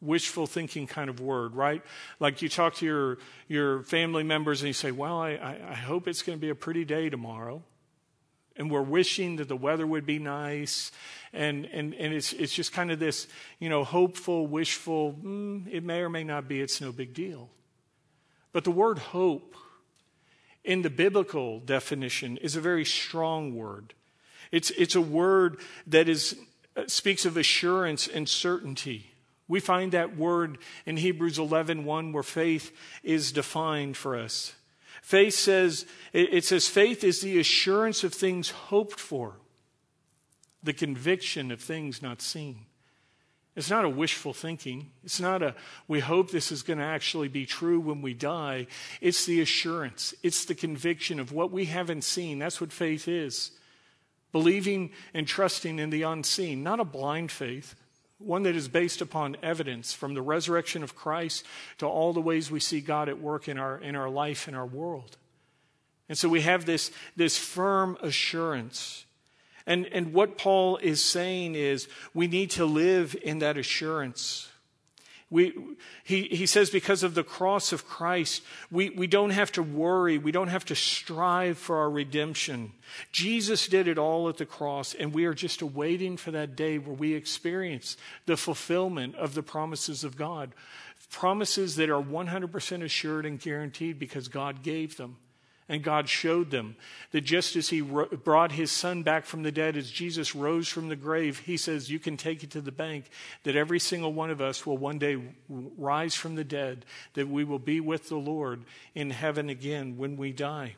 wishful 0.00 0.46
thinking 0.46 0.86
kind 0.86 1.08
of 1.08 1.20
word, 1.20 1.54
right? 1.54 1.82
Like 2.18 2.42
you 2.42 2.48
talk 2.48 2.74
to 2.76 2.86
your, 2.86 3.18
your 3.48 3.82
family 3.84 4.24
members 4.24 4.60
and 4.60 4.66
you 4.66 4.74
say, 4.74 4.90
Well, 4.90 5.18
I, 5.20 5.58
I 5.68 5.74
hope 5.74 6.08
it's 6.08 6.22
going 6.22 6.36
to 6.36 6.40
be 6.40 6.50
a 6.50 6.54
pretty 6.54 6.84
day 6.84 7.08
tomorrow. 7.08 7.62
And 8.56 8.70
we're 8.70 8.82
wishing 8.82 9.36
that 9.36 9.48
the 9.48 9.56
weather 9.56 9.86
would 9.86 10.06
be 10.06 10.18
nice. 10.18 10.92
And, 11.32 11.66
and, 11.66 11.94
and 11.94 12.14
it's, 12.14 12.32
it's 12.32 12.52
just 12.52 12.72
kind 12.72 12.92
of 12.92 12.98
this, 12.98 13.26
you 13.58 13.68
know, 13.68 13.82
hopeful, 13.82 14.46
wishful, 14.46 15.14
mm, 15.14 15.66
it 15.70 15.82
may 15.82 16.00
or 16.00 16.08
may 16.08 16.22
not 16.24 16.46
be, 16.46 16.60
it's 16.60 16.80
no 16.80 16.92
big 16.92 17.14
deal. 17.14 17.50
But 18.52 18.62
the 18.62 18.70
word 18.70 18.98
hope 18.98 19.56
in 20.62 20.82
the 20.82 20.90
biblical 20.90 21.60
definition 21.60 22.36
is 22.38 22.56
a 22.56 22.60
very 22.60 22.84
strong 22.84 23.54
word. 23.54 23.94
It's, 24.52 24.70
it's 24.70 24.94
a 24.94 25.00
word 25.00 25.58
that 25.88 26.08
is, 26.08 26.36
uh, 26.76 26.84
speaks 26.86 27.26
of 27.26 27.36
assurance 27.36 28.06
and 28.06 28.28
certainty. 28.28 29.10
We 29.48 29.60
find 29.60 29.92
that 29.92 30.16
word 30.16 30.58
in 30.86 30.96
Hebrews 30.96 31.38
11 31.38 31.84
1, 31.84 32.12
where 32.12 32.22
faith 32.22 32.74
is 33.02 33.32
defined 33.32 33.96
for 33.96 34.16
us. 34.16 34.54
Faith 35.04 35.34
says, 35.34 35.84
it 36.14 36.46
says, 36.46 36.66
faith 36.66 37.04
is 37.04 37.20
the 37.20 37.38
assurance 37.38 38.04
of 38.04 38.14
things 38.14 38.48
hoped 38.48 38.98
for, 38.98 39.34
the 40.62 40.72
conviction 40.72 41.50
of 41.50 41.60
things 41.60 42.00
not 42.00 42.22
seen. 42.22 42.60
It's 43.54 43.68
not 43.68 43.84
a 43.84 43.88
wishful 43.90 44.32
thinking. 44.32 44.92
It's 45.04 45.20
not 45.20 45.42
a, 45.42 45.54
we 45.88 46.00
hope 46.00 46.30
this 46.30 46.50
is 46.50 46.62
going 46.62 46.78
to 46.78 46.86
actually 46.86 47.28
be 47.28 47.44
true 47.44 47.80
when 47.80 48.00
we 48.00 48.14
die. 48.14 48.66
It's 49.02 49.26
the 49.26 49.42
assurance, 49.42 50.14
it's 50.22 50.46
the 50.46 50.54
conviction 50.54 51.20
of 51.20 51.32
what 51.32 51.52
we 51.52 51.66
haven't 51.66 52.04
seen. 52.04 52.38
That's 52.38 52.58
what 52.58 52.72
faith 52.72 53.06
is. 53.06 53.50
Believing 54.32 54.90
and 55.12 55.26
trusting 55.26 55.78
in 55.78 55.90
the 55.90 56.04
unseen, 56.04 56.62
not 56.62 56.80
a 56.80 56.84
blind 56.84 57.30
faith, 57.30 57.74
one 58.18 58.44
that 58.44 58.54
is 58.54 58.68
based 58.68 59.00
upon 59.00 59.36
evidence 59.42 59.92
from 59.92 60.14
the 60.14 60.22
resurrection 60.22 60.82
of 60.82 60.94
Christ 60.94 61.44
to 61.78 61.86
all 61.86 62.12
the 62.12 62.20
ways 62.20 62.50
we 62.50 62.60
see 62.60 62.80
God 62.80 63.08
at 63.08 63.20
work 63.20 63.48
in 63.48 63.58
our, 63.58 63.78
in 63.78 63.96
our 63.96 64.08
life, 64.08 64.48
in 64.48 64.54
our 64.54 64.66
world. 64.66 65.16
And 66.08 66.16
so 66.16 66.28
we 66.28 66.42
have 66.42 66.66
this, 66.66 66.90
this 67.16 67.38
firm 67.38 67.96
assurance. 68.02 69.06
And, 69.66 69.86
and 69.86 70.12
what 70.12 70.36
Paul 70.36 70.76
is 70.78 71.02
saying 71.02 71.54
is 71.54 71.88
we 72.12 72.26
need 72.26 72.50
to 72.52 72.66
live 72.66 73.16
in 73.22 73.38
that 73.38 73.56
assurance. 73.56 74.48
We, 75.34 75.52
he, 76.04 76.28
he 76.28 76.46
says, 76.46 76.70
because 76.70 77.02
of 77.02 77.16
the 77.16 77.24
cross 77.24 77.72
of 77.72 77.88
Christ, 77.88 78.44
we, 78.70 78.90
we 78.90 79.08
don't 79.08 79.30
have 79.30 79.50
to 79.52 79.64
worry. 79.64 80.16
We 80.16 80.30
don't 80.30 80.46
have 80.46 80.64
to 80.66 80.76
strive 80.76 81.58
for 81.58 81.78
our 81.78 81.90
redemption. 81.90 82.70
Jesus 83.10 83.66
did 83.66 83.88
it 83.88 83.98
all 83.98 84.28
at 84.28 84.36
the 84.36 84.46
cross, 84.46 84.94
and 84.94 85.12
we 85.12 85.24
are 85.24 85.34
just 85.34 85.60
awaiting 85.60 86.16
for 86.16 86.30
that 86.30 86.54
day 86.54 86.78
where 86.78 86.94
we 86.94 87.14
experience 87.14 87.96
the 88.26 88.36
fulfillment 88.36 89.16
of 89.16 89.34
the 89.34 89.42
promises 89.42 90.04
of 90.04 90.16
God. 90.16 90.52
Promises 91.10 91.74
that 91.74 91.90
are 91.90 92.00
100% 92.00 92.84
assured 92.84 93.26
and 93.26 93.40
guaranteed 93.40 93.98
because 93.98 94.28
God 94.28 94.62
gave 94.62 94.96
them. 94.96 95.16
And 95.68 95.82
God 95.82 96.10
showed 96.10 96.50
them 96.50 96.76
that 97.12 97.22
just 97.22 97.56
as 97.56 97.70
He 97.70 97.80
ro- 97.80 98.06
brought 98.06 98.52
His 98.52 98.70
Son 98.70 99.02
back 99.02 99.24
from 99.24 99.42
the 99.42 99.52
dead, 99.52 99.76
as 99.76 99.90
Jesus 99.90 100.34
rose 100.34 100.68
from 100.68 100.88
the 100.88 100.96
grave, 100.96 101.38
He 101.40 101.56
says, 101.56 101.90
You 101.90 101.98
can 101.98 102.18
take 102.18 102.44
it 102.44 102.50
to 102.50 102.60
the 102.60 102.72
bank 102.72 103.06
that 103.44 103.56
every 103.56 103.80
single 103.80 104.12
one 104.12 104.30
of 104.30 104.42
us 104.42 104.66
will 104.66 104.76
one 104.76 104.98
day 104.98 105.16
rise 105.48 106.14
from 106.14 106.34
the 106.34 106.44
dead, 106.44 106.84
that 107.14 107.28
we 107.28 107.44
will 107.44 107.58
be 107.58 107.80
with 107.80 108.08
the 108.08 108.16
Lord 108.16 108.64
in 108.94 109.10
heaven 109.10 109.48
again 109.48 109.96
when 109.96 110.18
we 110.18 110.32
die. 110.32 110.74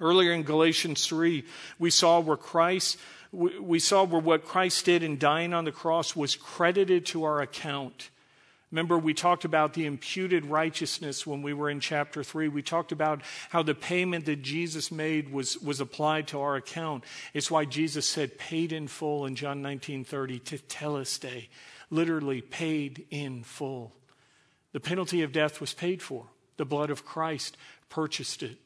Earlier 0.00 0.32
in 0.32 0.42
Galatians 0.44 1.06
3, 1.06 1.44
we 1.78 1.90
saw 1.90 2.20
where 2.20 2.36
Christ, 2.36 2.98
we 3.32 3.78
saw 3.78 4.04
where 4.04 4.20
what 4.20 4.44
Christ 4.44 4.84
did 4.84 5.02
in 5.02 5.18
dying 5.18 5.52
on 5.52 5.64
the 5.64 5.72
cross 5.72 6.14
was 6.14 6.36
credited 6.36 7.06
to 7.06 7.24
our 7.24 7.40
account. 7.40 8.10
Remember, 8.70 8.98
we 8.98 9.14
talked 9.14 9.46
about 9.46 9.72
the 9.72 9.86
imputed 9.86 10.44
righteousness 10.44 11.26
when 11.26 11.40
we 11.40 11.54
were 11.54 11.70
in 11.70 11.80
chapter 11.80 12.22
3. 12.22 12.48
We 12.48 12.62
talked 12.62 12.92
about 12.92 13.22
how 13.48 13.62
the 13.62 13.74
payment 13.74 14.26
that 14.26 14.42
Jesus 14.42 14.92
made 14.92 15.32
was, 15.32 15.56
was 15.58 15.80
applied 15.80 16.28
to 16.28 16.40
our 16.40 16.56
account. 16.56 17.04
It's 17.32 17.50
why 17.50 17.64
Jesus 17.64 18.04
said, 18.04 18.36
paid 18.36 18.72
in 18.72 18.86
full 18.86 19.24
in 19.24 19.36
John 19.36 19.62
19 19.62 20.04
30, 20.04 20.40
tetelestai, 20.40 21.48
literally 21.88 22.42
paid 22.42 23.06
in 23.10 23.42
full. 23.42 23.94
The 24.72 24.80
penalty 24.80 25.22
of 25.22 25.32
death 25.32 25.62
was 25.62 25.72
paid 25.72 26.02
for, 26.02 26.26
the 26.58 26.66
blood 26.66 26.90
of 26.90 27.06
Christ 27.06 27.56
purchased 27.88 28.42
it. 28.42 28.58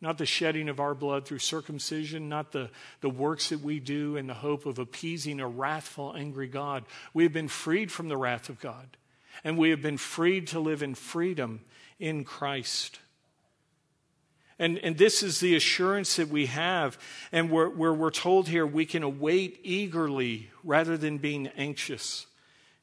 Not 0.00 0.18
the 0.18 0.26
shedding 0.26 0.68
of 0.68 0.78
our 0.78 0.94
blood 0.94 1.26
through 1.26 1.40
circumcision, 1.40 2.28
not 2.28 2.52
the, 2.52 2.70
the 3.00 3.10
works 3.10 3.48
that 3.48 3.62
we 3.62 3.80
do 3.80 4.16
in 4.16 4.28
the 4.28 4.34
hope 4.34 4.64
of 4.64 4.78
appeasing 4.78 5.40
a 5.40 5.48
wrathful, 5.48 6.14
angry 6.16 6.46
God. 6.46 6.84
We 7.12 7.24
have 7.24 7.32
been 7.32 7.48
freed 7.48 7.90
from 7.90 8.06
the 8.06 8.16
wrath 8.16 8.48
of 8.48 8.60
God 8.60 8.96
and 9.44 9.58
we 9.58 9.70
have 9.70 9.82
been 9.82 9.98
freed 9.98 10.46
to 10.48 10.60
live 10.60 10.82
in 10.82 10.94
freedom 10.94 11.60
in 11.98 12.24
Christ. 12.24 12.98
And, 14.58 14.78
and 14.78 14.98
this 14.98 15.22
is 15.22 15.38
the 15.38 15.54
assurance 15.54 16.16
that 16.16 16.28
we 16.28 16.46
have, 16.46 16.98
and 17.30 17.50
where, 17.50 17.68
where 17.68 17.94
we're 17.94 18.10
told 18.10 18.48
here 18.48 18.66
we 18.66 18.86
can 18.86 19.02
await 19.02 19.60
eagerly 19.62 20.50
rather 20.64 20.96
than 20.96 21.18
being 21.18 21.46
anxious. 21.56 22.26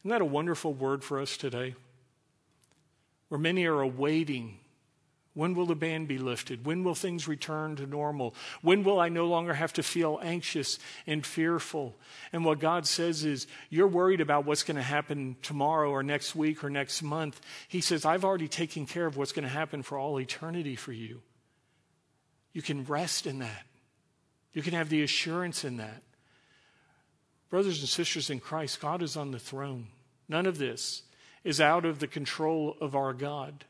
Isn't 0.01 0.11
that 0.11 0.21
a 0.21 0.25
wonderful 0.25 0.73
word 0.73 1.03
for 1.03 1.19
us 1.19 1.35
today? 1.35 1.75
Where 3.27 3.39
many 3.39 3.65
are 3.65 3.81
awaiting 3.81 4.59
when 5.35 5.53
will 5.53 5.65
the 5.65 5.75
ban 5.75 6.05
be 6.05 6.17
lifted? 6.17 6.65
When 6.65 6.83
will 6.83 6.95
things 6.95 7.27
return 7.27 7.75
to 7.75 7.85
normal? 7.85 8.33
When 8.61 8.83
will 8.83 9.01
I 9.01 9.09
no 9.09 9.27
longer 9.27 9.53
have 9.53 9.73
to 9.73 9.83
feel 9.83 10.17
anxious 10.23 10.79
and 11.05 11.25
fearful? 11.25 11.93
And 12.31 12.45
what 12.45 12.59
God 12.59 12.87
says 12.87 13.25
is, 13.25 13.45
you're 13.69 13.87
worried 13.87 14.21
about 14.21 14.45
what's 14.45 14.63
going 14.63 14.77
to 14.77 14.81
happen 14.81 15.35
tomorrow 15.41 15.91
or 15.91 16.03
next 16.03 16.35
week 16.35 16.63
or 16.63 16.69
next 16.69 17.03
month. 17.03 17.41
He 17.67 17.81
says, 17.81 18.05
I've 18.05 18.23
already 18.23 18.47
taken 18.47 18.85
care 18.85 19.05
of 19.05 19.17
what's 19.17 19.33
going 19.33 19.43
to 19.43 19.49
happen 19.49 19.83
for 19.83 19.97
all 19.97 20.21
eternity 20.21 20.77
for 20.77 20.93
you. 20.93 21.21
You 22.53 22.61
can 22.61 22.85
rest 22.85 23.27
in 23.27 23.39
that. 23.39 23.65
You 24.53 24.61
can 24.61 24.73
have 24.73 24.87
the 24.87 25.03
assurance 25.03 25.65
in 25.65 25.77
that. 25.77 26.01
Brothers 27.49 27.81
and 27.81 27.89
sisters 27.89 28.29
in 28.29 28.39
Christ, 28.39 28.79
God 28.79 29.03
is 29.03 29.17
on 29.17 29.31
the 29.31 29.39
throne. 29.39 29.87
None 30.29 30.45
of 30.45 30.57
this 30.57 31.03
is 31.43 31.59
out 31.59 31.83
of 31.83 31.99
the 31.99 32.07
control 32.07 32.77
of 32.79 32.95
our 32.95 33.13
God. 33.13 33.65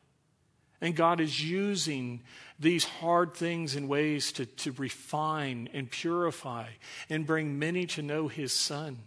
And 0.82 0.96
God 0.96 1.20
is 1.20 1.44
using 1.44 2.22
these 2.60 2.86
hard 2.86 3.34
things 3.34 3.76
in 3.76 3.88
ways 3.88 4.32
to, 4.34 4.46
to 4.46 4.72
refine 4.74 5.70
and 5.74 5.90
purify 5.90 6.68
and 7.10 7.26
bring 7.26 7.60
many 7.60 7.86
to 7.88 8.02
know 8.02 8.28
His 8.28 8.54
Son. 8.54 9.00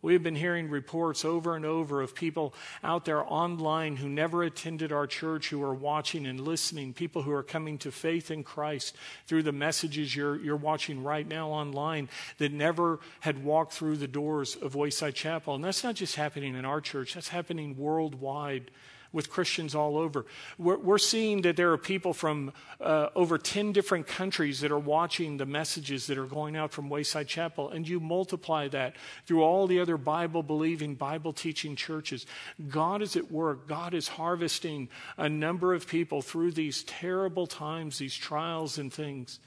We 0.00 0.12
have 0.12 0.22
been 0.22 0.36
hearing 0.36 0.70
reports 0.70 1.24
over 1.24 1.56
and 1.56 1.64
over 1.64 2.02
of 2.02 2.14
people 2.14 2.54
out 2.84 3.04
there 3.04 3.24
online 3.24 3.96
who 3.96 4.08
never 4.08 4.44
attended 4.44 4.92
our 4.92 5.08
church 5.08 5.48
who 5.50 5.60
are 5.64 5.74
watching 5.74 6.24
and 6.24 6.40
listening, 6.40 6.92
people 6.92 7.22
who 7.22 7.32
are 7.32 7.42
coming 7.42 7.78
to 7.78 7.90
faith 7.90 8.30
in 8.30 8.44
Christ 8.44 8.94
through 9.26 9.42
the 9.42 9.52
messages 9.52 10.14
you're, 10.14 10.36
you're 10.36 10.56
watching 10.56 11.02
right 11.02 11.26
now 11.26 11.48
online 11.48 12.08
that 12.38 12.52
never 12.52 13.00
had 13.20 13.42
walked 13.42 13.72
through 13.72 13.96
the 13.96 14.06
doors 14.06 14.54
of 14.54 14.76
Wayside 14.76 15.16
Chapel. 15.16 15.56
And 15.56 15.64
that's 15.64 15.82
not 15.82 15.96
just 15.96 16.14
happening 16.14 16.54
in 16.54 16.64
our 16.64 16.80
church, 16.80 17.14
that's 17.14 17.28
happening 17.28 17.76
worldwide 17.76 18.70
with 19.12 19.30
Christians 19.30 19.74
all 19.74 19.96
over. 19.96 20.26
We're, 20.58 20.78
we're 20.78 20.98
seeing 20.98 21.42
that 21.42 21.56
there 21.56 21.72
are 21.72 21.78
people 21.78 22.12
from 22.12 22.52
uh, 22.80 23.08
over 23.14 23.38
10 23.38 23.72
different 23.72 24.06
countries 24.06 24.60
that 24.60 24.70
are 24.70 24.78
watching 24.78 25.36
the 25.36 25.46
messages 25.46 26.06
that 26.08 26.18
are 26.18 26.26
going 26.26 26.56
out 26.56 26.72
from 26.72 26.88
Wayside 26.88 27.28
Chapel, 27.28 27.70
and 27.70 27.88
you 27.88 28.00
multiply 28.00 28.68
that 28.68 28.96
through 29.26 29.42
all 29.42 29.66
the 29.66 29.80
other 29.80 29.96
Bible 29.96 30.42
believing, 30.42 30.94
Bible 30.94 31.32
teaching 31.32 31.76
churches. 31.76 32.26
God 32.68 33.02
is 33.02 33.16
at 33.16 33.30
work. 33.30 33.66
God 33.66 33.94
is 33.94 34.08
harvesting 34.08 34.88
a 35.16 35.28
number 35.28 35.74
of 35.74 35.86
people 35.86 36.22
through 36.22 36.52
these 36.52 36.82
terrible 36.84 37.46
times, 37.46 37.98
these 37.98 38.16
trials 38.16 38.78
and 38.78 38.92
things. 38.92 39.40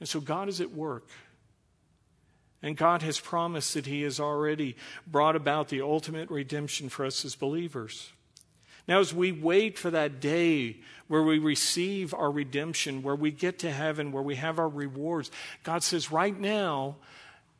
And 0.00 0.08
so 0.08 0.20
God 0.20 0.48
is 0.48 0.60
at 0.60 0.72
work. 0.72 1.06
And 2.62 2.76
God 2.76 3.02
has 3.02 3.18
promised 3.18 3.74
that 3.74 3.86
He 3.86 4.02
has 4.02 4.20
already 4.20 4.76
brought 5.06 5.34
about 5.34 5.68
the 5.68 5.82
ultimate 5.82 6.30
redemption 6.30 6.88
for 6.88 7.04
us 7.04 7.24
as 7.24 7.34
believers. 7.34 8.10
Now, 8.88 9.00
as 9.00 9.14
we 9.14 9.30
wait 9.32 9.78
for 9.78 9.90
that 9.90 10.20
day 10.20 10.78
where 11.08 11.22
we 11.22 11.38
receive 11.38 12.12
our 12.14 12.30
redemption, 12.30 13.02
where 13.02 13.14
we 13.14 13.30
get 13.30 13.58
to 13.60 13.70
heaven, 13.70 14.12
where 14.12 14.22
we 14.22 14.36
have 14.36 14.58
our 14.58 14.68
rewards, 14.68 15.30
God 15.62 15.82
says, 15.82 16.10
right 16.10 16.38
now, 16.38 16.96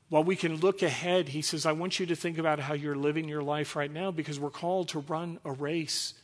while 0.08 0.24
we 0.24 0.36
can 0.36 0.56
look 0.56 0.82
ahead, 0.82 1.28
He 1.28 1.42
says, 1.42 1.64
I 1.64 1.72
want 1.72 2.00
you 2.00 2.06
to 2.06 2.16
think 2.16 2.38
about 2.38 2.58
how 2.58 2.74
you're 2.74 2.96
living 2.96 3.28
your 3.28 3.42
life 3.42 3.76
right 3.76 3.90
now 3.90 4.10
because 4.10 4.38
we're 4.38 4.50
called 4.50 4.88
to 4.88 4.98
run 4.98 5.38
a 5.44 5.52
race. 5.52 6.14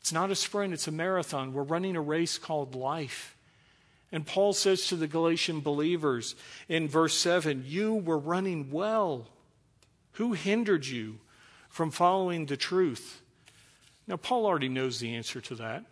It's 0.00 0.12
not 0.12 0.30
a 0.30 0.34
sprint, 0.34 0.72
it's 0.72 0.88
a 0.88 0.92
marathon. 0.92 1.52
We're 1.52 1.62
running 1.62 1.96
a 1.96 2.00
race 2.00 2.38
called 2.38 2.74
life. 2.74 3.36
And 4.12 4.26
Paul 4.26 4.52
says 4.52 4.86
to 4.86 4.96
the 4.96 5.08
Galatian 5.08 5.60
believers 5.60 6.36
in 6.68 6.88
verse 6.88 7.14
7 7.14 7.64
You 7.66 7.94
were 7.94 8.18
running 8.18 8.70
well. 8.70 9.26
Who 10.12 10.32
hindered 10.32 10.86
you 10.86 11.18
from 11.68 11.90
following 11.90 12.46
the 12.46 12.56
truth? 12.56 13.20
Now, 14.06 14.16
Paul 14.16 14.46
already 14.46 14.68
knows 14.68 15.00
the 15.00 15.14
answer 15.14 15.40
to 15.42 15.54
that. 15.56 15.84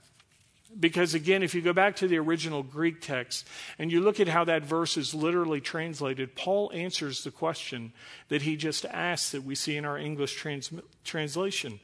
Because 0.79 1.15
again, 1.15 1.43
if 1.43 1.55
you 1.55 1.61
go 1.61 1.73
back 1.73 1.97
to 1.97 2.09
the 2.09 2.19
original 2.19 2.63
Greek 2.63 3.01
text 3.01 3.47
and 3.79 3.93
you 3.93 4.01
look 4.01 4.19
at 4.19 4.29
how 4.29 4.45
that 4.45 4.65
verse 4.65 4.97
is 4.97 5.15
literally 5.15 5.61
translated, 5.61 6.35
Paul 6.35 6.73
answers 6.75 7.23
the 7.23 7.31
question 7.31 7.93
that 8.29 8.43
he 8.43 8.57
just 8.57 8.85
asked 8.87 9.33
that 9.33 9.45
we 9.45 9.55
see 9.55 9.77
in 9.77 9.85
our 9.85 9.99
English 9.99 10.35
trans- 10.35 10.73
translation. 11.05 11.79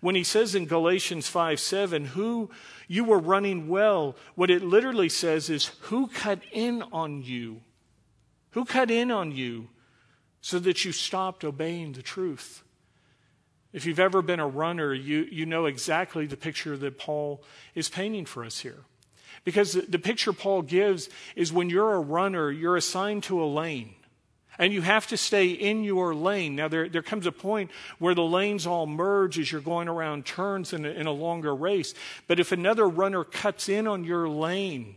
When 0.00 0.16
he 0.16 0.24
says 0.24 0.56
in 0.56 0.66
Galatians 0.66 1.28
5 1.28 1.60
7, 1.60 2.06
who 2.06 2.50
you 2.88 3.04
were 3.04 3.20
running 3.20 3.68
well, 3.68 4.16
what 4.34 4.50
it 4.50 4.62
literally 4.62 5.08
says 5.08 5.48
is, 5.48 5.66
who 5.82 6.08
cut 6.08 6.40
in 6.50 6.82
on 6.90 7.22
you? 7.22 7.60
Who 8.50 8.64
cut 8.64 8.90
in 8.90 9.12
on 9.12 9.30
you 9.30 9.68
so 10.40 10.58
that 10.58 10.84
you 10.84 10.90
stopped 10.90 11.44
obeying 11.44 11.92
the 11.92 12.02
truth? 12.02 12.64
If 13.72 13.86
you've 13.86 14.00
ever 14.00 14.20
been 14.20 14.40
a 14.40 14.46
runner, 14.46 14.92
you, 14.92 15.26
you 15.30 15.46
know 15.46 15.66
exactly 15.66 16.26
the 16.26 16.36
picture 16.36 16.76
that 16.76 16.98
Paul 16.98 17.42
is 17.74 17.88
painting 17.88 18.26
for 18.26 18.44
us 18.44 18.58
here. 18.58 18.84
Because 19.44 19.72
the, 19.72 19.98
picture 19.98 20.32
Paul 20.32 20.62
gives 20.62 21.08
is 21.34 21.52
when 21.52 21.70
you're 21.70 21.94
a 21.94 22.00
runner, 22.00 22.50
you're 22.50 22.76
assigned 22.76 23.24
to 23.24 23.42
a 23.42 23.46
lane. 23.46 23.94
And 24.58 24.72
you 24.72 24.82
have 24.82 25.06
to 25.08 25.16
stay 25.16 25.48
in 25.48 25.82
your 25.82 26.14
lane. 26.14 26.54
Now, 26.54 26.68
there, 26.68 26.88
there 26.88 27.02
comes 27.02 27.26
a 27.26 27.32
point 27.32 27.70
where 27.98 28.14
the 28.14 28.22
lanes 28.22 28.66
all 28.66 28.86
merge 28.86 29.38
as 29.38 29.50
you're 29.50 29.62
going 29.62 29.88
around 29.88 30.26
turns 30.26 30.74
in 30.74 30.84
a, 30.84 30.90
in 30.90 31.06
a 31.06 31.12
longer 31.12 31.54
race. 31.54 31.94
But 32.28 32.38
if 32.38 32.52
another 32.52 32.86
runner 32.86 33.24
cuts 33.24 33.70
in 33.70 33.86
on 33.86 34.04
your 34.04 34.28
lane, 34.28 34.96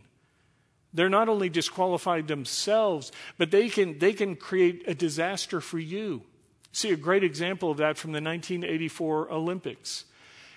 they're 0.92 1.08
not 1.08 1.30
only 1.30 1.48
disqualified 1.48 2.28
themselves, 2.28 3.10
but 3.38 3.50
they 3.50 3.70
can, 3.70 3.98
they 3.98 4.12
can 4.12 4.36
create 4.36 4.84
a 4.86 4.94
disaster 4.94 5.62
for 5.62 5.78
you. 5.78 6.22
See 6.76 6.92
a 6.92 6.96
great 6.96 7.24
example 7.24 7.70
of 7.70 7.78
that 7.78 7.96
from 7.96 8.12
the 8.12 8.20
1984 8.20 9.32
Olympics. 9.32 10.04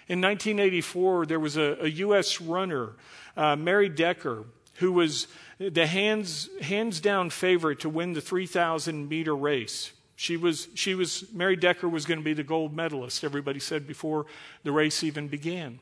In 0.09 0.19
1984, 0.19 1.25
there 1.27 1.39
was 1.39 1.55
a, 1.55 1.77
a 1.79 1.87
U.S. 1.87 2.41
runner, 2.41 2.89
uh, 3.37 3.55
Mary 3.55 3.87
Decker, 3.87 4.43
who 4.79 4.91
was 4.91 5.27
the 5.59 5.87
hands, 5.87 6.49
hands 6.59 6.99
down 6.99 7.29
favorite 7.29 7.79
to 7.79 7.89
win 7.89 8.11
the 8.11 8.19
3,000 8.19 9.07
meter 9.07 9.33
race. 9.33 9.93
She 10.17 10.35
was, 10.35 10.67
she 10.73 10.93
was, 10.93 11.23
Mary 11.31 11.55
Decker 11.55 11.87
was 11.87 12.05
going 12.05 12.19
to 12.19 12.25
be 12.25 12.33
the 12.33 12.43
gold 12.43 12.75
medalist, 12.75 13.23
everybody 13.23 13.61
said 13.61 13.87
before 13.87 14.25
the 14.63 14.73
race 14.73 15.05
even 15.05 15.29
began. 15.29 15.79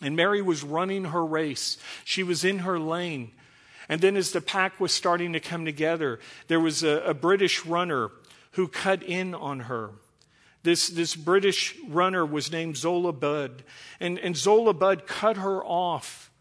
And 0.00 0.16
Mary 0.16 0.40
was 0.40 0.64
running 0.64 1.04
her 1.04 1.26
race. 1.26 1.76
She 2.02 2.22
was 2.22 2.44
in 2.46 2.60
her 2.60 2.78
lane. 2.78 3.32
And 3.90 4.00
then, 4.00 4.16
as 4.16 4.32
the 4.32 4.40
pack 4.40 4.80
was 4.80 4.92
starting 4.92 5.34
to 5.34 5.40
come 5.40 5.66
together, 5.66 6.18
there 6.46 6.60
was 6.60 6.82
a, 6.82 7.02
a 7.04 7.12
British 7.12 7.66
runner 7.66 8.10
who 8.58 8.66
cut 8.66 9.04
in 9.04 9.36
on 9.36 9.60
her. 9.60 9.90
This, 10.64 10.88
this 10.88 11.14
British 11.14 11.76
runner 11.86 12.26
was 12.26 12.50
named 12.50 12.76
Zola 12.76 13.12
Budd. 13.12 13.62
And, 14.00 14.18
and 14.18 14.36
Zola 14.36 14.74
Budd 14.74 15.06
cut 15.06 15.36
her 15.36 15.64
off. 15.64 16.32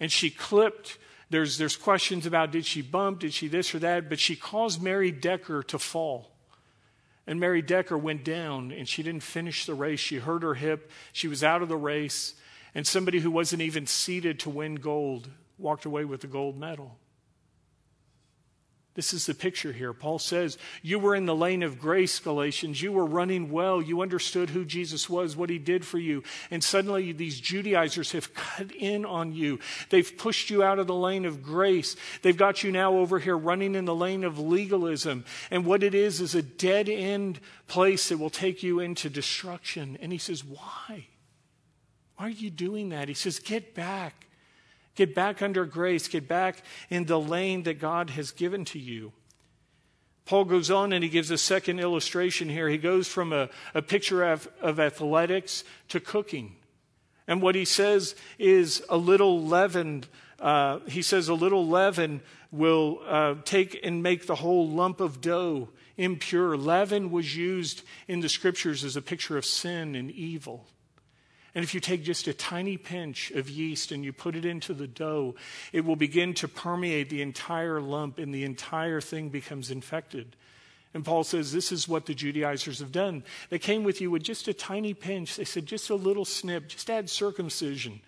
And 0.00 0.10
she 0.10 0.30
clipped. 0.30 0.96
There's, 1.28 1.58
there's 1.58 1.76
questions 1.76 2.24
about 2.24 2.52
did 2.52 2.64
she 2.64 2.80
bump, 2.80 3.18
did 3.18 3.34
she 3.34 3.48
this 3.48 3.74
or 3.74 3.80
that, 3.80 4.08
but 4.08 4.18
she 4.18 4.34
caused 4.34 4.82
Mary 4.82 5.10
Decker 5.10 5.62
to 5.64 5.78
fall. 5.78 6.30
And 7.26 7.38
Mary 7.38 7.60
Decker 7.60 7.98
went 7.98 8.24
down 8.24 8.72
and 8.72 8.88
she 8.88 9.02
didn't 9.02 9.22
finish 9.22 9.66
the 9.66 9.74
race. 9.74 10.00
She 10.00 10.16
hurt 10.16 10.42
her 10.42 10.54
hip. 10.54 10.90
She 11.12 11.28
was 11.28 11.44
out 11.44 11.60
of 11.60 11.68
the 11.68 11.76
race. 11.76 12.34
And 12.74 12.86
somebody 12.86 13.18
who 13.20 13.30
wasn't 13.30 13.60
even 13.60 13.86
seated 13.86 14.40
to 14.40 14.48
win 14.48 14.76
gold 14.76 15.28
walked 15.58 15.84
away 15.84 16.06
with 16.06 16.22
the 16.22 16.28
gold 16.28 16.58
medal. 16.58 16.96
This 18.98 19.14
is 19.14 19.26
the 19.26 19.34
picture 19.34 19.70
here. 19.70 19.92
Paul 19.92 20.18
says, 20.18 20.58
You 20.82 20.98
were 20.98 21.14
in 21.14 21.24
the 21.24 21.32
lane 21.32 21.62
of 21.62 21.78
grace, 21.78 22.18
Galatians. 22.18 22.82
You 22.82 22.90
were 22.90 23.06
running 23.06 23.48
well. 23.48 23.80
You 23.80 24.00
understood 24.00 24.50
who 24.50 24.64
Jesus 24.64 25.08
was, 25.08 25.36
what 25.36 25.50
he 25.50 25.58
did 25.60 25.86
for 25.86 25.98
you. 25.98 26.24
And 26.50 26.64
suddenly 26.64 27.12
these 27.12 27.38
Judaizers 27.38 28.10
have 28.10 28.34
cut 28.34 28.72
in 28.72 29.04
on 29.04 29.32
you. 29.32 29.60
They've 29.90 30.18
pushed 30.18 30.50
you 30.50 30.64
out 30.64 30.80
of 30.80 30.88
the 30.88 30.96
lane 30.96 31.26
of 31.26 31.44
grace. 31.44 31.94
They've 32.22 32.36
got 32.36 32.64
you 32.64 32.72
now 32.72 32.94
over 32.94 33.20
here 33.20 33.38
running 33.38 33.76
in 33.76 33.84
the 33.84 33.94
lane 33.94 34.24
of 34.24 34.40
legalism. 34.40 35.24
And 35.52 35.64
what 35.64 35.84
it 35.84 35.94
is 35.94 36.20
is 36.20 36.34
a 36.34 36.42
dead 36.42 36.88
end 36.88 37.38
place 37.68 38.08
that 38.08 38.18
will 38.18 38.30
take 38.30 38.64
you 38.64 38.80
into 38.80 39.08
destruction. 39.08 39.96
And 40.02 40.10
he 40.10 40.18
says, 40.18 40.42
Why? 40.42 41.06
Why 42.16 42.26
are 42.26 42.30
you 42.30 42.50
doing 42.50 42.88
that? 42.88 43.06
He 43.06 43.14
says, 43.14 43.38
Get 43.38 43.76
back. 43.76 44.26
Get 44.98 45.14
back 45.14 45.42
under 45.42 45.64
grace. 45.64 46.08
Get 46.08 46.26
back 46.26 46.60
in 46.90 47.04
the 47.04 47.20
lane 47.20 47.62
that 47.62 47.78
God 47.78 48.10
has 48.10 48.32
given 48.32 48.64
to 48.64 48.80
you. 48.80 49.12
Paul 50.24 50.44
goes 50.44 50.72
on 50.72 50.92
and 50.92 51.04
he 51.04 51.08
gives 51.08 51.30
a 51.30 51.38
second 51.38 51.78
illustration 51.78 52.48
here. 52.48 52.68
He 52.68 52.78
goes 52.78 53.06
from 53.06 53.32
a, 53.32 53.48
a 53.76 53.80
picture 53.80 54.24
of, 54.24 54.48
of 54.60 54.80
athletics 54.80 55.62
to 55.90 56.00
cooking. 56.00 56.56
And 57.28 57.40
what 57.40 57.54
he 57.54 57.64
says 57.64 58.16
is 58.40 58.82
a 58.88 58.96
little 58.96 59.40
leaven, 59.40 60.02
uh, 60.40 60.80
he 60.88 61.02
says 61.02 61.28
a 61.28 61.34
little 61.34 61.68
leaven 61.68 62.20
will 62.50 62.98
uh, 63.06 63.36
take 63.44 63.78
and 63.84 64.02
make 64.02 64.26
the 64.26 64.34
whole 64.34 64.68
lump 64.68 65.00
of 65.00 65.20
dough 65.20 65.68
impure. 65.96 66.56
Leaven 66.56 67.12
was 67.12 67.36
used 67.36 67.82
in 68.08 68.18
the 68.18 68.28
scriptures 68.28 68.82
as 68.82 68.96
a 68.96 69.02
picture 69.02 69.38
of 69.38 69.44
sin 69.44 69.94
and 69.94 70.10
evil. 70.10 70.66
And 71.54 71.64
if 71.64 71.74
you 71.74 71.80
take 71.80 72.04
just 72.04 72.28
a 72.28 72.34
tiny 72.34 72.76
pinch 72.76 73.30
of 73.30 73.48
yeast 73.48 73.90
and 73.90 74.04
you 74.04 74.12
put 74.12 74.36
it 74.36 74.44
into 74.44 74.74
the 74.74 74.86
dough, 74.86 75.34
it 75.72 75.84
will 75.84 75.96
begin 75.96 76.34
to 76.34 76.48
permeate 76.48 77.10
the 77.10 77.22
entire 77.22 77.80
lump 77.80 78.18
and 78.18 78.34
the 78.34 78.44
entire 78.44 79.00
thing 79.00 79.30
becomes 79.30 79.70
infected. 79.70 80.36
And 80.94 81.04
Paul 81.04 81.24
says, 81.24 81.52
This 81.52 81.72
is 81.72 81.88
what 81.88 82.06
the 82.06 82.14
Judaizers 82.14 82.80
have 82.80 82.92
done. 82.92 83.24
They 83.50 83.58
came 83.58 83.84
with 83.84 84.00
you 84.00 84.10
with 84.10 84.22
just 84.22 84.48
a 84.48 84.54
tiny 84.54 84.94
pinch. 84.94 85.36
They 85.36 85.44
said, 85.44 85.66
Just 85.66 85.90
a 85.90 85.94
little 85.94 86.24
snip, 86.24 86.68
just 86.68 86.90
add 86.90 87.10
circumcision. 87.10 88.00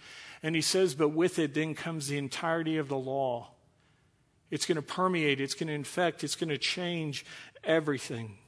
And 0.42 0.54
he 0.54 0.62
says, 0.62 0.94
But 0.94 1.10
with 1.10 1.38
it 1.38 1.54
then 1.54 1.74
comes 1.74 2.08
the 2.08 2.18
entirety 2.18 2.78
of 2.78 2.88
the 2.88 2.98
law. 2.98 3.50
It's 4.50 4.66
going 4.66 4.76
to 4.76 4.82
permeate, 4.82 5.40
it's 5.40 5.54
going 5.54 5.68
to 5.68 5.74
infect, 5.74 6.24
it's 6.24 6.34
going 6.34 6.48
to 6.48 6.58
change 6.58 7.24
everything. 7.62 8.38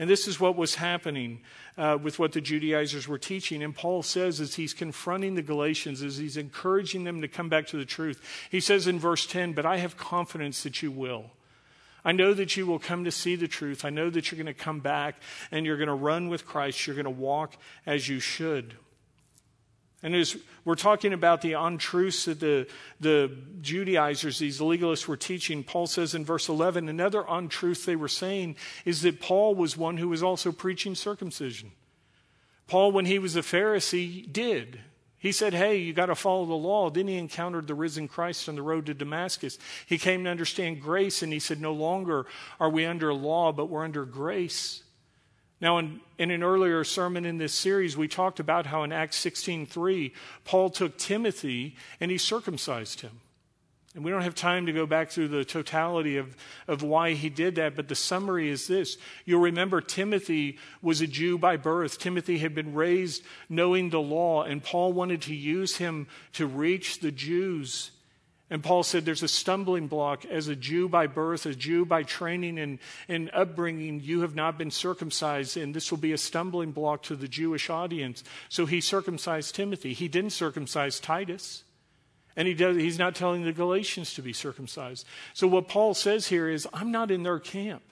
And 0.00 0.08
this 0.08 0.26
is 0.26 0.40
what 0.40 0.56
was 0.56 0.76
happening 0.76 1.40
uh, 1.76 1.98
with 2.02 2.18
what 2.18 2.32
the 2.32 2.40
Judaizers 2.40 3.06
were 3.06 3.18
teaching. 3.18 3.62
And 3.62 3.74
Paul 3.74 4.02
says, 4.02 4.40
as 4.40 4.54
he's 4.54 4.72
confronting 4.72 5.34
the 5.34 5.42
Galatians, 5.42 6.02
as 6.02 6.16
he's 6.16 6.38
encouraging 6.38 7.04
them 7.04 7.20
to 7.20 7.28
come 7.28 7.50
back 7.50 7.66
to 7.66 7.76
the 7.76 7.84
truth, 7.84 8.22
he 8.50 8.60
says 8.60 8.86
in 8.86 8.98
verse 8.98 9.26
10, 9.26 9.52
But 9.52 9.66
I 9.66 9.76
have 9.76 9.98
confidence 9.98 10.62
that 10.62 10.80
you 10.80 10.90
will. 10.90 11.26
I 12.02 12.12
know 12.12 12.32
that 12.32 12.56
you 12.56 12.66
will 12.66 12.78
come 12.78 13.04
to 13.04 13.10
see 13.10 13.36
the 13.36 13.46
truth. 13.46 13.84
I 13.84 13.90
know 13.90 14.08
that 14.08 14.30
you're 14.30 14.42
going 14.42 14.46
to 14.46 14.54
come 14.54 14.80
back 14.80 15.16
and 15.50 15.66
you're 15.66 15.76
going 15.76 15.88
to 15.88 15.94
run 15.94 16.30
with 16.30 16.46
Christ. 16.46 16.86
You're 16.86 16.96
going 16.96 17.04
to 17.04 17.10
walk 17.10 17.58
as 17.84 18.08
you 18.08 18.20
should. 18.20 18.76
And 20.02 20.14
as 20.14 20.36
we're 20.64 20.76
talking 20.76 21.12
about 21.12 21.42
the 21.42 21.52
untruths 21.52 22.24
that 22.24 22.40
the, 22.40 22.66
the 23.00 23.30
Judaizers, 23.60 24.38
these 24.38 24.60
legalists, 24.60 25.06
were 25.06 25.16
teaching, 25.16 25.62
Paul 25.62 25.86
says 25.86 26.14
in 26.14 26.24
verse 26.24 26.48
11, 26.48 26.88
another 26.88 27.24
untruth 27.28 27.84
they 27.84 27.96
were 27.96 28.08
saying 28.08 28.56
is 28.86 29.02
that 29.02 29.20
Paul 29.20 29.54
was 29.54 29.76
one 29.76 29.98
who 29.98 30.08
was 30.08 30.22
also 30.22 30.52
preaching 30.52 30.94
circumcision. 30.94 31.72
Paul, 32.66 32.92
when 32.92 33.04
he 33.04 33.18
was 33.18 33.36
a 33.36 33.42
Pharisee, 33.42 34.30
did. 34.32 34.80
He 35.18 35.32
said, 35.32 35.52
Hey, 35.52 35.76
you 35.76 35.92
got 35.92 36.06
to 36.06 36.14
follow 36.14 36.46
the 36.46 36.54
law. 36.54 36.88
Then 36.88 37.06
he 37.06 37.16
encountered 37.16 37.66
the 37.66 37.74
risen 37.74 38.08
Christ 38.08 38.48
on 38.48 38.54
the 38.54 38.62
road 38.62 38.86
to 38.86 38.94
Damascus. 38.94 39.58
He 39.84 39.98
came 39.98 40.24
to 40.24 40.30
understand 40.30 40.80
grace, 40.80 41.22
and 41.22 41.30
he 41.30 41.40
said, 41.40 41.60
No 41.60 41.74
longer 41.74 42.24
are 42.58 42.70
we 42.70 42.86
under 42.86 43.12
law, 43.12 43.52
but 43.52 43.66
we're 43.66 43.84
under 43.84 44.06
grace. 44.06 44.82
Now, 45.60 45.78
in, 45.78 46.00
in, 46.18 46.30
an 46.30 46.42
earlier 46.42 46.84
sermon 46.84 47.26
in 47.26 47.36
this 47.36 47.52
series, 47.52 47.96
we 47.96 48.08
talked 48.08 48.40
about 48.40 48.66
how 48.66 48.82
in 48.82 48.92
Acts 48.92 49.22
16.3, 49.22 50.12
Paul 50.44 50.70
took 50.70 50.96
Timothy 50.96 51.76
and 52.00 52.10
he 52.10 52.16
circumcised 52.16 53.02
him. 53.02 53.20
And 53.94 54.04
we 54.04 54.12
don't 54.12 54.22
have 54.22 54.36
time 54.36 54.66
to 54.66 54.72
go 54.72 54.86
back 54.86 55.10
through 55.10 55.28
the 55.28 55.44
totality 55.44 56.16
of, 56.16 56.36
of 56.68 56.82
why 56.82 57.14
he 57.14 57.28
did 57.28 57.56
that, 57.56 57.74
but 57.74 57.88
the 57.88 57.96
summary 57.96 58.48
is 58.48 58.68
this. 58.68 58.96
You'll 59.24 59.40
remember 59.40 59.80
Timothy 59.80 60.58
was 60.80 61.00
a 61.00 61.08
Jew 61.08 61.36
by 61.36 61.56
birth. 61.56 61.98
Timothy 61.98 62.38
had 62.38 62.54
been 62.54 62.72
raised 62.72 63.24
knowing 63.48 63.90
the 63.90 64.00
law, 64.00 64.44
and 64.44 64.62
Paul 64.62 64.92
wanted 64.92 65.22
to 65.22 65.34
use 65.34 65.78
him 65.78 66.06
to 66.34 66.46
reach 66.46 67.00
the 67.00 67.10
Jews 67.10 67.90
and 68.50 68.64
Paul 68.64 68.82
said 68.82 69.04
there's 69.04 69.22
a 69.22 69.28
stumbling 69.28 69.86
block 69.86 70.24
as 70.24 70.48
a 70.48 70.56
Jew 70.56 70.88
by 70.88 71.06
birth, 71.06 71.46
a 71.46 71.54
Jew 71.54 71.84
by 71.84 72.02
training 72.02 72.58
and, 72.58 72.80
and 73.08 73.30
upbringing. 73.32 74.00
You 74.00 74.22
have 74.22 74.34
not 74.34 74.58
been 74.58 74.72
circumcised, 74.72 75.56
and 75.56 75.72
this 75.72 75.92
will 75.92 75.98
be 75.98 76.12
a 76.12 76.18
stumbling 76.18 76.72
block 76.72 77.04
to 77.04 77.14
the 77.14 77.28
Jewish 77.28 77.70
audience. 77.70 78.24
So 78.48 78.66
he 78.66 78.80
circumcised 78.80 79.54
Timothy. 79.54 79.92
He 79.92 80.08
didn't 80.08 80.30
circumcise 80.30 80.98
Titus. 80.98 81.62
And 82.36 82.48
he 82.48 82.54
does, 82.54 82.76
he's 82.76 82.98
not 82.98 83.14
telling 83.14 83.44
the 83.44 83.52
Galatians 83.52 84.14
to 84.14 84.22
be 84.22 84.32
circumcised. 84.32 85.06
So 85.32 85.46
what 85.46 85.68
Paul 85.68 85.94
says 85.94 86.26
here 86.26 86.48
is, 86.48 86.66
I'm 86.72 86.90
not 86.90 87.12
in 87.12 87.22
their 87.22 87.38
camp. 87.38 87.82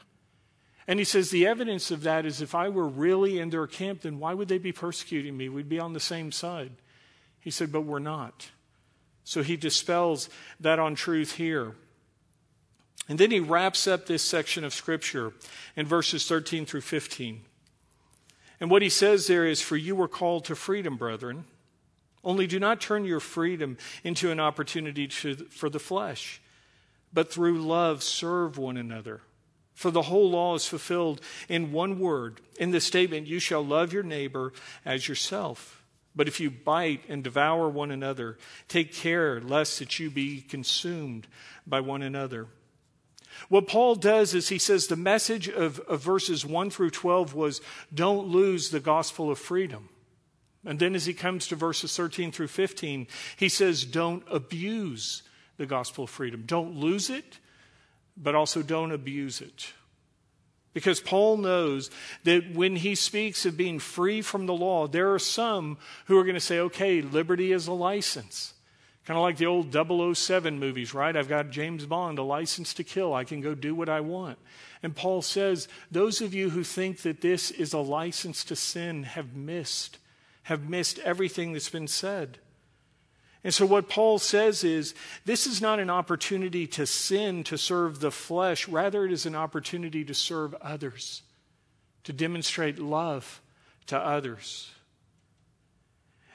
And 0.89 0.99
he 0.99 1.05
says 1.05 1.31
the 1.31 1.47
evidence 1.47 1.91
of 1.91 2.03
that 2.03 2.25
is 2.27 2.41
if 2.41 2.55
I 2.55 2.69
were 2.69 2.89
really 2.89 3.39
in 3.39 3.51
their 3.51 3.67
camp, 3.67 4.01
then 4.01 4.19
why 4.19 4.35
would 4.35 4.49
they 4.49 4.59
be 4.59 4.73
persecuting 4.73 5.37
me? 5.37 5.49
We'd 5.49 5.69
be 5.69 5.79
on 5.79 5.93
the 5.93 6.01
same 6.01 6.33
side. 6.33 6.73
He 7.41 7.51
said, 7.51 7.71
but 7.71 7.83
we're 7.83 7.99
not. 7.99 8.51
So 9.29 9.43
he 9.43 9.59
dispels 9.59 10.31
that 10.59 10.79
untruth 10.79 11.33
here. 11.33 11.74
And 13.11 13.18
then 13.18 13.31
he 13.31 13.41
wraps 13.41 13.87
up 13.87 14.07
this 14.07 14.22
section 14.22 14.64
of 14.64 14.72
Scripture 14.72 15.35
in 15.76 15.85
verses 15.85 16.26
13 16.26 16.64
through 16.64 16.81
15. 16.81 17.43
And 18.59 18.70
what 18.70 18.81
he 18.81 18.89
says 18.89 19.26
there 19.26 19.45
is, 19.45 19.61
For 19.61 19.76
you 19.76 19.95
were 19.95 20.09
called 20.09 20.47
to 20.47 20.57
freedom, 20.57 20.97
brethren. 20.97 21.45
Only 22.24 22.47
do 22.47 22.59
not 22.59 22.81
turn 22.81 23.05
your 23.05 23.20
freedom 23.20 23.76
into 24.03 24.31
an 24.31 24.41
opportunity 24.41 25.07
to, 25.07 25.35
for 25.51 25.68
the 25.68 25.79
flesh, 25.79 26.41
but 27.12 27.31
through 27.31 27.61
love 27.61 28.03
serve 28.03 28.57
one 28.57 28.79
another. 28.79 29.20
For 29.74 29.91
the 29.91 30.03
whole 30.03 30.31
law 30.31 30.55
is 30.55 30.64
fulfilled 30.64 31.20
in 31.51 31.70
one 31.70 31.99
word, 31.99 32.41
in 32.59 32.70
the 32.70 32.81
statement, 32.81 33.26
You 33.26 33.41
shall 33.41 33.62
love 33.62 33.93
your 33.93 34.03
neighbor 34.03 34.55
as 34.87 35.07
yourself. 35.07 35.78
But 36.19 36.27
if 36.27 36.41
you 36.41 36.51
bite 36.51 37.05
and 37.09 37.23
devour 37.23 37.69
one 37.69 37.93
another, 37.93 38.39
take 38.66 38.93
care 38.93 39.41
lest 39.41 39.79
that 39.79 40.01
you 40.01 40.11
be 40.11 40.41
consumed 40.41 41.29
by 41.64 41.79
one 41.79 42.03
another. 42.03 42.49
What 43.49 43.69
Paul 43.69 43.95
does 43.95 44.35
is 44.35 44.49
he 44.49 44.59
says 44.59 44.89
the 44.89 44.97
message 44.97 45.49
of, 45.49 45.79
of 45.79 46.03
verses 46.03 46.45
1 46.45 46.71
through 46.71 46.91
12 46.91 47.35
was 47.35 47.61
don't 47.95 48.27
lose 48.27 48.71
the 48.71 48.81
gospel 48.81 49.31
of 49.31 49.39
freedom. 49.39 49.91
And 50.66 50.81
then 50.81 50.97
as 50.97 51.07
he 51.07 51.14
comes 51.14 51.47
to 51.47 51.55
verses 51.55 51.97
13 51.97 52.33
through 52.33 52.49
15, 52.49 53.07
he 53.37 53.49
says, 53.49 53.85
don't 53.85 54.25
abuse 54.29 55.23
the 55.57 55.66
gospel 55.66 56.03
of 56.03 56.11
freedom. 56.11 56.43
Don't 56.45 56.75
lose 56.75 57.11
it, 57.11 57.39
but 58.16 58.35
also 58.35 58.62
don't 58.62 58.91
abuse 58.91 59.41
it. 59.41 59.73
Because 60.75 61.01
Paul 61.01 61.39
knows 61.39 61.91
that 62.25 62.55
when 62.55 62.77
he 62.77 62.95
speaks 62.95 63.47
of 63.47 63.57
being 63.57 63.79
free 63.79 64.23
from 64.23 64.47
the 64.47 64.55
law, 64.55 64.87
there 64.87 65.12
are 65.14 65.19
some 65.19 65.79
who 66.07 66.19
are 66.19 66.25
going 66.25 66.35
to 66.35 66.41
say, 66.41 66.59
okay, 66.61 67.01
liberty 67.01 67.53
is 67.53 67.66
a 67.66 67.73
license. 67.73 68.55
Kind 69.07 69.16
of 69.16 69.23
like 69.23 69.39
the 69.39 69.47
old 69.47 69.73
007 70.16 70.59
movies, 70.59 70.93
right? 70.93 71.16
I've 71.16 71.31
got 71.31 71.51
James 71.51 71.87
Bond, 71.87 72.19
a 72.19 72.23
license 72.23 72.75
to 72.75 72.85
kill. 72.85 73.14
I 73.14 73.25
can 73.25 73.41
go 73.41 73.55
do 73.55 73.75
what 73.75 73.89
I 73.89 74.01
want. 74.01 74.39
And 74.83 74.95
Paul 74.95 75.23
says, 75.23 75.66
those 75.91 76.21
of 76.21 76.35
you 76.35 76.51
who 76.51 76.62
think 76.62 77.01
that 77.03 77.23
this 77.23 77.51
is 77.51 77.73
a 77.73 77.79
license 77.79 78.45
to 78.45 78.55
sin 78.55 79.05
have 79.05 79.35
missed, 79.35 79.99
have 80.43 80.69
missed 80.69 80.99
everything 80.99 81.55
that's 81.55 81.71
been 81.71 81.89
said. 81.89 82.39
And 83.49 83.55
so, 83.55 83.65
what 83.65 83.89
Paul 83.89 84.19
says 84.19 84.63
is 84.63 84.95
this 85.25 85.47
is 85.47 85.63
not 85.63 85.81
an 85.81 85.89
opportunity 85.89 86.67
to 86.67 86.85
sin 86.85 87.45
to 87.45 87.57
serve 87.57 87.99
the 87.99 88.11
flesh, 88.11 88.69
rather, 88.69 89.07
it 89.07 89.11
is 89.11 89.25
an 89.25 89.35
opportunity 89.35 90.05
to 90.05 90.13
serve 90.13 90.55
others, 90.61 91.23
to 92.05 92.13
demonstrate 92.13 92.79
love 92.79 93.41
to 93.87 93.97
others. 93.97 94.71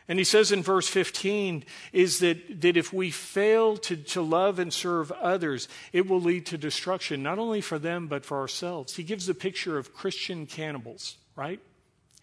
And 0.08 0.18
he 0.18 0.26
says 0.26 0.52
in 0.52 0.64
verse 0.64 0.88
15 0.88 1.66
is 1.92 2.18
that, 2.18 2.62
that 2.62 2.78
if 2.78 2.92
we 2.92 3.12
fail 3.12 3.78
to, 3.78 3.96
to 3.96 4.24
love 4.24 4.58
and 4.58 4.74
serve 4.74 5.12
others, 5.12 5.68
it 5.92 6.08
will 6.10 6.20
lead 6.20 6.48
to 6.48 6.58
destruction, 6.58 7.22
not 7.22 7.38
only 7.38 7.62
for 7.62 7.78
them, 7.78 8.08
but 8.08 8.26
for 8.26 8.40
ourselves. 8.40 8.96
He 8.96 9.04
gives 9.04 9.28
the 9.28 9.36
picture 9.36 9.78
of 9.78 9.94
Christian 9.94 10.48
cannibals, 10.48 11.18
right? 11.36 11.60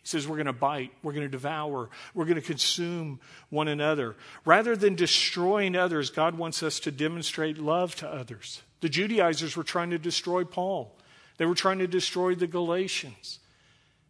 He 0.02 0.08
says 0.08 0.26
we're 0.26 0.36
going 0.36 0.46
to 0.46 0.52
bite, 0.52 0.92
we're 1.02 1.12
going 1.12 1.26
to 1.26 1.30
devour, 1.30 1.90
we're 2.14 2.24
going 2.24 2.36
to 2.36 2.42
consume 2.42 3.20
one 3.50 3.68
another. 3.68 4.16
Rather 4.44 4.74
than 4.74 4.94
destroying 4.94 5.76
others, 5.76 6.10
God 6.10 6.36
wants 6.36 6.62
us 6.62 6.80
to 6.80 6.90
demonstrate 6.90 7.58
love 7.58 7.94
to 7.96 8.08
others. 8.08 8.62
The 8.80 8.88
Judaizers 8.88 9.56
were 9.56 9.64
trying 9.64 9.90
to 9.90 9.98
destroy 9.98 10.44
Paul, 10.44 10.96
they 11.36 11.46
were 11.46 11.54
trying 11.54 11.78
to 11.78 11.86
destroy 11.86 12.34
the 12.34 12.46
Galatians. 12.46 13.38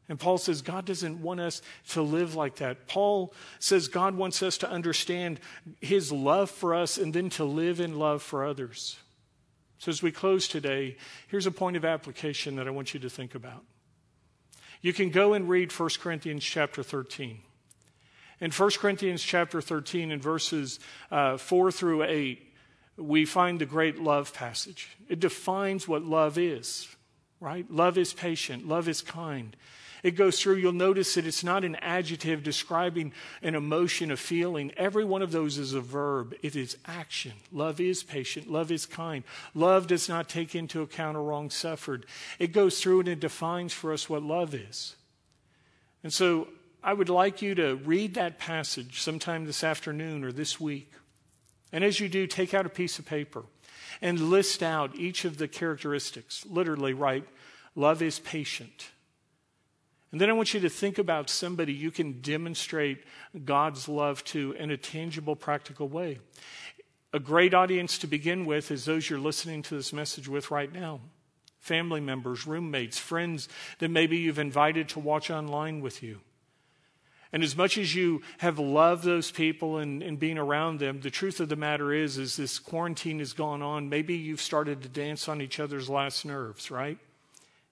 And 0.08 0.18
Paul 0.18 0.38
says 0.38 0.60
God 0.60 0.86
doesn't 0.86 1.22
want 1.22 1.38
us 1.38 1.62
to 1.90 2.02
live 2.02 2.34
like 2.34 2.56
that. 2.56 2.88
Paul 2.88 3.32
says 3.60 3.86
God 3.86 4.16
wants 4.16 4.42
us 4.42 4.58
to 4.58 4.68
understand 4.68 5.38
his 5.80 6.10
love 6.10 6.50
for 6.50 6.74
us 6.74 6.98
and 6.98 7.14
then 7.14 7.30
to 7.30 7.44
live 7.44 7.78
in 7.78 7.96
love 7.96 8.20
for 8.20 8.44
others. 8.44 8.98
So 9.78 9.88
as 9.88 10.02
we 10.02 10.10
close 10.10 10.48
today, 10.48 10.96
here's 11.28 11.46
a 11.46 11.52
point 11.52 11.76
of 11.76 11.84
application 11.84 12.56
that 12.56 12.66
I 12.66 12.70
want 12.70 12.92
you 12.92 12.98
to 13.00 13.08
think 13.08 13.36
about. 13.36 13.62
You 14.82 14.92
can 14.92 15.10
go 15.10 15.34
and 15.34 15.48
read 15.48 15.72
1 15.72 15.90
Corinthians 16.00 16.44
chapter 16.44 16.82
13. 16.82 17.40
In 18.40 18.50
1 18.50 18.70
Corinthians 18.78 19.22
chapter 19.22 19.60
13, 19.60 20.10
in 20.10 20.20
verses 20.20 20.80
uh, 21.10 21.36
4 21.36 21.70
through 21.70 22.04
8, 22.04 22.40
we 22.96 23.24
find 23.24 23.60
the 23.60 23.66
great 23.66 23.98
love 23.98 24.32
passage. 24.32 24.96
It 25.08 25.20
defines 25.20 25.86
what 25.86 26.04
love 26.04 26.38
is, 26.38 26.88
right? 27.38 27.70
Love 27.70 27.98
is 27.98 28.12
patient, 28.12 28.66
love 28.66 28.88
is 28.88 29.02
kind. 29.02 29.54
It 30.02 30.12
goes 30.12 30.40
through, 30.40 30.56
you'll 30.56 30.72
notice 30.72 31.14
that 31.14 31.26
it's 31.26 31.44
not 31.44 31.64
an 31.64 31.76
adjective 31.76 32.42
describing 32.42 33.12
an 33.42 33.54
emotion, 33.54 34.10
a 34.10 34.16
feeling. 34.16 34.72
Every 34.76 35.04
one 35.04 35.22
of 35.22 35.32
those 35.32 35.58
is 35.58 35.74
a 35.74 35.80
verb, 35.80 36.34
it 36.42 36.56
is 36.56 36.76
action. 36.86 37.32
Love 37.52 37.80
is 37.80 38.02
patient, 38.02 38.50
love 38.50 38.70
is 38.70 38.86
kind. 38.86 39.24
Love 39.54 39.86
does 39.86 40.08
not 40.08 40.28
take 40.28 40.54
into 40.54 40.82
account 40.82 41.16
a 41.16 41.20
wrong 41.20 41.50
suffered. 41.50 42.06
It 42.38 42.52
goes 42.52 42.80
through 42.80 43.00
and 43.00 43.08
it 43.08 43.20
defines 43.20 43.72
for 43.72 43.92
us 43.92 44.08
what 44.08 44.22
love 44.22 44.54
is. 44.54 44.96
And 46.02 46.12
so 46.12 46.48
I 46.82 46.92
would 46.92 47.10
like 47.10 47.42
you 47.42 47.54
to 47.56 47.76
read 47.76 48.14
that 48.14 48.38
passage 48.38 49.00
sometime 49.00 49.44
this 49.44 49.62
afternoon 49.62 50.24
or 50.24 50.32
this 50.32 50.58
week. 50.58 50.92
And 51.72 51.84
as 51.84 52.00
you 52.00 52.08
do, 52.08 52.26
take 52.26 52.54
out 52.54 52.66
a 52.66 52.70
piece 52.70 52.98
of 52.98 53.06
paper 53.06 53.44
and 54.00 54.30
list 54.30 54.62
out 54.62 54.96
each 54.96 55.24
of 55.24 55.36
the 55.36 55.48
characteristics. 55.48 56.44
Literally, 56.46 56.94
write, 56.94 57.26
love 57.74 58.02
is 58.02 58.18
patient. 58.18 58.88
And 60.12 60.20
then 60.20 60.28
I 60.28 60.32
want 60.32 60.54
you 60.54 60.60
to 60.60 60.68
think 60.68 60.98
about 60.98 61.30
somebody 61.30 61.72
you 61.72 61.90
can 61.90 62.20
demonstrate 62.20 63.04
God's 63.44 63.88
love 63.88 64.24
to 64.24 64.52
in 64.52 64.70
a 64.70 64.76
tangible, 64.76 65.36
practical 65.36 65.88
way. 65.88 66.18
A 67.12 67.20
great 67.20 67.54
audience 67.54 67.98
to 67.98 68.06
begin 68.06 68.44
with 68.44 68.70
is 68.70 68.84
those 68.84 69.08
you're 69.08 69.20
listening 69.20 69.62
to 69.62 69.74
this 69.74 69.92
message 69.92 70.28
with 70.28 70.50
right 70.50 70.72
now 70.72 71.00
family 71.58 72.00
members, 72.00 72.46
roommates, 72.46 72.98
friends 72.98 73.46
that 73.80 73.90
maybe 73.90 74.16
you've 74.16 74.38
invited 74.38 74.88
to 74.88 74.98
watch 74.98 75.30
online 75.30 75.82
with 75.82 76.02
you. 76.02 76.20
And 77.32 77.44
as 77.44 77.56
much 77.56 77.78
as 77.78 77.94
you 77.94 78.22
have 78.38 78.58
loved 78.58 79.04
those 79.04 79.30
people 79.30 79.76
and, 79.76 80.02
and 80.02 80.18
being 80.18 80.38
around 80.38 80.80
them, 80.80 81.00
the 81.00 81.10
truth 81.10 81.38
of 81.38 81.48
the 81.48 81.56
matter 81.56 81.92
is, 81.92 82.18
is 82.18 82.36
this 82.36 82.58
quarantine 82.58 83.20
has 83.20 83.34
gone 83.34 83.62
on. 83.62 83.88
Maybe 83.88 84.16
you've 84.16 84.40
started 84.40 84.82
to 84.82 84.88
dance 84.88 85.28
on 85.28 85.40
each 85.40 85.60
other's 85.60 85.88
last 85.88 86.24
nerves, 86.24 86.70
right? 86.70 86.98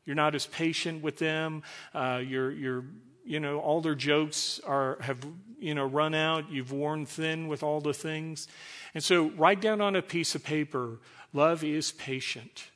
You're 0.09 0.15
not 0.15 0.35
as 0.35 0.47
patient 0.47 1.03
with 1.03 1.19
them. 1.19 1.63
Uh, 1.93 2.23
you're, 2.27 2.51
you're, 2.51 2.85
you 3.27 3.41
know, 3.41 3.59
all 3.59 3.83
their 3.83 3.95
jokes 3.95 4.59
are, 4.67 4.97
have, 5.03 5.19
you 5.61 5.75
know, 5.75 5.85
run 5.85 6.15
out. 6.15 6.51
You've 6.51 6.73
worn 6.73 7.05
thin 7.05 7.47
with 7.47 7.63
all 7.63 7.83
the 7.83 7.93
things. 7.93 8.49
And 8.95 9.05
so 9.05 9.29
write 9.33 9.61
down 9.61 9.83
on 9.83 9.95
a 9.95 10.01
piece 10.01 10.35
of 10.35 10.43
paper, 10.43 10.99
love 11.35 11.63
is 11.63 11.93
patient. 11.93 12.71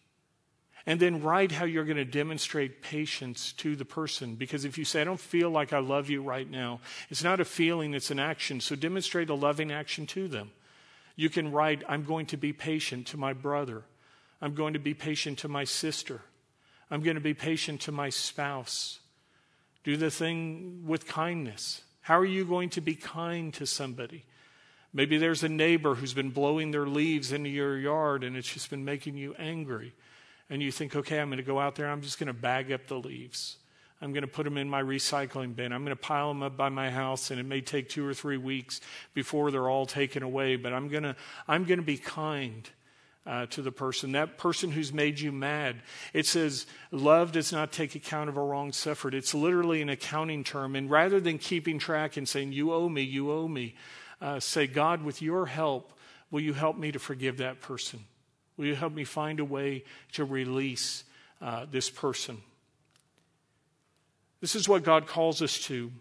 And 0.85 1.01
then 1.01 1.23
write 1.23 1.53
how 1.53 1.65
you're 1.65 1.87
going 1.87 1.97
to 1.97 2.05
demonstrate 2.05 2.83
patience 2.83 3.55
to 3.55 3.77
the 3.77 3.87
person. 3.87 4.35
Because 4.35 4.67
if 4.67 4.77
you 4.77 4.85
say, 4.85 5.01
I 5.01 5.05
don't 5.05 5.19
feel 5.19 5.49
like 5.49 5.73
I 5.73 5.79
love 5.79 6.11
you 6.11 6.21
right 6.21 6.51
now, 6.51 6.81
it's 7.09 7.25
not 7.25 7.41
a 7.41 7.47
feeling, 7.47 7.95
it's 7.95 8.11
an 8.11 8.19
action. 8.19 8.61
So 8.61 8.77
demonstrate 8.77 9.31
a 9.31 9.35
loving 9.35 9.73
action 9.73 10.07
to 10.09 10.29
them. 10.29 10.51
You 11.17 11.31
can 11.31 11.51
write, 11.51 11.83
I'm 11.89 12.05
going 12.05 12.27
to 12.27 12.37
be 12.37 12.53
patient 12.53 13.07
to 13.07 13.17
my 13.17 13.33
brother. 13.33 13.85
I'm 14.43 14.55
going 14.55 14.75
to 14.75 14.79
be 14.79 14.93
patient 14.93 15.39
to 15.39 15.49
my 15.49 15.65
sister. 15.65 16.21
I'm 16.93 17.01
going 17.01 17.15
to 17.15 17.23
be 17.23 17.33
patient 17.33 17.81
to 17.83 17.93
my 17.93 18.11
spouse. 18.11 19.01
Do 19.83 19.97
the 19.97 20.11
thing 20.11 20.83
with 20.87 21.07
kindness. 21.07 21.81
How 22.03 22.19
are 22.19 22.25
you 22.27 22.45
going 22.45 22.69
to 22.71 22.83
be 22.83 22.95
kind 22.95 23.53
to 23.55 23.65
somebody? 23.65 24.25
Maybe 24.93 25.17
there's 25.17 25.43
a 25.43 25.49
neighbor 25.49 25.95
who's 25.95 26.13
been 26.13 26.29
blowing 26.29 26.71
their 26.71 26.87
leaves 26.87 27.33
into 27.33 27.49
your 27.49 27.79
yard 27.79 28.25
and 28.25 28.37
it's 28.37 28.53
just 28.53 28.69
been 28.69 28.85
making 28.85 29.17
you 29.17 29.35
angry. 29.39 29.95
And 30.51 30.63
you 30.63 30.71
think, 30.71 30.95
okay, 30.95 31.19
I'm 31.19 31.29
going 31.29 31.39
to 31.39 31.43
go 31.43 31.59
out 31.59 31.77
there, 31.77 31.89
I'm 31.89 32.03
just 32.03 32.19
going 32.19 32.27
to 32.27 32.35
bag 32.35 32.71
up 32.71 32.87
the 32.89 32.99
leaves. 32.99 33.57
I'm 34.03 34.13
going 34.13 34.21
to 34.21 34.29
put 34.29 34.45
them 34.45 34.59
in 34.59 34.69
my 34.69 34.83
recycling 34.83 35.57
bin. 35.57 35.73
I'm 35.73 35.85
going 35.85 35.97
to 35.97 36.03
pile 36.03 36.29
them 36.29 36.43
up 36.43 36.59
by 36.59 36.69
my 36.69 36.91
house, 36.91 37.31
and 37.31 37.39
it 37.41 37.47
may 37.47 37.61
take 37.61 37.89
two 37.89 38.05
or 38.05 38.13
three 38.13 38.37
weeks 38.37 38.81
before 39.15 39.51
they're 39.53 39.71
all 39.71 39.87
taken 39.87 40.25
away. 40.25 40.57
But 40.57 40.73
I'm 40.73 40.89
going 40.89 41.05
to, 41.05 41.15
I'm 41.47 41.65
going 41.65 41.79
to 41.79 41.85
be 41.85 41.99
kind 41.99 42.69
uh, 43.27 43.47
to 43.47 43.63
the 43.63 43.73
person, 43.73 44.13
that 44.13 44.37
person 44.37 44.71
who's 44.71 44.93
made 44.93 45.21
you 45.21 45.31
mad. 45.31 45.77
It 46.13 46.27
says, 46.27 46.67
love 46.91 47.33
does 47.33 47.53
not 47.53 47.73
take 47.73 47.95
account 47.95 48.29
of 48.29 48.37
a 48.37 48.43
wrong 48.43 48.73
suffered. 48.73 49.15
It's 49.15 49.35
literally 49.35 49.81
an 49.81 49.89
accounting 49.89 50.45
term. 50.45 50.75
And 50.75 50.91
rather 50.91 51.21
than 51.21 51.39
keeping 51.39 51.79
track 51.79 52.17
and 52.17 52.29
saying, 52.29 52.53
you 52.53 52.73
owe 52.73 52.89
me, 52.89 53.03
you 53.03 53.31
owe 53.31 53.47
me, 53.47 53.75
uh, 54.21 54.41
say, 54.41 54.67
God, 54.67 55.03
with 55.03 55.23
your 55.23 55.47
help, 55.47 55.93
will 56.31 56.41
you 56.41 56.53
help 56.53 56.77
me 56.77 56.91
to 56.93 56.99
forgive 56.99 57.39
that 57.39 57.61
person? 57.61 58.01
Will 58.57 58.67
you 58.67 58.75
help 58.75 58.93
me 58.93 59.05
find 59.05 59.41
a 59.41 59.45
way 59.45 59.85
to 60.13 60.25
release 60.25 61.05
uh, 61.41 61.67
this 61.71 61.91
person? 61.91 62.39
This 64.41 64.57
is 64.57 64.69
what 64.69 64.83
God 64.83 65.07
calls 65.07 65.41
us 65.43 65.59
to. 65.61 65.93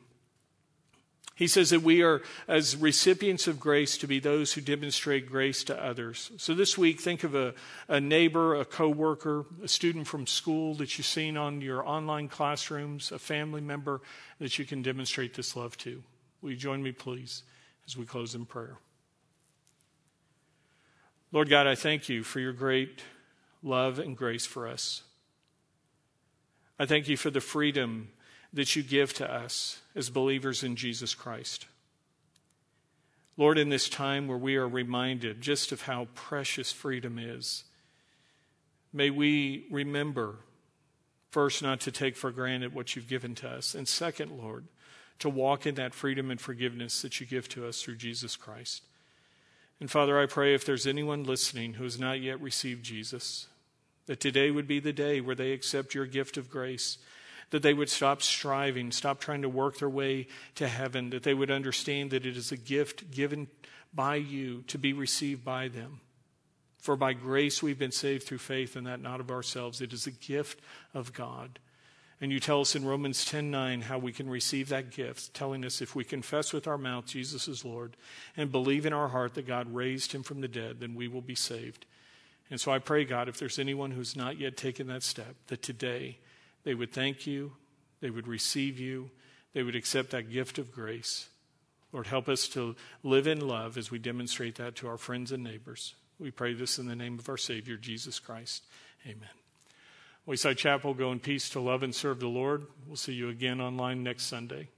He 1.42 1.48
says 1.48 1.72
that 1.72 1.82
we 1.82 2.04
are, 2.04 2.22
as 2.48 2.78
recipients 2.78 3.48
of 3.48 3.60
grace, 3.60 3.98
to 3.98 4.06
be 4.06 4.20
those 4.20 4.54
who 4.54 4.62
demonstrate 4.62 5.28
grace 5.28 5.64
to 5.64 5.84
others. 5.84 6.30
So 6.38 6.54
this 6.54 6.78
week, 6.78 7.02
think 7.02 7.24
of 7.24 7.34
a, 7.34 7.56
a 7.88 8.00
neighbor, 8.00 8.54
a 8.54 8.64
coworker, 8.64 9.46
a 9.64 9.68
student 9.68 10.06
from 10.06 10.28
school 10.28 10.76
that 10.76 10.96
you've 11.00 11.08
seen 11.08 11.38
on 11.38 11.60
your 11.60 11.84
online 11.84 12.28
classrooms, 12.28 13.12
a 13.12 13.18
family 13.18 13.60
member 13.60 14.02
that 14.38 14.60
you 14.60 14.66
can 14.66 14.84
demonstrate 14.84 15.34
this 15.34 15.56
love 15.56 15.76
to. 15.78 16.04
Will 16.44 16.52
you 16.52 16.58
join 16.58 16.84
me, 16.84 16.92
please, 16.92 17.42
as 17.88 17.98
we 17.98 18.06
close 18.06 18.36
in 18.36 18.46
prayer? 18.46 18.78
Lord 21.32 21.50
God, 21.50 21.66
I 21.66 21.74
thank 21.74 22.08
you 22.08 22.22
for 22.22 22.40
your 22.40 22.54
great 22.54 23.02
love 23.64 23.98
and 23.98 24.16
grace 24.16 24.46
for 24.46 24.68
us. 24.68 25.02
I 26.78 26.86
thank 26.86 27.08
you 27.08 27.18
for 27.18 27.32
the 27.32 27.42
freedom 27.42 28.10
that 28.54 28.76
you 28.76 28.84
give 28.84 29.14
to 29.14 29.32
us 29.32 29.82
as 29.96 30.10
believers 30.10 30.64
in 30.64 30.76
Jesus 30.76 31.16
Christ. 31.16 31.68
Lord, 33.38 33.58
in 33.58 33.70
this 33.70 33.90
time 33.90 34.28
where 34.28 34.38
we 34.38 34.56
are 34.58 34.68
reminded 34.68 35.42
just 35.42 35.72
of 35.72 35.84
how 35.84 36.08
precious 36.14 36.72
freedom 36.72 37.18
is, 37.18 37.64
may 38.92 39.10
we 39.10 39.66
remember, 39.72 40.36
first, 41.30 41.64
not 41.64 41.80
to 41.82 41.92
take 41.92 42.18
for 42.18 42.32
granted 42.32 42.76
what 42.76 42.96
you've 42.96 43.08
given 43.08 43.34
to 43.36 43.50
us, 43.50 43.74
and 43.74 43.88
second, 43.88 44.32
Lord, 44.38 44.66
to 45.20 45.30
walk 45.30 45.66
in 45.66 45.76
that 45.76 45.94
freedom 45.94 46.30
and 46.30 46.42
forgiveness 46.42 47.02
that 47.02 47.20
you 47.20 47.26
give 47.26 47.48
to 47.50 47.66
us 47.66 47.82
through 47.82 47.96
Jesus 47.96 48.36
Christ. 48.36 48.84
And 49.80 49.90
Father, 49.90 50.20
I 50.20 50.26
pray 50.26 50.54
if 50.54 50.66
there's 50.66 50.86
anyone 50.86 51.24
listening 51.24 51.76
who 51.76 51.84
has 51.86 52.00
not 52.00 52.22
yet 52.22 52.42
received 52.42 52.84
Jesus, 52.84 53.48
that 54.08 54.20
today 54.20 54.52
would 54.52 54.68
be 54.68 54.80
the 54.80 54.94
day 54.94 55.22
where 55.22 55.36
they 55.36 55.54
accept 55.54 55.96
your 55.96 56.06
gift 56.06 56.38
of 56.38 56.50
grace 56.50 56.98
that 57.52 57.62
they 57.62 57.74
would 57.74 57.90
stop 57.90 58.22
striving, 58.22 58.92
stop 58.92 59.20
trying 59.20 59.44
to 59.44 59.50
work 59.50 59.78
their 59.78 59.90
way 59.90 60.28
to 60.56 60.68
heaven, 60.68 61.12
that 61.12 61.24
they 61.24 61.34
would 61.34 61.52
understand 61.52 62.12
that 62.12 62.26
it 62.26 62.36
is 62.36 62.52
a 62.52 62.58
gift 62.58 63.12
given 63.12 63.48
by 63.94 64.16
you 64.16 64.64
to 64.64 64.78
be 64.78 64.94
received 64.94 65.46
by 65.46 65.68
them. 65.68 66.00
For 66.80 66.96
by 66.96 67.14
grace 67.14 67.62
we've 67.62 67.78
been 67.78 67.92
saved 67.92 68.24
through 68.24 68.40
faith, 68.40 68.76
and 68.76 68.88
that 68.88 69.02
not 69.02 69.20
of 69.20 69.30
ourselves. 69.30 69.82
It 69.82 69.94
is 69.94 70.08
a 70.08 70.12
gift 70.12 70.60
of 70.94 71.14
God. 71.14 71.60
And 72.20 72.32
you 72.32 72.40
tell 72.40 72.62
us 72.62 72.76
in 72.76 72.86
Romans 72.86 73.26
10:9 73.26 73.82
how 73.82 73.98
we 73.98 74.14
can 74.14 74.30
receive 74.30 74.70
that 74.70 74.92
gift, 74.92 75.34
telling 75.34 75.66
us 75.66 75.82
if 75.82 75.96
we 75.96 76.04
confess 76.04 76.54
with 76.54 76.68
our 76.68 76.78
mouth 76.78 77.08
Jesus 77.08 77.48
is 77.48 77.66
Lord 77.66 77.98
and 78.38 78.52
believe 78.52 78.86
in 78.86 78.94
our 78.94 79.10
heart 79.10 79.34
that 79.34 79.48
God 79.48 79.74
raised 79.74 80.12
him 80.12 80.24
from 80.24 80.42
the 80.42 80.48
dead, 80.48 80.80
then 80.80 80.96
we 80.96 81.08
will 81.08 81.22
be 81.22 81.36
saved. 81.36 81.86
And 82.50 82.62
so 82.62 82.72
I 82.72 82.80
pray, 82.80 83.06
God, 83.06 83.28
if 83.28 83.38
there's 83.38 83.60
anyone 83.60 83.92
who's 83.92 84.16
not 84.16 84.38
yet 84.38 84.56
taken 84.56 84.88
that 84.88 85.04
step, 85.04 85.36
that 85.48 85.62
today 85.62 86.20
they 86.64 86.74
would 86.74 86.92
thank 86.92 87.26
you, 87.28 87.54
they 88.00 88.10
would 88.10 88.28
receive 88.28 88.80
you, 88.80 89.12
they 89.54 89.64
would 89.64 89.76
accept 89.76 90.12
that 90.12 90.32
gift 90.32 90.58
of 90.58 90.72
grace. 90.72 91.30
Lord, 91.92 92.08
help 92.08 92.30
us 92.30 92.48
to 92.50 92.76
live 93.04 93.28
in 93.28 93.46
love 93.46 93.78
as 93.78 93.92
we 93.92 94.00
demonstrate 94.00 94.56
that 94.56 94.76
to 94.78 94.88
our 94.88 94.98
friends 94.98 95.32
and 95.32 95.44
neighbors. 95.44 95.96
We 96.20 96.32
pray 96.32 96.54
this 96.54 96.80
in 96.80 96.88
the 96.88 96.96
name 96.96 97.20
of 97.20 97.28
our 97.28 97.38
Savior, 97.38 97.78
Jesus 97.78 98.20
Christ. 98.20 98.66
Amen. 99.06 99.30
Wayside 100.26 100.58
Chapel, 100.58 100.94
go 100.94 101.12
in 101.12 101.20
peace 101.20 101.50
to 101.50 101.60
love 101.60 101.84
and 101.84 101.94
serve 101.94 102.20
the 102.20 102.28
Lord. 102.28 102.68
We'll 102.88 102.96
see 102.96 103.14
you 103.14 103.30
again 103.30 103.60
online 103.60 104.04
next 104.04 104.26
Sunday. 104.26 104.70